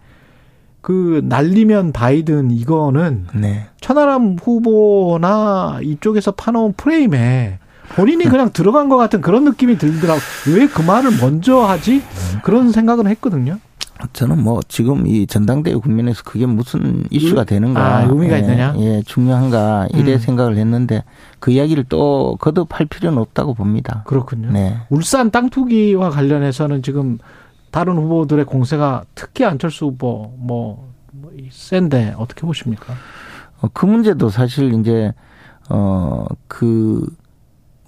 [0.81, 3.67] 그 날리면 바이든 이거는 네.
[3.81, 7.59] 천하람 후보나 이쪽에서 파놓은 프레임에
[7.97, 10.21] 본인이 그냥 들어간 것 같은 그런 느낌이 들더라고.
[10.55, 12.03] 왜 그 말을 먼저 하지?
[12.43, 13.59] 그런 생각은 했거든요.
[14.13, 17.81] 저는 뭐 지금 이 전당대회 국면에서 그게 무슨 이슈가 되는가.
[17.99, 18.75] 아, 의미가 예, 있느냐?
[18.79, 19.87] 예, 중요한가.
[19.95, 20.19] 이래 음.
[20.19, 21.05] 생각을 했는데
[21.39, 24.03] 그 이야기를 또 거듭할 필요는 없다고 봅니다.
[24.07, 24.51] 그렇군요.
[24.51, 24.79] 네.
[24.91, 27.19] 울산 땅 투기와 관련해서는 지금
[27.71, 32.95] 다른 후보들의 공세가 특히 안철수 후보 뭐, 뭐 센데 어떻게 보십니까?
[33.61, 35.13] 어, 그 문제도 사실 이제
[35.69, 37.07] 어그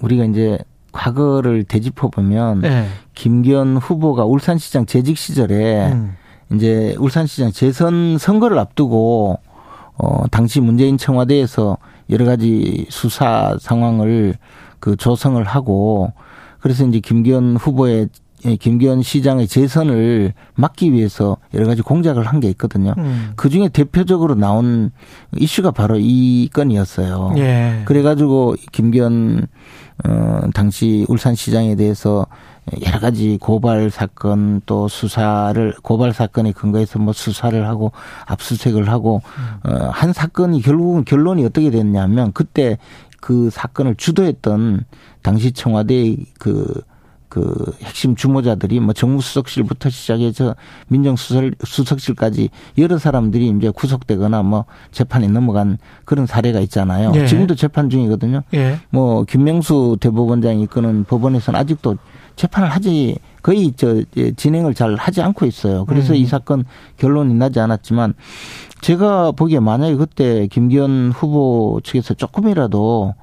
[0.01, 0.59] 우리가 이제
[0.93, 2.87] 과거를 되짚어 보면 네.
[3.15, 6.17] 김기현 후보가 울산시장 재직 시절에 음.
[6.53, 9.39] 이제 울산시장 재선 선거를 앞두고
[9.99, 11.79] 어 당시 문재인 청와대에서
[12.11, 14.35] 여러 가지 수사 상황을
[14.79, 16.13] 그 조성을 하고
[16.61, 18.09] 그래서 이제 김기현 후보의
[18.45, 22.95] 예, 김기현 시장의 재선을 막기 위해서 여러 가지 공작을 한 게 있거든요.
[22.99, 23.33] 음.
[23.35, 24.93] 그 중에 대표적으로 나온
[25.37, 27.33] 이슈가 바로 이 건이었어요.
[27.39, 27.83] 예.
[27.87, 29.47] 그래가지고 김기현
[30.05, 32.27] 어 당시 울산시장에 대해서
[32.85, 37.93] 여러 가지 고발 사건 또 수사를 고발 사건에 근거해서 뭐 수사를 하고
[38.27, 39.23] 압수수색을 하고
[39.65, 42.77] 어 한 사건이 결국은 결론이 어떻게 됐냐면 그때
[43.21, 44.85] 그 사건을 주도했던
[45.23, 46.83] 당시 청와대의 그,
[47.37, 50.57] 그 핵심 주모자들이 뭐 정무수석실부터 시작해서
[50.89, 52.49] 민정수석실까지
[52.79, 55.77] 여러 사람들이 이제 구속되거나 뭐 재판에 넘어간
[56.07, 57.13] 그런 사례가 있잖아요.
[57.15, 57.27] 예.
[57.27, 58.41] 지금도 재판 중이거든요.
[58.55, 58.79] 예.
[58.89, 61.99] 뭐 김명수 대법원장이 이끄는 법원에서는 아직도
[62.37, 65.85] 재판을 하지 거의 저 예, 진행을 잘 하지 않고 있어요.
[65.85, 66.17] 그래서 음.
[66.17, 66.65] 이 사건
[66.97, 68.15] 결론이 나지 않았지만
[68.81, 73.15] 제가 보기에 만약에 그때 김기현 후보 측에서 조금이라도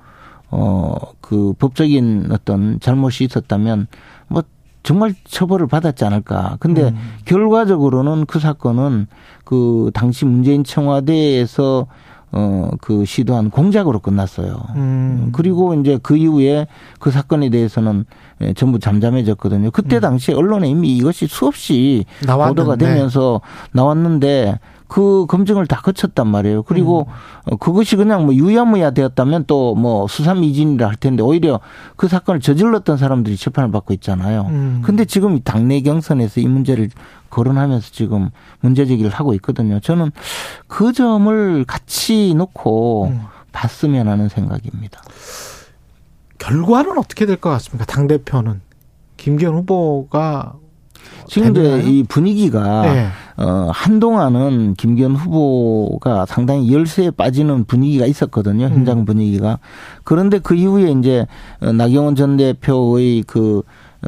[0.55, 3.87] 어 그 법적인 어떤 잘못이 있었다면
[4.27, 4.43] 뭐
[4.83, 6.57] 정말 처벌을 받았지 않을까.
[6.59, 6.97] 근데 음.
[7.25, 9.07] 결과적으로는 그 사건은
[9.45, 11.87] 그 당시 문재인 청와대에서
[12.33, 14.57] 어, 그 시도한 공작으로 끝났어요.
[14.75, 15.29] 음.
[15.33, 16.67] 그리고 이제 그 이후에
[16.99, 18.05] 그 사건에 대해서는
[18.41, 19.71] 예, 전부 잠잠해졌거든요.
[19.71, 22.61] 그때 당시에 언론에 이미 이것이 수없이 나왔는데.
[22.61, 24.59] 보도가 되면서 나왔는데
[24.93, 26.61] 그 검증을 다 거쳤단 말이에요.
[26.61, 27.07] 그리고
[27.49, 31.59] 어, 그것이 그냥 뭐 유야무야 되었다면 또 뭐 수사미진이라 할 텐데 오히려
[31.95, 34.41] 그 사건을 저질렀던 사람들이 재판을 받고 있잖아요.
[34.49, 34.81] 음.
[34.85, 36.89] 근데 지금 이 당내 경선에서 이 문제를
[37.31, 38.29] 거론하면서 지금
[38.59, 39.79] 문제 제기를 하고 있거든요.
[39.79, 40.11] 저는
[40.67, 43.21] 그 점을 같이 놓고 음.
[43.51, 45.01] 봤으면 하는 생각입니다.
[46.37, 47.85] 결과는 어떻게 될 것 같습니까?
[47.85, 48.61] 당 대표는
[49.17, 50.53] 김기현 후보가
[51.27, 51.87] 지금 이제 되나요?
[51.87, 53.07] 이 분위기가 네.
[53.37, 58.65] 어 한동안은 김기현 후보가 상당히 열세에 빠지는 분위기가 있었거든요.
[58.65, 59.05] 현장 음.
[59.05, 59.59] 분위기가.
[60.03, 61.25] 그런데 그 이후에 이제
[61.61, 63.63] 어, 나경원 전 대표의 그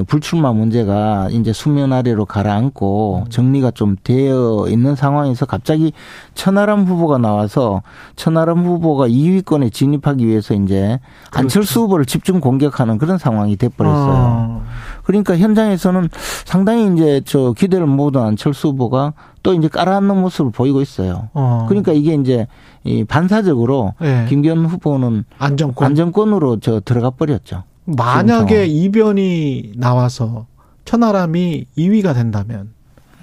[0.07, 3.30] 불출마 문제가 이제 수면 아래로 가라앉고 음.
[3.30, 5.93] 정리가 좀 되어 있는 상황에서 갑자기
[6.34, 7.81] 천하람 후보가 나와서
[8.15, 10.99] 천하람 후보가 2위권에 진입하기 위해서 이제
[11.31, 14.05] 안철수 후보를 집중 공격하는 그런 상황이 돼버렸어요.
[14.05, 14.22] 그렇죠.
[14.22, 14.63] 어.
[15.06, 16.10] 그러니까 현장에서는
[16.45, 19.14] 상당히 이제 저 기대를 모든 안철수 후보가
[19.44, 21.30] 또 이제 깔아앉는 모습을 보이고 있어요.
[21.34, 21.65] 어.
[21.69, 22.48] 그러니까 이게 이제
[22.84, 24.26] 이 반사적으로 네.
[24.27, 25.86] 김기현 후보는 안정권.
[25.86, 27.64] 안정권으로 저 들어가 버렸죠.
[27.86, 30.48] 만약에 이변이 나와서
[30.86, 32.72] 천하람이 2위가 된다면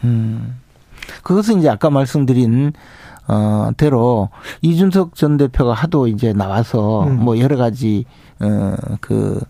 [0.04, 0.56] 음.
[1.24, 2.72] 그것은 이제 아까 말씀드린
[3.28, 4.28] 어 대로
[4.62, 7.24] 이준석 전 대표가 하도 이제 나와서 음.
[7.24, 8.04] 뭐 여러 가지
[8.40, 9.40] 어 그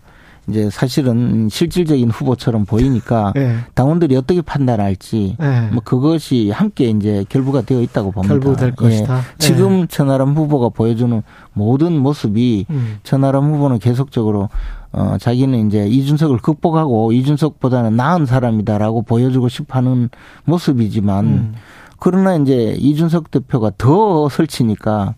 [0.49, 3.57] 이제 사실은 실질적인 후보처럼 보이니까 네.
[3.75, 5.69] 당원들이 어떻게 판단할지 네.
[5.71, 8.33] 뭐 그것이 함께 이제 결부가 되어 있다고 봅니다.
[8.33, 8.71] 결부될 예.
[8.75, 9.15] 것이다.
[9.15, 9.21] 네.
[9.37, 11.21] 지금 천하람 후보가 보여주는
[11.53, 12.99] 모든 모습이 음.
[13.03, 14.49] 천하람 후보는 계속적으로
[14.91, 20.09] 어 자기는 이제 이준석을 극복하고 이준석보다는 나은 사람이다라고 보여주고 싶어하는
[20.45, 21.55] 모습이지만 음.
[21.99, 25.15] 그러나 이제 이준석 대표가 더 설치니까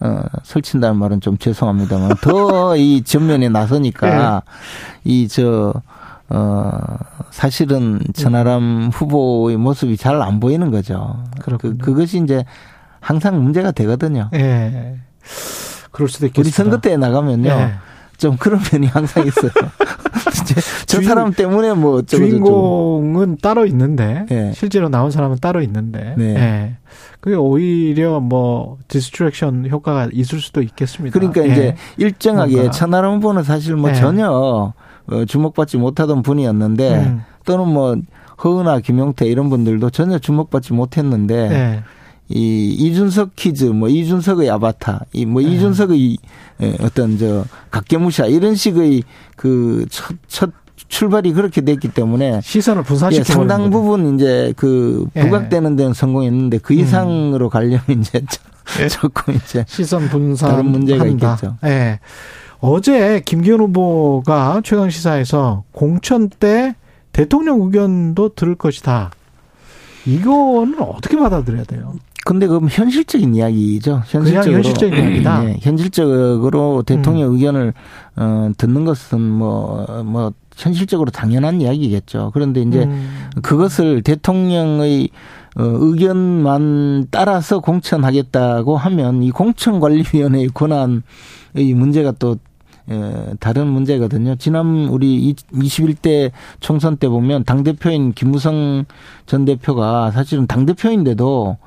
[0.00, 4.42] 어 설친다는 말은 좀 죄송합니다만 더 이 전면에 나서니까
[5.04, 5.10] 네.
[5.10, 5.74] 이저
[6.30, 6.70] 어,
[7.30, 11.24] 사실은 천하람 후보의 모습이 잘 안 보이는 거죠.
[11.40, 11.78] 그렇군요.
[11.78, 12.44] 그, 그것이 이제
[13.00, 14.28] 항상 문제가 되거든요.
[14.34, 14.98] 예.
[15.90, 16.40] 그럴 수도 있겠습니다.
[16.40, 17.48] 우리 선거 때 나가면요.
[17.48, 17.74] 예.
[18.18, 19.50] 좀 그런 면이 항상 있어요.
[20.86, 22.02] 저 주인- 사람 때문에 뭐.
[22.02, 24.52] 주인공은 따로 있는데 예.
[24.54, 26.34] 실제로 나온 사람은 따로 있는데 네.
[26.34, 26.76] 예.
[27.20, 31.18] 그게 오히려 뭐 distraction 효과가 있을 수도 있겠습니다.
[31.18, 31.52] 그러니까 예.
[31.52, 32.70] 이제 일정하게 뭔가.
[32.72, 33.96] 천하람 후보는 사실 뭐 네.
[33.96, 37.22] 전혀 어, 주목받지 못하던 분이었는데 음.
[37.44, 37.96] 또는 뭐
[38.44, 41.82] 허은아, 김용태 이런 분들도 전혀 주목받지 못했는데 예.
[42.30, 45.48] 이 이준석 kids, 뭐 이준석의 아바타, 이 뭐 네.
[45.48, 46.18] 이준석의
[46.60, 49.02] 예, 어떤 저 가게무샤 이런 식의
[49.36, 50.50] 그첫첫
[50.88, 55.22] 출발이 그렇게 됐기 때문에 시선을 예, 분산시켜 상당 부분 이제 그 예.
[55.22, 58.88] 부각되는 데는 성공했는데 그 이상으로 가려면 이제 조- 예.
[58.88, 61.32] 조금 이제 시선 분산 다른 문제가 한다.
[61.34, 61.56] 있겠죠.
[61.64, 61.98] 예.
[62.60, 66.74] 어제 김기현 후보가 최강 시사에서 공천 때
[67.12, 69.10] 대통령 의견도 들을 것이다.
[70.06, 71.94] 이거는 어떻게 받아들여야 돼요?
[72.24, 74.02] 근데 그건 현실적인 이야기죠.
[74.06, 74.54] 현실적으로.
[74.54, 75.42] 현실적인 이야기다?
[75.44, 77.72] 네, 현실적으로 대통령 의견을
[78.16, 82.32] 어, 듣는 것은 뭐, 뭐, 현실적으로 당연한 이야기겠죠.
[82.34, 83.30] 그런데 이제 음.
[83.42, 85.10] 그것을 대통령의
[85.56, 91.02] 어, 의견만 따라서 공천하겠다고 하면 이 공천관리위원회의 권한의
[91.74, 92.36] 문제가 또
[92.90, 94.36] 에, 다른 문제거든요.
[94.36, 96.30] 지난 우리 21대
[96.60, 98.84] 총선 때 보면 당대표인 김무성
[99.26, 101.58] 전 대표가 사실은 당대표인데도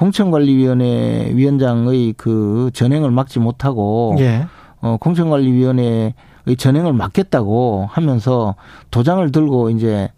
[0.00, 4.46] 공천관리위원회 위원장의 그 전행을 막지 못하고 예.
[4.80, 6.14] 어, 공천관리위원회의
[6.56, 8.54] 전행을 막겠다고 하면서
[8.90, 10.08] 도장을 들고 이제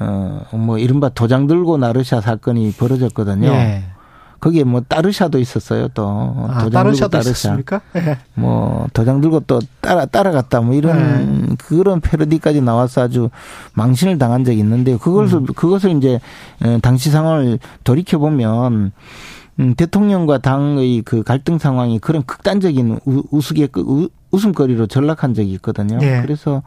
[0.00, 3.48] 어, 뭐 이른바 도장 들고 나르샤 사건이 벌어졌거든요.
[3.48, 3.84] 예.
[4.40, 7.30] 거기에 뭐 따르샤도 있었어요 또 아, 도장 다른 들고 샤도 따르샤.
[7.30, 7.80] 있었습니까?
[7.96, 8.18] 예.
[8.34, 11.56] 뭐 도장 들고 또 따라 따라갔다 뭐 이런 네.
[11.58, 13.30] 그런 패러디까지 나와서 아주
[13.74, 15.46] 망신을 당한 적이 있는데 그것을 음.
[15.46, 16.20] 그것을 이제
[16.62, 18.92] 어, 당시 상황을 돌이켜 보면
[19.60, 25.98] 음, 대통령과 당의 그 갈등 상황이 그런 극단적인 우, 우스개 우, 웃음거리로 전락한 적이 있거든요.
[26.02, 26.20] 예.
[26.22, 26.62] 그래서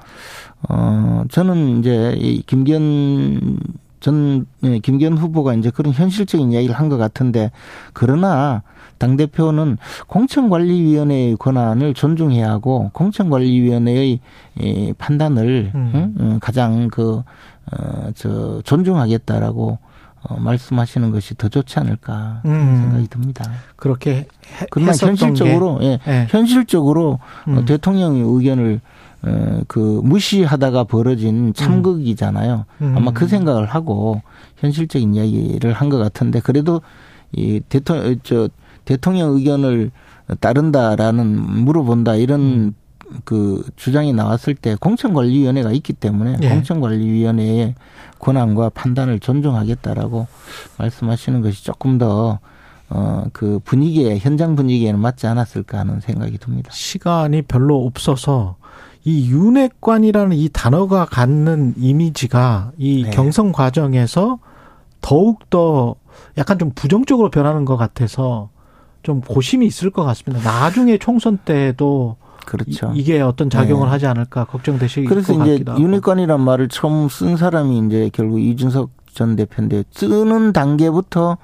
[0.68, 3.60] 어 저는 이제 이 김기현
[4.01, 7.51] 전 예, 김기현 후보가 이제 그런 현실적인 이야기를 한 것 같은데
[7.93, 8.63] 그러나
[8.97, 14.19] 당 대표는 공천관리위원회의 권한을 존중해야 하고 공천관리위원회의
[14.59, 15.91] 이 판단을 음.
[15.95, 16.15] 응?
[16.19, 19.79] 어, 가장 그어저 존중하겠다라고
[20.23, 22.77] 어, 말씀하시는 것이 더 좋지 않을까 음.
[22.81, 23.51] 생각이 듭니다.
[23.75, 24.25] 그렇게 해,
[24.69, 26.27] 그러나 현실적으로 게, 예, 예.
[26.29, 27.65] 현실적으로 어, 음.
[27.65, 29.00] 대통령의 의견을 어,
[29.68, 32.65] 그 무시하다가 벌어진 참극이잖아요.
[32.81, 32.93] 음.
[32.98, 34.22] 아마 그 생각을 하고
[34.57, 36.81] 현실적인 이야기를 한 것 같은데 그래도
[37.34, 38.49] 이 대통령 저
[38.85, 39.91] 대통령 의견을
[40.39, 41.27] 따른다라는
[41.65, 42.73] 물어본다 이런
[43.26, 46.49] 그 주장이 나왔을 때 공천관리위원회가 있기 때문에 예.
[46.49, 47.76] 공천관리위원회의
[48.19, 50.27] 권한과 판단을 존중하겠다라고
[50.77, 52.39] 말씀하시는 것이 조금 더
[52.93, 56.72] 어, 그 분위기에, 현장 분위기에는 맞지 않았을까 하는 생각이 듭니다.
[56.73, 58.57] 시간이 별로 없어서
[59.03, 63.09] 이 윤핵관이라는 이 단어가 갖는 이미지가 이 네.
[63.09, 64.39] 경선 과정에서
[65.01, 65.95] 더욱 더
[66.37, 68.49] 약간 좀 부정적으로 변하는 것 같아서
[69.03, 70.43] 좀 고심이 있을 것 같습니다.
[70.43, 72.91] 나중에 총선 때도 그렇죠.
[72.95, 73.91] 이, 게 어떤 작용을 네.
[73.91, 75.81] 하지 않을까 걱정되실 것 그래서 이제 같기도 하고.
[75.81, 81.37] 윤핵관이란 말을 처음 쓴 사람이 이제 결국 이준석 전 대표인데 쓰는 단계부터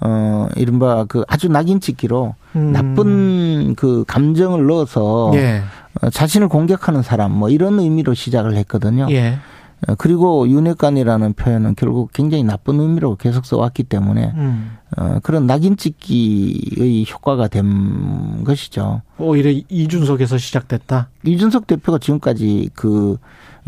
[0.00, 2.72] 어 이른바 그 아주 낙인 찍기로 음.
[2.72, 5.62] 나쁜 그 감정을 넣어서 예.
[6.00, 9.08] 어, 자신을 공격하는 사람 뭐 이런 의미로 시작을 했거든요.
[9.10, 9.38] 예.
[9.86, 14.78] 어, 그리고 윤핵관이라는 표현은 결국 굉장히 나쁜 의미로 계속 써왔기 때문에 음.
[14.96, 19.02] 어, 그런 낙인 찍기의 효과가 된 것이죠.
[19.18, 21.08] 오히려 이준석에서 시작됐다.
[21.24, 23.18] 이준석 대표가 지금까지 그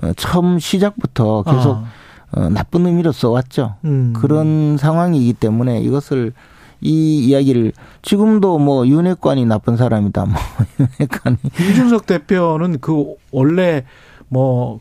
[0.03, 1.85] 어, 처음 시작부터 계속 어.
[2.33, 3.77] 어, 나쁜 의미로 써왔죠.
[3.85, 4.13] 음.
[4.17, 6.33] 그런 상황이기 때문에 이것을
[6.81, 10.25] 이 이야기를 지금도 뭐 윤핵관이 나쁜 사람이다.
[10.27, 10.35] 뭐
[11.01, 11.37] 윤핵관이
[11.71, 13.85] 이준석 대표는 그 원래
[14.29, 14.81] 뭐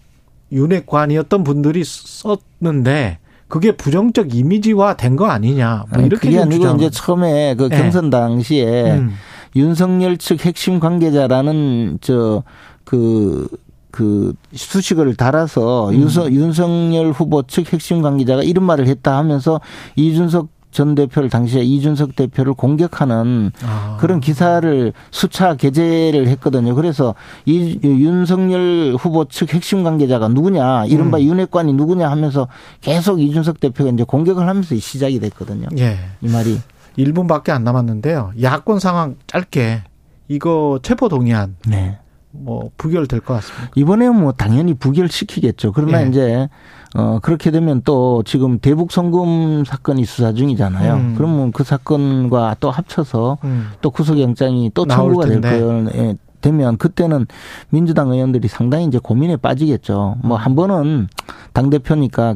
[0.51, 5.85] 윤핵관이었던 분들이 썼는데 그게 부정적 이미지화 된 거 아니냐.
[5.89, 6.75] 뭐 아니, 이렇게 그게 좀 아니고.
[6.77, 7.77] 이제 처음에 그 네.
[7.81, 9.13] 경선 당시에 음.
[9.55, 13.47] 윤석열 측 핵심 관계자라는 저그
[13.91, 15.93] 그 수식어를 달아서 음.
[15.95, 19.59] 윤석, 윤석열 후보 측 핵심 관계자가 이런 말을 했다 하면서
[19.95, 23.97] 이준석 전 대표를 당시에 이준석 대표를 공격하는 아.
[23.99, 26.75] 그런 기사를 수차 게재를 했거든요.
[26.75, 31.23] 그래서 이 윤석열 후보 측 핵심 관계자가 누구냐, 이른바 음.
[31.23, 32.47] 윤핵관이 누구냐 하면서
[32.81, 35.69] 계속 이준석 대표가 이제 공격을 하면서 시작이 됐거든요.
[35.79, 35.97] 예.
[36.21, 36.59] 이 말이
[36.99, 38.33] 1분밖에 안 남았는데요.
[38.39, 39.83] 야권 상황 짧게
[40.27, 41.97] 이거 체포 동의안 네.
[42.31, 43.71] 뭐 부결될 것 같습니다.
[43.75, 45.71] 이번에 뭐 당연히 부결시키겠죠.
[45.71, 46.07] 그러나 예.
[46.07, 46.49] 이제
[46.95, 50.93] 어 그렇게 되면 또 지금 대북 송금 사건이 수사 중이잖아요.
[50.95, 51.13] 음.
[51.17, 53.69] 그러면 그 사건과 또 합쳐서 음.
[53.81, 55.41] 또 구속영장이 또 청구가 될.
[55.41, 55.87] 거예요.
[55.95, 57.25] 예, 되면 그때는
[57.69, 60.17] 민주당 의원들이 상당히 이제 고민에 빠지겠죠.
[60.23, 61.09] 뭐 한 번은
[61.53, 62.35] 당 대표니까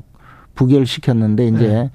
[0.56, 1.92] 부결시켰는데 이제 네.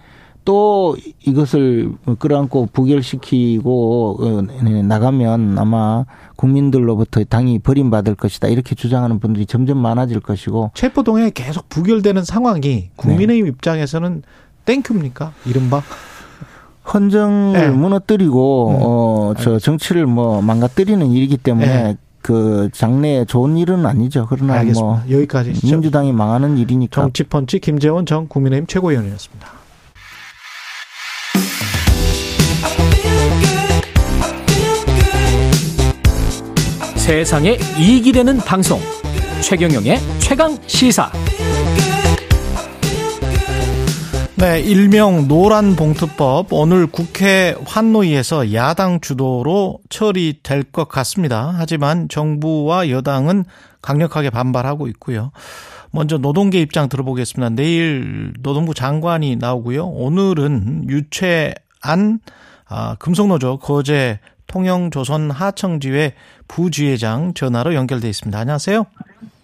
[0.49, 0.97] 또
[1.27, 4.43] 이것을 끌어안고 부결시키고 어,
[4.83, 6.07] 나가면 아마
[6.37, 12.89] 국민들로부터 당이 버림받을 것이다 이렇게 주장하는 분들이 점점 많아질 것이고 체포 동의안이 계속 부결되는 상황이
[12.97, 13.51] 국민의힘 네.
[13.51, 14.23] 입장에서는
[14.65, 15.35] thank you입니까?
[15.45, 15.83] 이른바
[16.95, 17.69] 헌정을 네.
[17.69, 19.37] 무너뜨리고 음.
[19.37, 21.97] 어 저 정치를 뭐 망가뜨리는 일이기 때문에 네.
[22.23, 24.27] 그 장래에 좋은 일은 아니죠.
[24.31, 24.83] 그러나 알겠습니다.
[24.83, 29.58] 뭐 여기까지 죠 민주당이 망하는 일이니까 정치펀치 김재원 전 국민의힘 최고위원이었습니다.
[37.09, 38.79] 세상에 이익이 되는 방송
[39.41, 41.11] 최경영의 최강 시사
[44.37, 51.55] 네, 일명 노란 봉투법 오늘 국회 환노위에서 야당 주도로 처리될 것 같습니다.
[51.57, 53.47] 하지만 정부와 여당은
[53.81, 55.31] 강력하게 반발하고 있고요.
[55.91, 57.55] 먼저 노동계 입장 들어보겠습니다.
[57.55, 59.87] 내일 노동부 장관이 나오고요.
[59.87, 62.21] 오늘은 유채안
[62.69, 66.15] 아, 금속노조 거제 통영조선 하청지회
[66.49, 68.37] 부지회장 전화로 연결돼 있습니다.
[68.39, 68.85] 안녕하세요.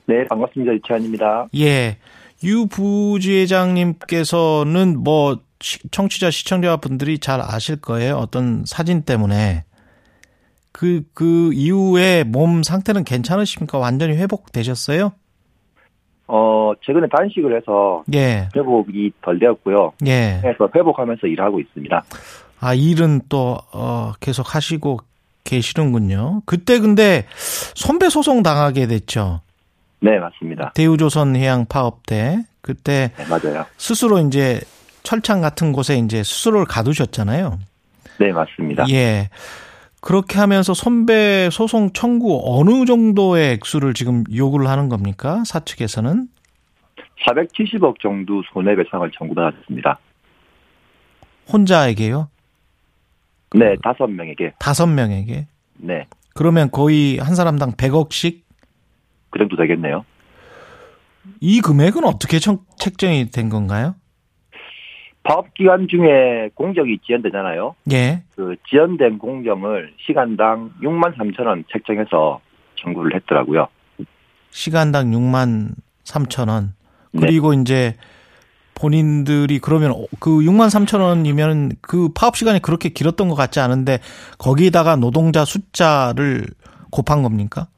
[0.06, 0.72] 네, 반갑습니다.
[0.74, 1.46] 유채환입니다.
[1.58, 1.96] 예.
[2.42, 8.16] 유 부지회장님께서는 뭐 시- 청취자 시청자분들이 잘 아실 거예요.
[8.16, 9.62] 어떤 사진 때문에
[10.72, 13.78] 그그 이후에 몸 상태는 괜찮으십니까?
[13.78, 15.12] 완전히 회복되셨어요?
[16.26, 18.48] 어, 최근에 단식을 해서 예.
[18.56, 19.92] 회복이 덜 되었고요.
[20.06, 20.38] 예.
[20.42, 22.02] 그래서 회복하면서 일하고 있습니다.
[22.60, 25.00] 아, 일은 또, 어, 계속 하시고
[25.44, 26.42] 계시는군요.
[26.46, 27.26] 그때 근데
[27.74, 29.40] 손배 소송 당하게 됐죠.
[30.00, 30.72] 네, 맞습니다.
[30.74, 32.44] 대우조선 해양 파업 때.
[32.60, 33.66] 그때 네, 맞아요.
[33.76, 34.60] 스스로 이제
[35.02, 37.58] 철창 같은 곳에 이제 스스로를 가두셨잖아요.
[38.18, 38.86] 네, 맞습니다.
[38.90, 39.28] 예.
[40.00, 45.42] 그렇게 하면서 손배 소송 청구 어느 정도의 액수를 지금 요구를 하는 겁니까?
[45.46, 46.28] 사측에서는?
[47.26, 49.98] 470억 정도 손해배상을 청구받았습니다.
[51.50, 52.28] 혼자에게요?
[53.54, 54.54] 네, 다섯 명에게.
[54.58, 55.46] 다섯 명에게?
[55.78, 58.42] 네, 그러면 거의 한 사람당 100억씩?
[59.30, 60.04] 그 정도 되겠네요.
[61.40, 63.94] 이 금액은 어떻게 청, 책정이 된 건가요?
[65.22, 67.74] 파업 기간 중에 공정이 지연되잖아요.
[67.92, 68.22] 예.
[68.36, 72.40] 그 지연된 공정을 시간당 6만 3천 원 책정해서
[72.76, 73.68] 청구를 했더라고요.
[74.50, 75.70] 시간당 6만
[76.04, 76.74] 3천 원.
[77.12, 77.20] 네.
[77.20, 77.94] 그리고 이제
[78.74, 83.98] 본인들이 그러면 그 6만 3천 원이면 그 파업 시간이 그렇게 길었던 것 같지 않은데
[84.38, 86.46] 거기다가 노동자 숫자를
[86.90, 87.68] 곱한 겁니까?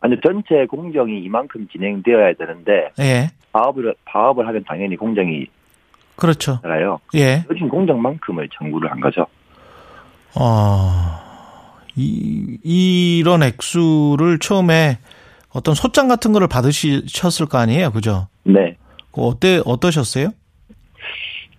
[0.00, 3.30] 아니 전체 공정이 이만큼 진행되어야 되는데 예.
[3.52, 5.46] 파업을 파업을 하면 당연히 공정이
[6.16, 6.58] 그렇죠.
[6.64, 6.98] 알아요.
[7.14, 7.44] 예.
[7.50, 9.26] 요즘 공정만큼을 청구를 한 거죠.
[10.34, 11.18] 어,
[11.94, 14.98] 이, 이런 액수를 처음에
[15.50, 17.90] 어떤 소장 같은 거를 받으셨을 거 아니에요?
[17.92, 18.28] 그죠?
[18.44, 18.76] 네.
[19.12, 20.30] 그 어때, 어떠셨어요?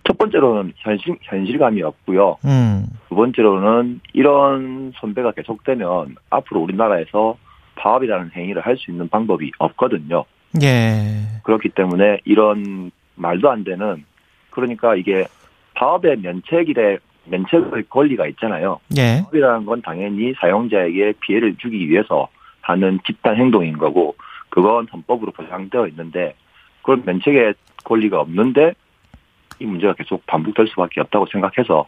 [0.06, 2.38] 첫 번째로는 현실, 현실감이 없고요.
[2.44, 7.36] 음, 두 번째로는 이런 손배가 계속되면 앞으로 우리나라에서
[7.76, 10.24] 파업이라는 행위를 할 수 있는 방법이 없거든요.
[10.62, 11.22] 예.
[11.44, 14.04] 그렇기 때문에 이런 말도 안 되는
[14.50, 15.26] 그러니까 이게
[15.74, 18.80] 파업의 면책일에 면책의 권리가 있잖아요.
[18.96, 19.20] 예.
[19.22, 22.28] 파업이라는 건 당연히 사용자에게 피해를 주기 위해서
[22.62, 24.16] 하는 집단 행동인 거고
[24.48, 26.34] 그건 헌법으로 보장되어 있는데
[26.82, 27.54] 그런 면책의
[27.84, 28.72] 권리가 없는데
[29.58, 31.86] 이 문제가 계속 반복될 수밖에 없다고 생각해서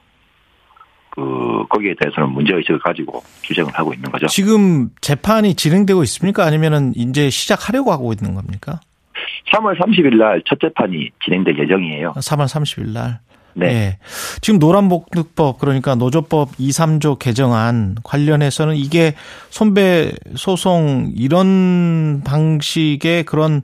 [1.11, 4.27] 그 거기에 대해서는 문제 의식을 가지고 규정을 하고 있는 거죠.
[4.29, 6.45] 지금 재판이 진행되고 있습니까?
[6.45, 8.81] 아니면은 이제 시작하려고 하고 있는 겁니까?
[9.53, 12.13] 3월 30일 날 첫 재판이 진행될 예정이에요.
[12.13, 13.21] 3월 30일 날.
[13.55, 13.67] 네.
[13.67, 13.99] 예.
[14.41, 19.15] 지금 노란복득법 그러니까 노조법 2, 3조 개정안 관련해서는 이게
[19.51, 23.61] 손배 소송 이런 방식의 그런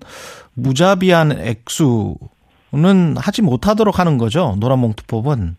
[0.62, 4.56] 무자비한 액수는 하지 못하도록 하는 거죠.
[4.60, 5.56] 노란봉투법은.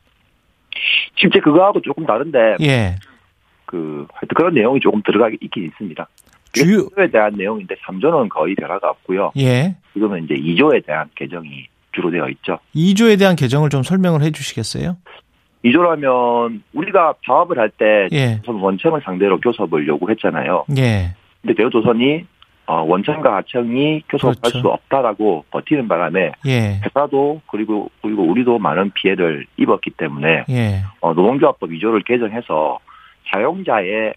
[1.18, 2.96] 실제 그거하고 조금 다른데 예.
[3.66, 6.08] 그 하여튼 그런 내용이 조금 들어가 있긴 있습니다.
[6.54, 9.32] 주요- 1조에 대한 내용인데 3조는 거의 변화가 없고요.
[9.38, 9.76] 예.
[9.94, 12.60] 지금은 이제 2조에 대한 개정이 주로 되어 있죠.
[12.76, 14.98] 2조에 대한 개정을 좀 설명을 해 주시겠어요?
[15.66, 18.40] 2조라면 우리가 파업을 할때 예.
[18.48, 20.66] 원청을 상대로 교섭을 요구했잖아요.
[20.78, 21.16] 예.
[21.42, 22.26] 근데 대우조선이
[22.70, 24.60] 어, 원청과 하청이 교섭할 그렇죠.
[24.60, 26.80] 수 없다라고 버티는 바람에 예.
[26.86, 30.84] 회사도 그리고 그리고 우리도 많은 피해를 입었기 때문에 예.
[31.02, 32.78] 어, 노동조합법 2조를 개정해서
[33.32, 34.14] 사용자의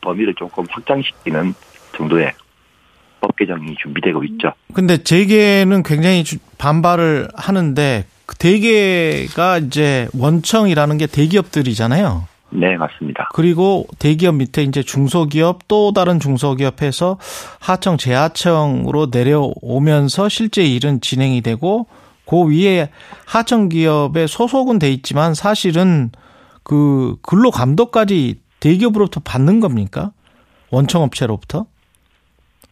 [0.00, 1.52] 범위를 조금 확장시키는
[1.94, 2.32] 정도의
[3.20, 4.52] 법 개정이 준비되고 있죠.
[4.72, 12.26] 근데 재계는 굉장히 주- 반발을 하는데 그 대개가 이제 원청이라는 게 대기업들이잖아요.
[12.50, 13.28] 네, 맞습니다.
[13.34, 17.18] 그리고 대기업 밑에 이제 중소기업 또 다른 중소기업에서
[17.60, 21.86] 하청 재하청으로 내려오면서 실제 일은 진행이 되고
[22.28, 22.90] 그 위에
[23.26, 26.10] 하청 기업에 소속은 돼 있지만 사실은
[26.62, 30.12] 그 근로 감독까지 대기업으로부터 받는 겁니까?
[30.70, 31.66] 원청 업체로부터?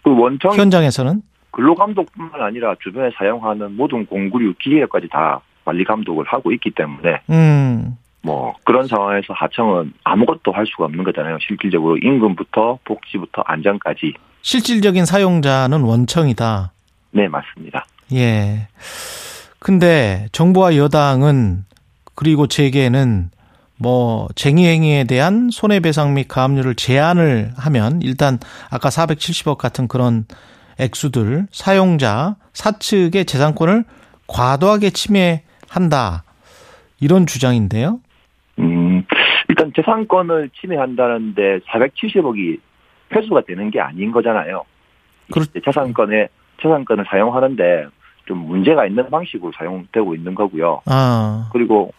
[0.03, 6.53] 그 원청 현장에서는 근로 감독뿐만 아니라 주변에 사용하는 모든 공구류 기계까지 다 관리 감독을 하고
[6.53, 7.97] 있기 때문에 음.
[8.25, 11.37] 뭐 그런 상황에서 하청은 아무것도 할 수가 없는 거잖아요.
[11.47, 14.15] 실질적으로 임금부터 복지부터 안전까지.
[14.41, 16.73] 실질적인 사용자는 원청이다.
[17.11, 17.85] 네, 맞습니다.
[18.15, 18.69] 예.
[19.59, 21.65] 근데 정부와 여당은
[22.15, 23.31] 그리고 재계는
[23.77, 28.39] 뭐 쟁의 행위에 대한 손해배상 및 가압류를 제한을 하면 일단
[28.71, 30.25] 아까 470억 같은 그런
[30.79, 33.85] 액수들 사용자 사측의 재산권을
[34.29, 36.25] 과도하게 침해한다
[37.01, 38.01] 이런 주장인데요.
[39.45, 42.59] 음, 일단 재산권을 침해한다는데 470억이
[43.15, 44.65] 회수가 되는 게 아닌 거잖아요.
[45.33, 46.29] 그렇- 재산권에
[46.61, 47.87] 재산권을 사용하는데
[48.27, 50.81] 좀 문제가 있는 방식으로 사용되고 있는 거고요.
[50.87, 51.93] 아, 그리고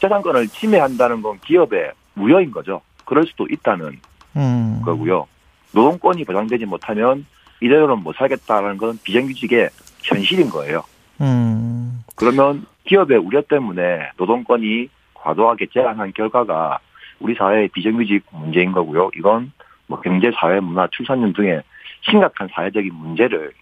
[0.00, 2.80] 재산권을 침해한다는 건 기업의 무효인 거죠.
[3.04, 3.98] 그럴 수도 있다는
[4.36, 5.26] 음, 거고요.
[5.72, 7.26] 노동권이 보장되지 못하면
[7.60, 9.68] 이대로는 못 살겠다라는 건 비정규직의
[10.02, 10.82] 현실인 거예요.
[11.20, 16.78] 음, 그러면 기업의 우려 때문에 노동권이 과도하게 제한한 결과가
[17.20, 19.10] 우리 사회의 비정규직 문제인 거고요.
[19.16, 19.52] 이건
[19.86, 21.62] 뭐 경제, 사회, 문화, 출산율 등의
[22.02, 23.52] 심각한 사회적인 문제를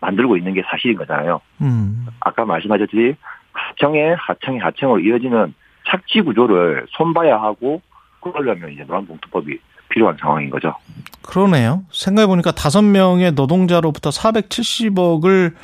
[0.00, 1.40] 만들고 있는 게 사실인 거잖아요.
[1.60, 2.06] 음.
[2.20, 3.16] 아까 말씀하셨듯이
[3.52, 5.54] 하청에 하청에 하청으로 이어지는
[5.88, 7.80] 착지 구조를 손봐야 하고
[8.20, 9.58] 그러려면 이제 노란봉투법이
[9.88, 10.74] 필요한 상황인 거죠.
[11.22, 11.84] 그러네요.
[11.90, 15.54] 생각해보니까 다섯 명의 노동자로부터 470억을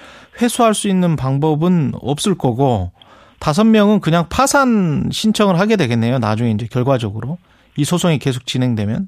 [0.40, 2.93] 회수할 수 있는 방법은 없을 거고,
[3.45, 6.19] 다섯 명은 그냥 파산 신청을 하게 되겠네요.
[6.19, 7.37] 나중에 이제 결과적으로.
[7.77, 9.07] 이 소송이 계속 진행되면.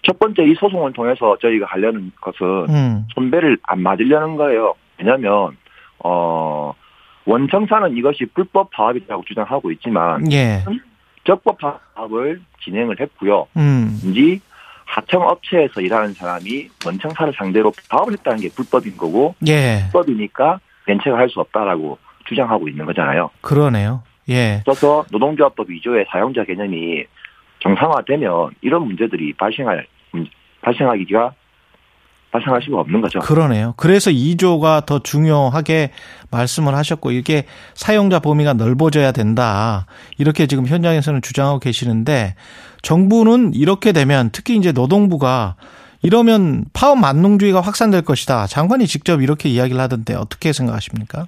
[0.00, 4.72] 첫 번째 이 소송을 통해서 저희가 하려는 것은 음, 손배를 안 맞으려는 거예요.
[4.98, 5.58] 왜냐하면
[5.98, 6.72] 어
[7.26, 10.64] 원청사는 이것이 불법 파업이라고 주장하고 있지만 예.
[11.26, 13.46] 적법 파업을 진행을 했고요.
[13.58, 14.40] 음, 왠지
[14.86, 19.80] 하청 업체에서 일하는 사람이 원청사를 상대로 파업을 했다는 게 불법인 거고 예.
[19.90, 21.98] 불법이니까 면책을 할 수 없다라고
[22.28, 23.30] 주장하고 있는 거잖아요.
[23.40, 24.02] 그러네요.
[24.28, 24.62] 예.
[24.64, 27.04] 그래서 노동조합법 2조의 사용자 개념이
[27.62, 30.28] 정상화되면 이런 문제들이 발생할 문-
[30.62, 31.32] 발생하기가
[32.32, 33.20] 발생할 수가 없는 거죠.
[33.20, 33.72] 그러네요.
[33.76, 35.92] 그래서 2조가 더 중요하게
[36.30, 37.44] 말씀을 하셨고 이게
[37.74, 39.86] 사용자 범위가 넓어져야 된다.
[40.18, 42.34] 이렇게 지금 현장에서는 주장하고 계시는데
[42.82, 45.54] 정부는 이렇게 되면 특히 이제 노동부가
[46.02, 48.46] 이러면 파업 만능주의가 확산될 것이다.
[48.48, 51.26] 장관이 직접 이렇게 이야기를 하던데 어떻게 생각하십니까?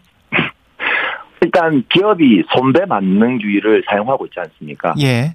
[1.41, 4.95] 일단 기업이 손배 만능주의를 사용하고 있지 않습니까?
[5.01, 5.35] 예.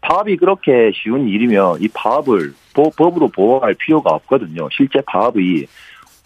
[0.00, 4.68] 파업이 그렇게 쉬운 일이면 이 파업을 법으로 보호할 필요가 없거든요.
[4.72, 5.66] 실제 파업이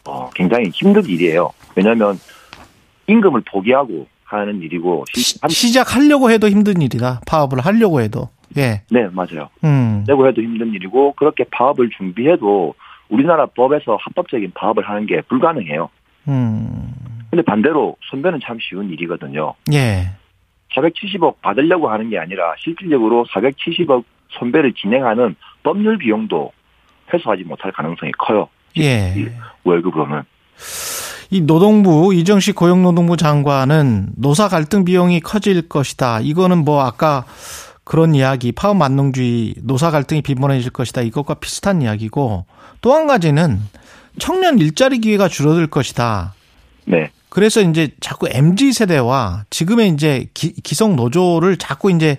[0.05, 1.53] 어, 굉장히 힘든 일이에요.
[1.77, 2.19] 왜냐하면
[3.07, 7.21] 임금을 포기하고 하는 일이고 시, 작하려고 해도 힘든 일이다.
[7.27, 8.29] 파업을 하려고 해도.
[8.57, 8.83] 예.
[8.91, 9.49] 네, 맞아요.
[9.65, 10.05] 음.
[10.07, 12.75] 내고 해도 힘든 일이고 그렇게 파업을 준비해도
[13.09, 15.89] 우리나라 법에서 합법적인 파업을 하는 게 불가능해요.
[16.29, 16.95] 음.
[17.31, 19.55] 근데 반대로 손배는 참 쉬운 일이거든요.
[19.73, 20.11] 예.
[20.75, 26.53] 470억 받으려고 하는 게 아니라 실질적으로 470억 손배를 진행하는 법률 비용도
[27.13, 28.49] 회수하지 못할 가능성이 커요.
[28.79, 29.33] 예.
[29.65, 30.23] 월급으로는.
[31.31, 36.21] 이 노동부 이정식 고용노동부 장관은 노사 갈등 비용이 커질 것이다.
[36.21, 37.25] 이거는 뭐 아까
[37.85, 41.03] 그런 이야기 파업 만능주의 노사 갈등이 빈번해질 것이다.
[41.03, 42.47] 이것과 비슷한 이야기고
[42.81, 43.59] 또 한 가지는
[44.19, 46.35] 청년 일자리 기회가 줄어들 것이다.
[46.85, 47.11] 네.
[47.31, 52.17] 그래서 이제 자꾸 MZ 세대와 지금의 이제 기, 기성 노조를 자꾸 이제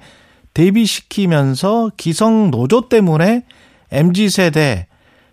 [0.54, 3.46] 대비시키면서 기성 노조 때문에
[3.92, 4.88] MZ 세대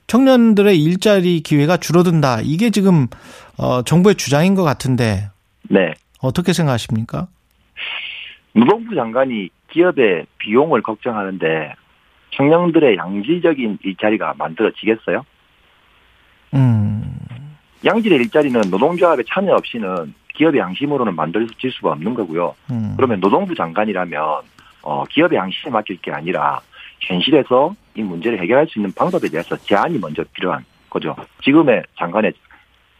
[0.06, 2.40] 청년들의 일자리 기회가 줄어든다.
[2.42, 3.08] 이게 지금
[3.58, 5.28] 어 정부의 주장인 것 같은데.
[5.68, 5.92] 네.
[6.20, 7.26] 어떻게 생각하십니까?
[8.52, 11.74] 노동부 장관이 기업의 비용을 걱정하는데
[12.36, 15.24] 청년들의 양질적인 일자리가 만들어지겠어요?
[16.54, 17.15] 음.
[17.84, 22.54] 양질의 일자리는 노동조합의 참여 없이는 기업의 양심으로는 만들어질 수가 없는 거고요.
[22.70, 22.94] 음.
[22.96, 24.42] 그러면 노동부 장관이라면
[24.82, 26.60] 어, 기업의 양심에 맡길 게 아니라
[27.00, 31.16] 현실에서 이 문제를 해결할 수 있는 방법에 대해서 제안이 먼저 필요한 거죠.
[31.42, 32.32] 지금의 장관의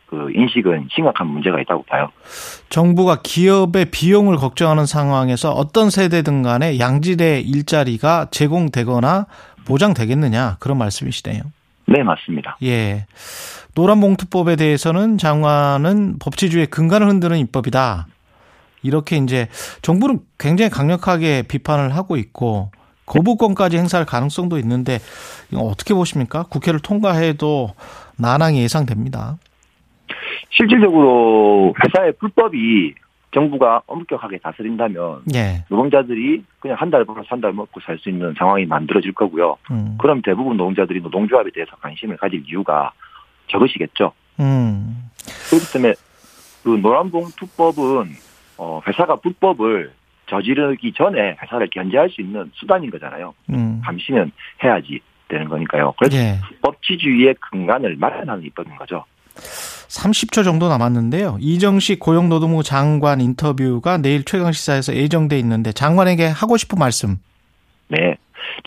[0.07, 2.11] 그 인식은 심각한 문제가 있다고 봐요.
[2.69, 9.27] 정부가 기업의 비용을 걱정하는 상황에서 어떤 세대든 간에 양질의 일자리가 제공되거나
[9.67, 11.43] 보장되겠느냐 그런 말씀이시네요.
[11.87, 12.59] 네, 맞습니다.
[12.63, 13.07] 예.
[13.75, 18.07] 노란봉투법에 대해서는 장관은 법치주의 근간을 흔드는 입법이다.
[18.83, 19.49] 이렇게 이제
[19.83, 22.71] 정부는 굉장히 강력하게 비판을 하고 있고
[23.07, 24.99] 거부권까지 행사할 가능성도 있는데
[25.55, 26.45] 어떻게 보십니까?
[26.45, 27.75] 국회를 통과해도
[28.17, 29.39] 난항이 예상됩니다.
[30.51, 32.95] 실질적으로 회사의 불법이
[33.41, 35.63] 정부가 엄격하게 다스린다면 예.
[35.69, 39.59] 노동자들이 그냥 한 달 벌어서 한 달 먹고 살 수 있는 상황이 만들어질 거고요.
[39.71, 39.99] 음.
[40.01, 42.93] 그럼 대부분 노동자들이 노동조합에 대해서 관심을 가질 이유가
[43.49, 44.13] 적으시겠죠.
[44.41, 45.11] 음.
[45.51, 45.93] 그렇기 때문에
[46.65, 48.09] 그 노란봉 투법은
[48.57, 49.93] 어, 회사가 불법을
[50.31, 53.35] 저지르기 전에 회사를 견제할 수 있는 수단인 거잖아요.
[53.51, 53.83] 음.
[53.85, 54.33] 감시는
[54.65, 54.99] 해야지
[55.29, 55.93] 되는 거니까요.
[55.99, 56.39] 그래서 예.
[56.63, 59.05] 법치주의의 근간을 마련하는 입법인 거죠.
[59.89, 61.39] 30초 정도 남았는데요.
[61.41, 67.17] 이정식 고용노동부 장관 인터뷰가 내일 최강시사에서 예정돼 있는데 장관에게 하고 싶은 말씀.
[67.89, 68.17] 네.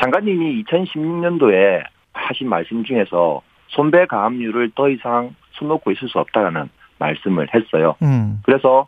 [0.02, 1.84] 장관님이 2016년도에
[2.14, 7.96] 하신 말씀 중에서 손배 가압류를 더 이상 손 놓고 있을 수 없다라는 말씀을 했어요.
[8.02, 8.42] 음.
[8.44, 8.88] 그래서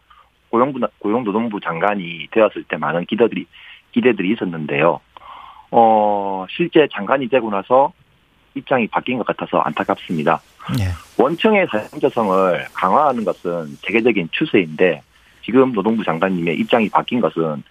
[0.50, 3.46] 고용부, 고용노동부 장관이 되었을 때 많은 기대들이,
[3.94, 5.00] 기대들이 있었는데요.
[5.72, 7.94] 어, 실제 장관이 되고 나서
[8.56, 10.42] 입장이 바뀐 것 같아서 안타깝습니다.
[10.80, 10.92] 예.
[11.22, 15.02] 원청의 사용자성을 강화하는 것은 세계적인 추세인데
[15.44, 17.64] 지금 노동부 장관님의 입장이 바뀐 것은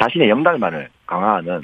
[0.00, 1.62] 자신의 영달만을 강화하는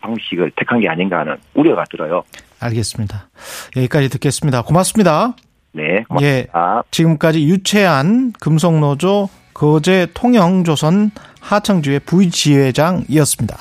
[0.00, 2.22] 방식을 택한 게 아닌가 하는 우려가 들어요.
[2.60, 3.28] 알겠습니다.
[3.76, 4.62] 여기까지 듣겠습니다.
[4.62, 5.34] 고맙습니다.
[5.72, 6.22] 네, 고맙습니다.
[6.22, 13.56] 예, 지금까지 유채한 금속노조 거제 통영조선 하청주의 부지회장이었습니다.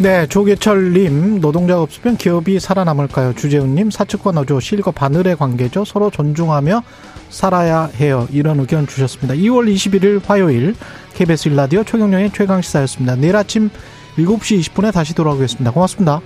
[0.00, 3.34] 네, 조계철님, 노동자가 없으면 기업이 살아남을까요?
[3.34, 5.84] 주재훈님, 사측과 노조, 실과 바늘의 관계죠.
[5.84, 6.82] 서로 존중하며
[7.28, 8.26] 살아야 해요.
[8.32, 9.34] 이런 의견 주셨습니다.
[9.34, 10.74] 2월 21일 화요일
[11.12, 13.16] KBS 일라디오 최경영의 최강시사였습니다.
[13.16, 13.68] 내일 아침
[14.16, 15.70] 7시 20분에 다시 돌아오겠습니다.
[15.70, 16.22] 고맙습니다.